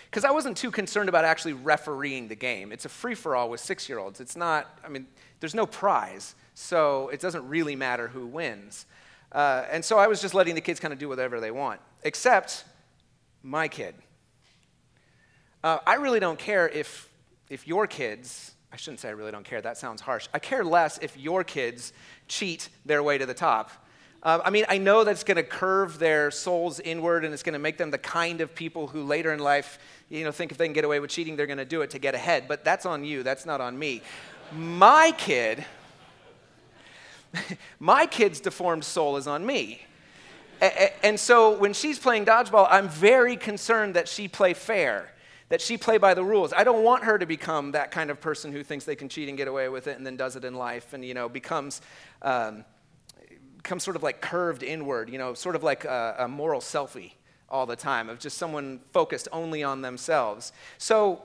Because 0.10 0.26
I 0.26 0.32
wasn't 0.32 0.57
too 0.57 0.72
concerned 0.72 1.07
about 1.07 1.24
actually 1.24 1.53
refereeing 1.53 2.28
the 2.28 2.36
game. 2.36 2.72
It's 2.72 2.86
a 2.86 2.89
free 2.89 3.16
for 3.16 3.36
all 3.36 3.49
with 3.49 3.60
six 3.60 3.88
year 3.88 3.99
olds. 3.99 4.20
It's 4.20 4.36
not, 4.36 4.80
I 4.84 4.89
mean, 4.89 5.05
there's 5.39 5.55
no 5.55 5.66
prize 5.66 6.36
so 6.60 7.07
it 7.07 7.22
doesn't 7.22 7.47
really 7.47 7.78
matter 7.78 8.10
who 8.10 8.26
wins. 8.26 8.86
Uh, 9.32 9.64
and 9.72 9.84
so 9.84 9.97
I 9.97 10.07
was 10.07 10.22
just 10.22 10.34
letting 10.34 10.55
the 10.55 10.62
kids 10.62 10.80
kind 10.80 10.91
of 10.91 10.99
do 10.99 11.07
whatever 11.07 11.39
they 11.39 11.51
want, 11.51 11.80
except 12.03 12.66
my 13.43 13.70
kid. 13.70 13.95
Uh, 15.64 15.78
I 15.88 15.95
really 15.95 16.20
don't 16.20 16.38
care 16.38 16.68
if, 16.68 17.10
if 17.49 17.66
your 17.66 17.88
kids, 17.88 18.51
I 18.74 18.76
shouldn't 18.76 18.99
say 18.99 19.07
I 19.07 19.12
really 19.12 19.32
don't 19.32 19.45
care, 19.45 19.62
that 19.62 19.78
sounds 19.78 20.01
harsh. 20.01 20.28
I 20.34 20.39
care 20.39 20.66
less 20.66 20.97
if 20.97 21.16
your 21.18 21.45
kids 21.45 21.93
cheat 22.28 22.68
their 22.86 23.01
way 23.03 23.18
to 23.18 23.26
the 23.26 23.34
top. 23.34 23.72
Uh, 24.22 24.40
I 24.44 24.50
mean, 24.50 24.66
I 24.68 24.78
know 24.78 25.06
that's 25.06 25.24
going 25.24 25.38
to 25.38 25.44
curve 25.44 25.98
their 25.98 26.30
souls 26.30 26.82
inward 26.82 27.24
and 27.24 27.34
it's 27.34 27.44
going 27.44 27.54
to 27.54 27.60
make 27.60 27.78
them 27.78 27.90
the 27.90 27.98
kind 27.98 28.42
of 28.42 28.54
people 28.54 28.88
who 28.88 29.04
later 29.04 29.32
in 29.32 29.40
life, 29.40 29.80
you 30.10 30.26
know, 30.26 30.32
think 30.32 30.52
if 30.52 30.58
they 30.58 30.66
can 30.66 30.74
get 30.74 30.84
away 30.84 31.00
with 31.00 31.10
cheating, 31.10 31.38
they're 31.38 31.48
going 31.48 31.58
to 31.58 31.66
do 31.66 31.82
it 31.82 31.92
to 31.92 32.00
get 32.00 32.16
ahead. 32.16 32.46
But 32.48 32.66
that's 32.66 32.86
on 32.86 33.06
you, 33.06 33.24
that's 33.24 33.46
not 33.46 33.62
on 33.62 33.80
me. 33.80 34.02
My 34.52 35.14
kid, 35.18 35.64
my 37.80 38.06
kid's 38.06 38.42
deformed 38.42 38.84
soul 38.84 39.16
is 39.16 39.26
on 39.26 39.46
me. 39.46 39.86
And 41.02 41.18
so 41.18 41.58
when 41.58 41.72
she's 41.72 41.98
playing 41.98 42.26
dodgeball, 42.26 42.68
I'm 42.70 42.90
very 42.90 43.38
concerned 43.38 43.94
that 43.96 44.10
she 44.10 44.28
play 44.28 44.54
fair, 44.54 45.14
that 45.48 45.62
she 45.62 45.78
play 45.78 45.98
by 45.98 46.14
the 46.14 46.26
rules. 46.26 46.52
I 46.52 46.66
don't 46.66 46.84
want 46.84 47.06
her 47.06 47.18
to 47.18 47.26
become 47.26 47.72
that 47.72 47.92
kind 47.92 48.10
of 48.10 48.20
person 48.20 48.52
who 48.52 48.66
thinks 48.66 48.84
they 48.84 48.98
can 48.98 49.08
cheat 49.08 49.30
and 49.30 49.38
get 49.38 49.48
away 49.48 49.70
with 49.70 49.88
it 49.88 49.98
and 49.98 50.06
then 50.06 50.18
does 50.18 50.36
it 50.36 50.44
in 50.44 50.56
life 50.56 50.92
and, 50.92 51.06
you 51.06 51.14
know, 51.14 51.30
becomes, 51.30 51.80
um, 52.22 52.66
becomes 53.62 53.84
sort 53.84 53.97
of 53.97 54.03
like 54.03 54.22
curved 54.22 54.64
inward, 54.64 55.10
you 55.10 55.18
know, 55.18 55.34
sort 55.34 55.55
of 55.55 55.64
like 55.64 55.84
a, 55.84 56.16
a 56.20 56.28
moral 56.28 56.62
selfie 56.62 57.12
all 57.49 57.66
the 57.66 57.76
time 57.76 58.10
of 58.10 58.18
just 58.18 58.38
someone 58.38 58.80
focused 58.91 59.28
only 59.34 59.64
on 59.64 59.82
themselves. 59.82 60.53
So 60.78 61.22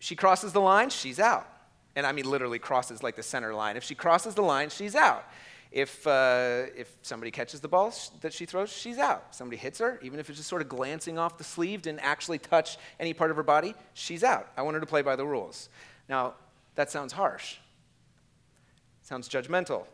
she 0.00 0.16
crosses 0.16 0.52
the 0.52 0.60
line, 0.60 0.90
she's 0.90 1.20
out. 1.20 1.46
And 1.94 2.04
I 2.04 2.12
mean, 2.12 2.28
literally 2.28 2.58
crosses 2.58 3.02
like 3.02 3.14
the 3.14 3.22
center 3.22 3.54
line. 3.54 3.76
If 3.76 3.84
she 3.84 3.94
crosses 3.94 4.34
the 4.34 4.42
line, 4.42 4.68
she's 4.68 4.94
out. 4.96 5.24
If, 5.70 6.06
uh, 6.06 6.64
if 6.76 6.90
somebody 7.02 7.30
catches 7.30 7.60
the 7.60 7.68
ball 7.68 7.94
that 8.20 8.32
she 8.32 8.46
throws, 8.46 8.70
she's 8.72 8.98
out. 8.98 9.34
Somebody 9.34 9.56
hits 9.56 9.78
her, 9.78 10.00
even 10.02 10.18
if 10.18 10.28
it's 10.28 10.38
just 10.38 10.48
sort 10.48 10.62
of 10.62 10.68
glancing 10.68 11.18
off 11.18 11.38
the 11.38 11.44
sleeve, 11.44 11.82
didn't 11.82 12.00
actually 12.00 12.38
touch 12.38 12.78
any 12.98 13.12
part 13.12 13.30
of 13.30 13.36
her 13.36 13.42
body, 13.42 13.74
she's 13.94 14.24
out. 14.24 14.48
I 14.56 14.62
want 14.62 14.74
her 14.74 14.80
to 14.80 14.86
play 14.86 15.02
by 15.02 15.14
the 15.14 15.26
rules. 15.26 15.68
Now, 16.08 16.34
that 16.74 16.90
sounds 16.90 17.12
harsh. 17.12 17.56
Sounds 19.02 19.28
judgmental. 19.28 19.84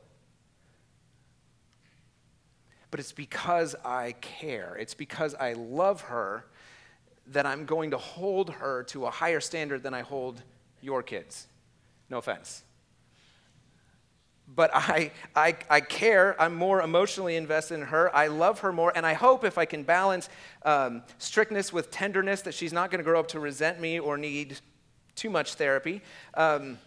But 2.92 3.00
it's 3.00 3.10
because 3.10 3.74
I 3.84 4.12
care. 4.20 4.76
It's 4.78 4.94
because 4.94 5.34
I 5.34 5.54
love 5.54 6.02
her 6.02 6.46
that 7.28 7.46
I'm 7.46 7.64
going 7.64 7.90
to 7.90 7.98
hold 7.98 8.50
her 8.50 8.84
to 8.84 9.06
a 9.06 9.10
higher 9.10 9.40
standard 9.40 9.82
than 9.82 9.94
I 9.94 10.02
hold 10.02 10.40
your 10.80 11.02
kids. 11.02 11.48
No 12.08 12.18
offense 12.18 12.62
but 14.54 14.70
I, 14.74 15.12
I, 15.34 15.56
I 15.70 15.80
care. 15.80 16.40
I'm 16.40 16.54
more 16.54 16.82
emotionally 16.82 17.36
invested 17.36 17.74
in 17.74 17.82
her. 17.82 18.14
I 18.14 18.26
love 18.26 18.60
her 18.60 18.72
more. 18.72 18.92
And 18.94 19.06
I 19.06 19.14
hope 19.14 19.44
if 19.44 19.58
I 19.58 19.64
can 19.64 19.82
balance 19.82 20.28
um, 20.64 21.02
strictness 21.18 21.72
with 21.72 21.90
tenderness, 21.90 22.42
that 22.42 22.54
she's 22.54 22.72
not 22.72 22.90
going 22.90 22.98
to 22.98 23.04
grow 23.04 23.20
up 23.20 23.28
to 23.28 23.40
resent 23.40 23.80
me 23.80 23.98
or 23.98 24.18
need 24.18 24.58
too 25.14 25.30
much 25.30 25.54
therapy. 25.54 26.02
Um, 26.34 26.78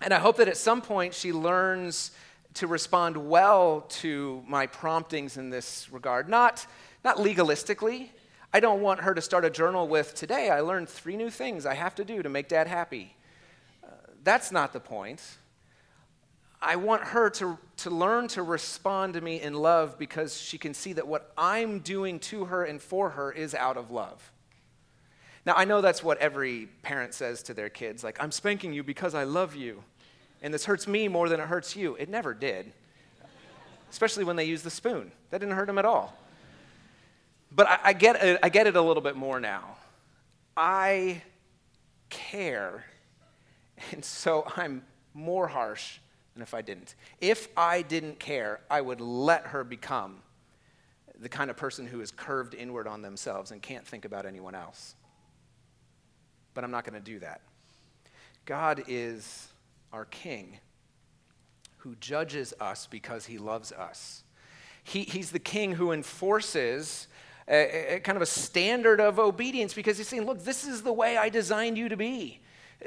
and 0.00 0.12
I 0.12 0.18
hope 0.18 0.36
that 0.36 0.48
at 0.48 0.56
some 0.56 0.82
point 0.82 1.14
she 1.14 1.32
learns 1.32 2.12
to 2.54 2.66
respond 2.66 3.16
well 3.16 3.82
to 3.88 4.42
my 4.46 4.66
promptings 4.66 5.36
in 5.36 5.50
this 5.50 5.88
regard. 5.90 6.28
Not, 6.28 6.66
not 7.04 7.16
legalistically. 7.16 8.10
I 8.52 8.60
don't 8.60 8.82
want 8.82 9.00
her 9.00 9.14
to 9.14 9.22
start 9.22 9.44
a 9.44 9.50
journal 9.50 9.88
with, 9.88 10.14
today 10.14 10.50
I 10.50 10.60
learned 10.60 10.88
three 10.88 11.16
new 11.16 11.30
things 11.30 11.64
I 11.64 11.74
have 11.74 11.94
to 11.94 12.04
do 12.04 12.22
to 12.22 12.28
make 12.28 12.48
dad 12.48 12.66
happy. 12.66 13.16
Uh, 13.82 13.88
that's 14.22 14.52
not 14.52 14.72
the 14.72 14.80
point. 14.80 15.22
I 16.60 16.76
want 16.76 17.02
her 17.02 17.28
to, 17.30 17.58
to 17.78 17.90
learn 17.90 18.28
to 18.28 18.42
respond 18.42 19.14
to 19.14 19.20
me 19.20 19.40
in 19.40 19.54
love 19.54 19.98
because 19.98 20.40
she 20.40 20.58
can 20.58 20.74
see 20.74 20.92
that 20.92 21.08
what 21.08 21.32
I'm 21.36 21.80
doing 21.80 22.20
to 22.20 22.44
her 22.44 22.64
and 22.64 22.80
for 22.80 23.10
her 23.10 23.32
is 23.32 23.54
out 23.54 23.76
of 23.76 23.90
love. 23.90 24.30
Now, 25.44 25.54
I 25.56 25.64
know 25.64 25.80
that's 25.80 26.04
what 26.04 26.18
every 26.18 26.68
parent 26.82 27.14
says 27.14 27.42
to 27.44 27.54
their 27.54 27.68
kids 27.68 28.04
like, 28.04 28.22
I'm 28.22 28.30
spanking 28.30 28.72
you 28.72 28.84
because 28.84 29.14
I 29.14 29.24
love 29.24 29.56
you. 29.56 29.82
And 30.42 30.52
this 30.52 30.64
hurts 30.64 30.86
me 30.88 31.08
more 31.08 31.28
than 31.28 31.40
it 31.40 31.46
hurts 31.46 31.76
you. 31.76 31.94
It 31.96 32.08
never 32.08 32.34
did, 32.34 32.72
especially 33.90 34.24
when 34.24 34.36
they 34.36 34.44
use 34.44 34.62
the 34.62 34.70
spoon. 34.70 35.12
That 35.30 35.38
didn't 35.38 35.54
hurt 35.54 35.66
them 35.68 35.78
at 35.78 35.84
all. 35.84 36.16
But 37.52 37.68
I, 37.68 37.78
I 37.84 37.92
get, 37.92 38.22
it, 38.22 38.40
I 38.42 38.48
get 38.48 38.66
it 38.66 38.76
a 38.76 38.82
little 38.82 39.02
bit 39.02 39.16
more 39.16 39.38
now. 39.38 39.76
I 40.56 41.22
care, 42.10 42.84
and 43.92 44.04
so 44.04 44.44
I'm 44.56 44.82
more 45.14 45.46
harsh 45.46 45.98
than 46.34 46.42
if 46.42 46.54
I 46.54 46.62
didn't. 46.62 46.94
If 47.20 47.48
I 47.56 47.82
didn't 47.82 48.18
care, 48.18 48.60
I 48.68 48.80
would 48.80 49.00
let 49.00 49.46
her 49.48 49.64
become 49.64 50.22
the 51.20 51.28
kind 51.28 51.50
of 51.50 51.56
person 51.56 51.86
who 51.86 52.00
is 52.00 52.10
curved 52.10 52.54
inward 52.54 52.88
on 52.88 53.00
themselves 53.00 53.52
and 53.52 53.62
can't 53.62 53.86
think 53.86 54.04
about 54.04 54.26
anyone 54.26 54.54
else. 54.54 54.96
But 56.54 56.64
I'm 56.64 56.70
not 56.70 56.84
going 56.84 57.00
to 57.00 57.04
do 57.04 57.20
that. 57.20 57.42
God 58.44 58.82
is 58.88 59.51
our 59.92 60.04
King 60.06 60.58
who 61.78 61.96
judges 61.96 62.54
us 62.60 62.86
because 62.86 63.26
he 63.26 63.38
loves 63.38 63.72
us. 63.72 64.22
He, 64.84 65.02
he's 65.02 65.30
the 65.32 65.38
King 65.38 65.72
who 65.72 65.92
enforces 65.92 67.08
a, 67.48 67.96
a, 67.96 68.00
kind 68.00 68.16
of 68.16 68.22
a 68.22 68.26
standard 68.26 69.00
of 69.00 69.18
obedience 69.18 69.74
because 69.74 69.98
he's 69.98 70.08
saying, 70.08 70.24
Look, 70.24 70.44
this 70.44 70.64
is 70.64 70.82
the 70.82 70.92
way 70.92 71.16
I 71.16 71.28
designed 71.28 71.76
you 71.76 71.88
to 71.88 71.96
be. 71.96 72.40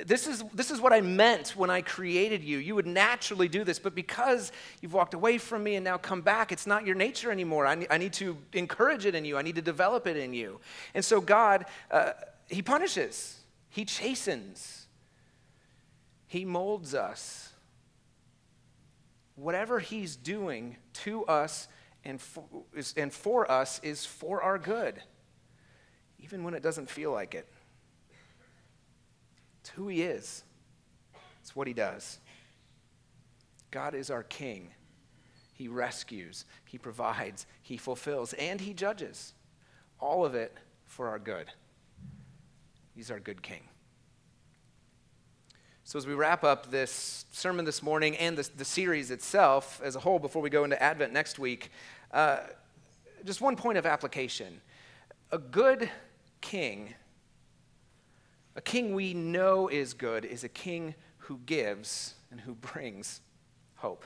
This 0.05 0.27
is, 0.27 0.43
this 0.53 0.71
is 0.71 0.81
what 0.81 0.91
I 0.91 0.99
meant 0.99 1.55
when 1.55 1.69
I 1.69 1.81
created 1.81 2.43
you. 2.43 2.57
You 2.57 2.75
would 2.75 2.87
naturally 2.87 3.47
do 3.47 3.63
this, 3.63 3.79
but 3.79 3.95
because 3.95 4.51
you've 4.81 4.93
walked 4.93 5.13
away 5.13 5.37
from 5.37 5.63
me 5.63 5.75
and 5.75 5.85
now 5.85 5.97
come 5.97 6.21
back, 6.21 6.51
it's 6.51 6.67
not 6.67 6.85
your 6.85 6.95
nature 6.95 7.31
anymore. 7.31 7.65
I 7.65 7.87
I 7.89 7.97
need 7.97 8.11
to 8.13 8.37
encourage 8.53 9.05
it 9.05 9.15
in 9.15 9.23
you, 9.23 9.37
I 9.37 9.41
need 9.41 9.55
to 9.55 9.61
develop 9.61 10.07
it 10.07 10.17
in 10.17 10.33
you. 10.33 10.59
And 10.93 11.03
so, 11.03 11.21
God, 11.21 11.65
uh, 11.91 12.11
He 12.49 12.61
punishes, 12.61 13.39
He 13.69 13.85
chastens, 13.85 14.84
He 16.27 16.45
molds 16.45 16.93
us. 16.95 17.53
Whatever 19.35 19.79
He's 19.79 20.15
doing 20.15 20.77
to 20.93 21.25
us 21.25 21.67
and 22.03 22.21
for, 22.21 22.45
and 22.95 23.11
for 23.11 23.49
us 23.51 23.79
is 23.83 24.05
for 24.05 24.41
our 24.41 24.57
good, 24.57 25.01
even 26.19 26.43
when 26.43 26.53
it 26.53 26.63
doesn't 26.63 26.89
feel 26.89 27.11
like 27.11 27.33
it. 27.33 27.47
It's 29.61 29.69
who 29.71 29.87
He 29.87 30.03
is, 30.03 30.43
it's 31.41 31.55
what 31.55 31.67
He 31.67 31.73
does. 31.73 32.19
God 33.71 33.93
is 33.93 34.09
our 34.09 34.23
King. 34.23 34.71
He 35.53 35.67
rescues, 35.67 36.45
He 36.65 36.77
provides, 36.77 37.45
He 37.61 37.77
fulfills, 37.77 38.33
and 38.33 38.61
He 38.61 38.73
judges. 38.73 39.33
All 39.99 40.25
of 40.25 40.35
it 40.35 40.55
for 40.85 41.09
our 41.09 41.19
good. 41.19 41.47
He's 42.93 43.11
our 43.11 43.19
good 43.19 43.41
King. 43.41 43.63
So, 45.85 45.97
as 45.97 46.05
we 46.05 46.13
wrap 46.13 46.43
up 46.43 46.69
this 46.69 47.25
sermon 47.31 47.63
this 47.63 47.81
morning 47.81 48.17
and 48.17 48.37
the, 48.37 48.49
the 48.57 48.65
series 48.65 49.11
itself 49.11 49.79
as 49.83 49.95
a 49.95 49.99
whole 49.99 50.19
before 50.19 50.41
we 50.41 50.49
go 50.49 50.63
into 50.63 50.81
Advent 50.81 51.13
next 51.13 51.39
week, 51.39 51.71
uh, 52.11 52.39
just 53.23 53.39
one 53.39 53.55
point 53.55 53.77
of 53.77 53.85
application. 53.85 54.61
A 55.31 55.37
good 55.37 55.89
king 56.41 56.93
a 58.55 58.61
king 58.61 58.95
we 58.95 59.13
know 59.13 59.67
is 59.67 59.93
good 59.93 60.23
is 60.23 60.43
a 60.43 60.49
king 60.49 60.95
who 61.17 61.39
gives 61.45 62.15
and 62.31 62.39
who 62.39 62.55
brings 62.55 63.21
hope. 63.75 64.05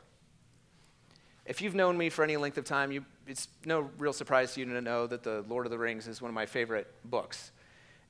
If 1.45 1.61
you've 1.61 1.75
known 1.75 1.97
me 1.97 2.09
for 2.09 2.23
any 2.23 2.37
length 2.37 2.57
of 2.57 2.65
time, 2.65 2.91
you, 2.91 3.05
it's 3.27 3.47
no 3.65 3.89
real 3.97 4.13
surprise 4.13 4.53
to 4.53 4.59
you 4.59 4.65
to 4.65 4.81
know 4.81 5.07
that 5.07 5.23
The 5.23 5.43
Lord 5.47 5.65
of 5.65 5.71
the 5.71 5.77
Rings 5.77 6.07
is 6.07 6.21
one 6.21 6.29
of 6.29 6.35
my 6.35 6.45
favorite 6.45 6.87
books. 7.05 7.51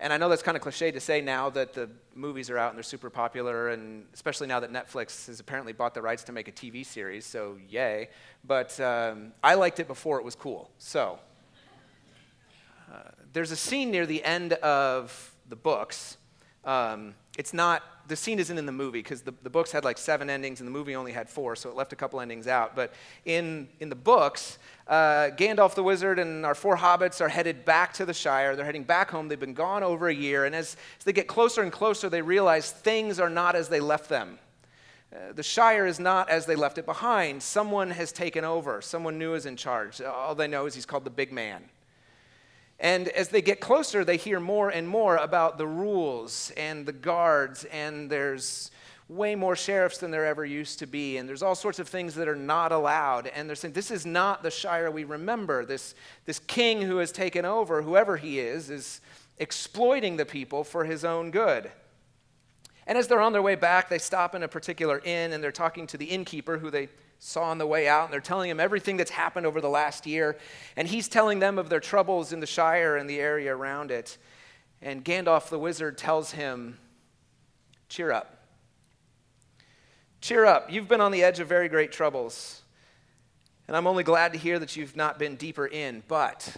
And 0.01 0.13
I 0.13 0.17
know 0.17 0.29
that's 0.29 0.41
kind 0.41 0.55
of 0.55 0.63
cliche 0.63 0.91
to 0.91 0.99
say 1.01 1.19
now 1.19 1.49
that 1.49 1.73
the 1.73 1.89
movies 2.15 2.49
are 2.49 2.57
out 2.57 2.69
and 2.69 2.77
they're 2.77 2.83
super 2.83 3.09
popular, 3.09 3.69
and 3.69 4.05
especially 4.13 4.47
now 4.47 4.61
that 4.61 4.71
Netflix 4.71 5.27
has 5.27 5.41
apparently 5.41 5.73
bought 5.73 5.93
the 5.93 6.01
rights 6.01 6.23
to 6.23 6.31
make 6.31 6.47
a 6.47 6.53
TV 6.53 6.85
series, 6.85 7.25
so 7.25 7.57
yay. 7.67 8.09
But 8.45 8.79
um, 8.79 9.33
I 9.43 9.55
liked 9.55 9.81
it 9.81 9.87
before 9.87 10.17
it 10.17 10.23
was 10.23 10.35
cool. 10.35 10.71
So 10.77 11.19
uh, 12.89 13.11
there's 13.33 13.51
a 13.51 13.57
scene 13.57 13.91
near 13.91 14.05
the 14.05 14.23
end 14.23 14.53
of 14.53 15.35
the 15.49 15.57
books. 15.57 16.15
Um, 16.63 17.13
it's 17.39 17.53
not 17.53 17.83
the 18.09 18.17
scene 18.17 18.37
isn't 18.37 18.57
in 18.57 18.65
the 18.65 18.71
movie 18.71 18.99
because 18.99 19.21
the, 19.21 19.33
the 19.43 19.49
books 19.49 19.71
had 19.71 19.85
like 19.85 19.97
seven 19.97 20.29
endings 20.29 20.59
and 20.59 20.67
the 20.67 20.71
movie 20.71 20.93
only 20.93 21.13
had 21.13 21.29
four, 21.29 21.55
so 21.55 21.69
it 21.69 21.75
left 21.75 21.93
a 21.93 21.95
couple 21.95 22.19
endings 22.19 22.47
out. 22.47 22.75
But 22.75 22.93
in, 23.23 23.69
in 23.79 23.87
the 23.87 23.95
books, 23.95 24.57
uh, 24.87 25.29
Gandalf 25.37 25.73
the 25.73 25.83
wizard 25.83 26.19
and 26.19 26.45
our 26.45 26.53
four 26.53 26.75
hobbits 26.75 27.21
are 27.21 27.29
headed 27.29 27.63
back 27.63 27.93
to 27.93 28.05
the 28.05 28.13
Shire. 28.13 28.57
They're 28.57 28.65
heading 28.65 28.83
back 28.83 29.09
home. 29.09 29.29
They've 29.29 29.39
been 29.39 29.53
gone 29.53 29.83
over 29.83 30.09
a 30.09 30.13
year, 30.13 30.43
and 30.43 30.53
as, 30.53 30.75
as 30.97 31.05
they 31.05 31.13
get 31.13 31.27
closer 31.27 31.61
and 31.61 31.71
closer, 31.71 32.09
they 32.09 32.21
realize 32.21 32.71
things 32.71 33.21
are 33.21 33.29
not 33.29 33.55
as 33.55 33.69
they 33.69 33.79
left 33.79 34.09
them. 34.09 34.37
Uh, 35.13 35.31
the 35.33 35.43
Shire 35.43 35.85
is 35.85 35.97
not 35.97 36.29
as 36.29 36.45
they 36.45 36.57
left 36.57 36.77
it 36.77 36.85
behind. 36.85 37.41
Someone 37.41 37.91
has 37.91 38.11
taken 38.11 38.43
over. 38.43 38.81
Someone 38.81 39.17
new 39.17 39.33
is 39.33 39.45
in 39.45 39.55
charge. 39.55 40.01
All 40.01 40.35
they 40.35 40.47
know 40.47 40.65
is 40.65 40.75
he's 40.75 40.85
called 40.85 41.05
the 41.05 41.09
Big 41.09 41.31
Man. 41.31 41.63
And 42.79 43.09
as 43.09 43.29
they 43.29 43.41
get 43.41 43.59
closer, 43.59 44.05
they 44.05 44.17
hear 44.17 44.39
more 44.39 44.69
and 44.69 44.87
more 44.87 45.17
about 45.17 45.57
the 45.57 45.67
rules 45.67 46.51
and 46.55 46.85
the 46.85 46.93
guards, 46.93 47.65
and 47.65 48.09
there's 48.09 48.71
way 49.09 49.35
more 49.35 49.55
sheriffs 49.55 49.97
than 49.97 50.11
there 50.11 50.25
ever 50.25 50.45
used 50.45 50.79
to 50.79 50.85
be, 50.85 51.17
and 51.17 51.27
there's 51.27 51.41
all 51.41 51.55
sorts 51.55 51.79
of 51.79 51.89
things 51.89 52.15
that 52.15 52.27
are 52.27 52.35
not 52.35 52.71
allowed. 52.71 53.27
And 53.27 53.49
they're 53.49 53.55
saying, 53.55 53.73
This 53.73 53.91
is 53.91 54.05
not 54.05 54.43
the 54.43 54.51
Shire 54.51 54.91
we 54.91 55.03
remember. 55.03 55.65
This, 55.65 55.95
this 56.25 56.39
king 56.39 56.81
who 56.81 56.97
has 56.97 57.11
taken 57.11 57.43
over, 57.43 57.81
whoever 57.81 58.15
he 58.17 58.39
is, 58.39 58.69
is 58.69 59.01
exploiting 59.39 60.15
the 60.15 60.25
people 60.25 60.63
for 60.63 60.85
his 60.85 61.03
own 61.03 61.31
good. 61.31 61.71
And 62.87 62.97
as 62.97 63.07
they're 63.07 63.21
on 63.21 63.33
their 63.33 63.41
way 63.41 63.55
back, 63.55 63.89
they 63.89 63.99
stop 63.99 64.35
in 64.35 64.43
a 64.43 64.47
particular 64.47 65.01
inn 65.03 65.33
and 65.33 65.43
they're 65.43 65.51
talking 65.51 65.85
to 65.87 65.97
the 65.97 66.05
innkeeper 66.05 66.57
who 66.57 66.71
they 66.71 66.89
saw 67.19 67.43
on 67.43 67.57
the 67.57 67.67
way 67.67 67.87
out, 67.87 68.05
and 68.05 68.13
they're 68.13 68.21
telling 68.21 68.49
him 68.49 68.59
everything 68.59 68.97
that's 68.97 69.11
happened 69.11 69.45
over 69.45 69.59
the 69.61 69.69
last 69.69 70.07
year. 70.07 70.37
And 70.75 70.87
he's 70.87 71.09
telling 71.09 71.39
them 71.39 71.59
of 71.59 71.69
their 71.69 71.81
troubles 71.81 72.31
in 72.31 72.39
the 72.39 72.47
Shire 72.47 72.95
and 72.95 73.09
the 73.09 73.19
area 73.19 73.55
around 73.55 73.91
it. 73.91 74.17
And 74.81 75.03
Gandalf 75.03 75.49
the 75.49 75.59
wizard 75.59 75.97
tells 75.97 76.31
him, 76.31 76.77
Cheer 77.89 78.11
up. 78.11 78.47
Cheer 80.21 80.45
up. 80.45 80.71
You've 80.71 80.87
been 80.87 81.01
on 81.01 81.11
the 81.11 81.23
edge 81.23 81.39
of 81.39 81.47
very 81.47 81.69
great 81.69 81.91
troubles. 81.91 82.61
And 83.67 83.75
I'm 83.75 83.87
only 83.87 84.03
glad 84.03 84.33
to 84.33 84.39
hear 84.39 84.57
that 84.59 84.75
you've 84.75 84.95
not 84.95 85.19
been 85.19 85.35
deeper 85.35 85.67
in, 85.67 86.03
but 86.07 86.55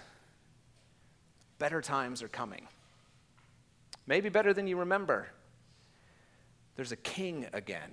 better 1.57 1.81
times 1.81 2.21
are 2.21 2.27
coming. 2.27 2.67
Maybe 4.07 4.29
better 4.29 4.53
than 4.53 4.67
you 4.67 4.77
remember. 4.77 5.27
There's 6.75 6.91
a 6.91 6.97
king 6.97 7.47
again. 7.53 7.91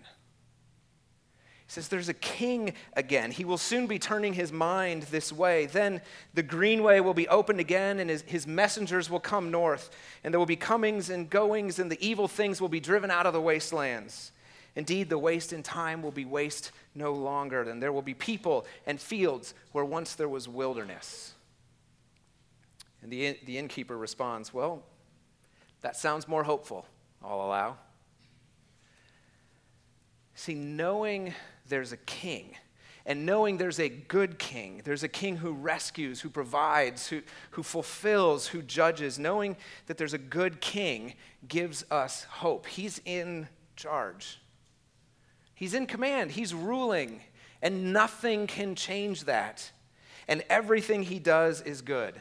Says, 1.68 1.88
There's 1.88 2.08
a 2.08 2.14
king 2.14 2.72
again. 2.94 3.30
He 3.30 3.44
will 3.44 3.58
soon 3.58 3.86
be 3.86 3.98
turning 3.98 4.32
his 4.32 4.50
mind 4.50 5.04
this 5.04 5.30
way. 5.30 5.66
Then 5.66 6.00
the 6.32 6.42
greenway 6.42 7.00
will 7.00 7.14
be 7.14 7.28
opened 7.28 7.60
again, 7.60 8.00
and 8.00 8.08
his, 8.08 8.22
his, 8.22 8.46
messengers 8.46 9.10
will 9.10 9.20
come 9.20 9.50
north. 9.50 9.90
And 10.24 10.32
there 10.32 10.38
will 10.38 10.46
be 10.46 10.56
comings 10.56 11.10
and 11.10 11.28
goings, 11.28 11.78
and 11.78 11.92
the 11.92 12.04
evil 12.04 12.26
things 12.26 12.60
will 12.60 12.70
be 12.70 12.80
driven 12.80 13.10
out 13.10 13.26
of 13.26 13.34
the 13.34 13.40
wastelands. 13.40 14.32
Indeed, 14.76 15.10
the 15.10 15.18
waste 15.18 15.52
in 15.52 15.62
time 15.62 16.02
will 16.02 16.10
be 16.10 16.24
waste 16.24 16.72
no 16.94 17.12
longer. 17.12 17.62
And 17.62 17.82
there 17.82 17.92
will 17.92 18.02
be 18.02 18.14
people 18.14 18.64
and 18.86 18.98
fields 18.98 19.52
where 19.72 19.84
once 19.84 20.14
there 20.14 20.28
was 20.28 20.48
wilderness. 20.48 21.34
And 23.02 23.12
the, 23.12 23.38
the 23.44 23.58
innkeeper 23.58 23.96
responds, 23.96 24.54
Well, 24.54 24.82
that 25.82 25.96
sounds 25.96 26.26
more 26.26 26.44
hopeful, 26.44 26.86
I'll 27.22 27.42
allow. 27.42 27.76
See, 30.34 30.54
knowing 30.54 31.34
there's 31.68 31.92
a 31.92 31.96
king. 31.96 32.56
And 33.06 33.24
knowing 33.24 33.56
there's 33.56 33.80
a 33.80 33.88
good 33.88 34.38
king, 34.38 34.82
there's 34.84 35.02
a 35.02 35.08
king 35.08 35.36
who 35.38 35.52
rescues, 35.52 36.20
who 36.20 36.28
provides, 36.28 37.08
who, 37.08 37.22
who 37.52 37.62
fulfills, 37.62 38.48
who 38.48 38.60
judges, 38.60 39.18
knowing 39.18 39.56
that 39.86 39.96
there's 39.96 40.12
a 40.12 40.18
good 40.18 40.60
king 40.60 41.14
gives 41.48 41.86
us 41.90 42.24
hope. 42.24 42.66
He's 42.66 43.00
in 43.06 43.48
charge, 43.76 44.40
he's 45.54 45.72
in 45.72 45.86
command, 45.86 46.32
he's 46.32 46.52
ruling, 46.52 47.22
and 47.62 47.94
nothing 47.94 48.46
can 48.46 48.74
change 48.74 49.24
that. 49.24 49.72
And 50.28 50.44
everything 50.50 51.04
he 51.04 51.18
does 51.18 51.62
is 51.62 51.80
good. 51.80 52.20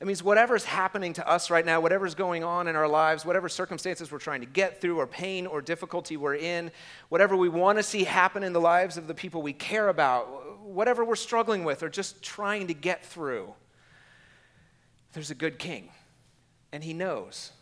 It 0.00 0.06
means 0.06 0.22
whatever's 0.22 0.64
happening 0.64 1.12
to 1.14 1.28
us 1.28 1.50
right 1.50 1.64
now, 1.64 1.80
whatever's 1.80 2.14
going 2.14 2.42
on 2.42 2.66
in 2.66 2.76
our 2.76 2.88
lives, 2.88 3.24
whatever 3.24 3.48
circumstances 3.48 4.10
we're 4.10 4.18
trying 4.18 4.40
to 4.40 4.46
get 4.46 4.80
through, 4.80 4.98
or 4.98 5.06
pain 5.06 5.46
or 5.46 5.62
difficulty 5.62 6.16
we're 6.16 6.34
in, 6.34 6.72
whatever 7.08 7.36
we 7.36 7.48
want 7.48 7.78
to 7.78 7.82
see 7.82 8.04
happen 8.04 8.42
in 8.42 8.52
the 8.52 8.60
lives 8.60 8.96
of 8.96 9.06
the 9.06 9.14
people 9.14 9.40
we 9.40 9.52
care 9.52 9.88
about, 9.88 10.60
whatever 10.60 11.04
we're 11.04 11.14
struggling 11.14 11.64
with 11.64 11.82
or 11.82 11.88
just 11.88 12.22
trying 12.22 12.66
to 12.66 12.74
get 12.74 13.04
through, 13.04 13.54
there's 15.12 15.30
a 15.30 15.34
good 15.34 15.58
king. 15.58 15.90
And 16.72 16.82
he 16.82 16.92
knows, 16.92 17.52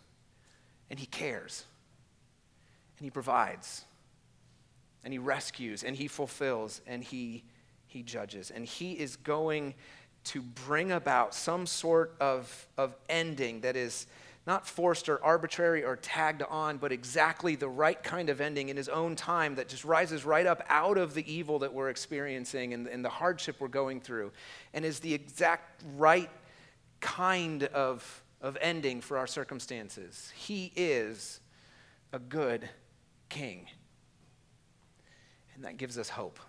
and 0.88 0.98
he 0.98 1.04
cares, 1.04 1.64
and 2.98 3.04
he 3.04 3.10
provides, 3.10 3.84
and 5.04 5.12
he 5.12 5.18
rescues, 5.18 5.84
and 5.84 5.94
he 5.94 6.08
fulfills, 6.08 6.80
and 6.86 7.04
he, 7.04 7.44
he 7.86 8.02
judges. 8.02 8.50
And 8.50 8.64
he 8.64 8.92
is 8.92 9.16
going 9.16 9.74
to 10.24 10.40
bring 10.40 10.92
about 10.92 11.34
some 11.34 11.66
sort 11.66 12.14
of, 12.20 12.66
of 12.78 12.94
ending 13.08 13.60
that 13.62 13.76
is 13.76 14.06
not 14.46 14.66
forced 14.66 15.08
or 15.08 15.22
arbitrary 15.22 15.84
or 15.84 15.96
tagged 15.96 16.42
on, 16.42 16.76
but 16.76 16.90
exactly 16.90 17.54
the 17.54 17.68
right 17.68 18.02
kind 18.02 18.28
of 18.28 18.40
ending 18.40 18.68
in 18.68 18.76
his 18.76 18.88
own 18.88 19.14
time 19.14 19.54
that 19.54 19.68
just 19.68 19.84
rises 19.84 20.24
right 20.24 20.46
up 20.46 20.64
out 20.68 20.98
of 20.98 21.14
the 21.14 21.32
evil 21.32 21.60
that 21.60 21.72
we're 21.72 21.90
experiencing 21.90 22.74
and, 22.74 22.88
and 22.88 23.04
the 23.04 23.08
hardship 23.08 23.56
we're 23.60 23.68
going 23.68 24.00
through, 24.00 24.32
and 24.74 24.84
is 24.84 24.98
the 24.98 25.14
exact 25.14 25.82
right 25.96 26.30
kind 27.00 27.64
of, 27.64 28.24
of 28.40 28.58
ending 28.60 29.00
for 29.00 29.16
our 29.16 29.28
circumstances. 29.28 30.32
He 30.34 30.72
is 30.74 31.40
a 32.12 32.18
good 32.18 32.68
king. 33.28 33.68
And 35.54 35.64
that 35.64 35.76
gives 35.76 35.98
us 35.98 36.08
hope. 36.08 36.40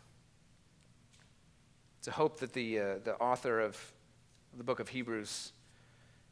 It's 2.03 2.09
a 2.09 2.11
hope 2.11 2.41
that 2.41 2.51
the, 2.51 2.79
uh, 2.81 2.83
the 3.01 3.15
author 3.15 3.61
of 3.61 3.81
the 4.57 4.63
book 4.65 4.81
of 4.81 4.89
Hebrews 4.89 5.53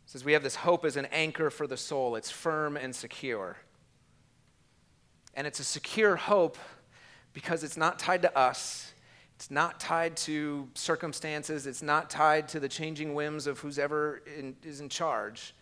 says 0.06 0.26
we 0.26 0.34
have 0.34 0.44
this 0.44 0.56
hope 0.56 0.84
as 0.84 0.98
an 0.98 1.06
anchor 1.14 1.50
for 1.50 1.66
the 1.66 1.78
soul. 1.78 2.18
It's 2.18 2.30
firm 2.30 2.76
and 2.76 2.94
secure. 2.94 3.56
And 5.34 5.48
it's 5.48 5.62
a 5.62 5.64
secure 5.64 6.18
hope 6.18 6.58
because 7.32 7.64
it's 7.64 7.78
not 7.78 8.00
tied 8.00 8.22
to 8.24 8.38
us. 8.38 8.92
It's 9.38 9.50
not 9.50 9.80
tied 9.80 10.18
to 10.18 10.68
circumstances. 10.74 11.66
It's 11.66 11.82
not 11.82 12.10
tied 12.10 12.50
to 12.50 12.60
the 12.60 12.68
changing 12.68 13.14
whims 13.14 13.48
of 13.48 13.60
who's 13.60 13.80
ever 13.80 14.24
in, 14.38 14.58
is 14.64 14.82
in 14.82 14.90
charge. 14.90 15.56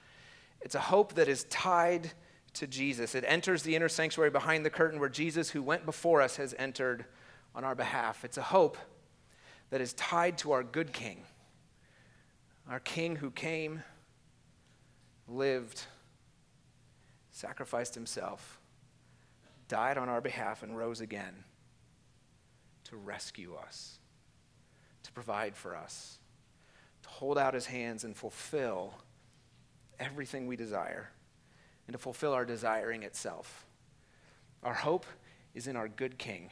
It's 0.62 0.74
a 0.74 0.80
hope 0.80 1.14
that 1.14 1.28
is 1.28 1.44
tied 1.52 2.14
to 2.54 2.66
Jesus. 2.66 3.14
It 3.14 3.26
enters 3.28 3.62
the 3.62 3.76
inner 3.76 3.88
sanctuary 3.88 4.32
behind 4.32 4.66
the 4.66 4.72
curtain 4.72 5.00
where 5.00 5.08
Jesus, 5.08 5.52
who 5.52 5.62
went 5.62 5.86
before 5.86 6.20
us, 6.20 6.38
has 6.38 6.56
entered 6.58 7.06
on 7.54 7.64
our 7.64 7.76
behalf. 7.76 8.26
It's 8.26 8.38
a 8.38 8.42
hope 8.42 8.76
that 9.70 9.82
is 9.82 9.94
tied 9.94 10.38
to 10.40 10.52
our 10.52 10.64
good 10.64 10.94
king, 10.94 11.24
our 12.70 12.80
king 12.80 13.16
who 13.16 13.32
came, 13.32 13.82
lived, 15.28 15.84
sacrificed 17.32 17.96
himself, 17.96 18.60
died 19.68 19.98
on 19.98 20.10
our 20.10 20.22
behalf, 20.22 20.64
and 20.64 20.78
rose 20.78 21.02
again 21.02 21.44
to 22.86 22.96
rescue 22.96 23.56
us, 23.56 24.00
to 25.04 25.12
provide 25.12 25.56
for 25.56 25.76
us, 25.76 26.18
to 27.04 27.10
hold 27.10 27.38
out 27.38 27.54
his 27.54 27.68
hands 27.68 28.04
and 28.04 28.16
fulfill 28.16 28.96
everything 30.00 30.48
we 30.48 30.56
desire, 30.56 31.12
and 31.88 31.94
to 31.94 32.00
fulfill 32.00 32.34
our 32.34 32.46
desiring 32.46 33.04
itself. 33.04 33.66
Our 34.64 34.74
hope 34.74 35.06
is 35.54 35.68
in 35.68 35.76
our 35.76 35.88
good 35.88 36.18
king, 36.18 36.50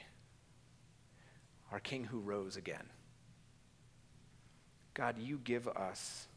our 1.72 1.80
king 1.80 2.06
who 2.06 2.20
rose 2.20 2.56
again. 2.56 2.86
God, 4.98 5.20
you 5.20 5.40
give 5.44 5.68
us 5.68 6.28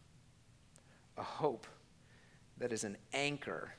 a 1.16 1.22
hope 1.22 1.66
that 2.58 2.72
is 2.72 2.84
an 2.84 2.98
anchor 3.14 3.72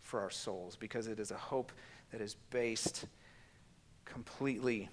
for 0.00 0.20
our 0.20 0.30
souls 0.30 0.76
because 0.76 1.08
it 1.08 1.18
is 1.18 1.32
a 1.32 1.36
hope 1.36 1.72
that 2.12 2.20
is 2.20 2.36
based 2.50 3.06
completely 4.04 4.88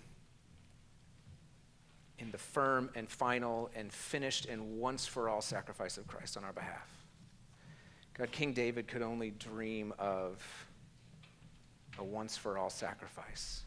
in 2.18 2.32
the 2.32 2.40
firm 2.40 2.90
and 2.96 3.08
final 3.08 3.70
and 3.76 3.94
finished 3.94 4.48
and 4.48 4.80
once 4.80 5.06
for 5.06 5.30
all 5.30 5.42
sacrifice 5.42 6.00
of 6.00 6.08
Christ 6.08 6.36
on 6.36 6.44
our 6.44 6.54
behalf. 6.54 6.90
God, 8.16 8.32
King 8.32 8.52
David 8.52 8.88
could 8.88 9.04
only 9.04 9.30
dream 9.30 9.94
of 10.00 10.44
a 12.00 12.04
once 12.04 12.36
for 12.36 12.58
all 12.58 12.72
sacrifice 12.72 13.62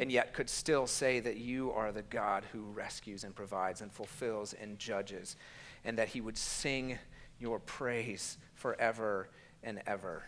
and 0.00 0.10
yet 0.10 0.32
could 0.32 0.48
still 0.48 0.86
say 0.86 1.20
that 1.20 1.36
you 1.36 1.70
are 1.72 1.92
the 1.92 2.00
God 2.00 2.44
who 2.52 2.62
rescues 2.62 3.22
and 3.22 3.34
provides 3.34 3.82
and 3.82 3.92
fulfills 3.92 4.54
and 4.54 4.78
judges, 4.78 5.36
and 5.84 5.98
that 5.98 6.08
he 6.08 6.22
would 6.22 6.38
sing 6.38 6.98
your 7.38 7.58
praise 7.58 8.38
forever 8.54 9.28
and 9.62 9.82
ever. 9.86 10.22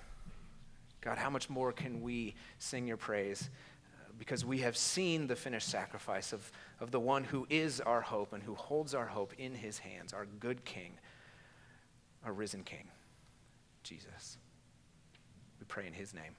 God, 1.01 1.17
how 1.17 1.31
much 1.31 1.49
more 1.49 1.73
can 1.73 2.03
we 2.03 2.35
sing 2.59 2.87
your 2.87 2.99
praise? 2.99 3.49
Uh, 3.95 4.13
because 4.19 4.45
we 4.45 4.59
have 4.59 4.77
seen 4.77 5.27
the 5.27 5.37
finished 5.37 5.71
sacrifice 5.71 6.35
of, 6.35 6.53
of 6.79 6.91
the 6.91 7.01
one 7.01 7.25
who 7.25 7.47
is 7.49 7.81
our 7.81 8.03
hope 8.03 8.35
and 8.35 8.43
who 8.43 8.55
holds 8.55 8.95
our 8.95 9.07
hope 9.07 9.33
in 9.39 9.55
his 9.55 9.79
hands, 9.79 10.13
our 10.13 10.27
good 10.39 10.67
King, 10.67 10.93
our 12.27 12.33
risen 12.35 12.63
King, 12.63 12.89
Jesus. 13.85 14.37
We 15.59 15.65
pray 15.65 15.87
in 15.87 15.95
his 15.95 16.13
name. 16.13 16.37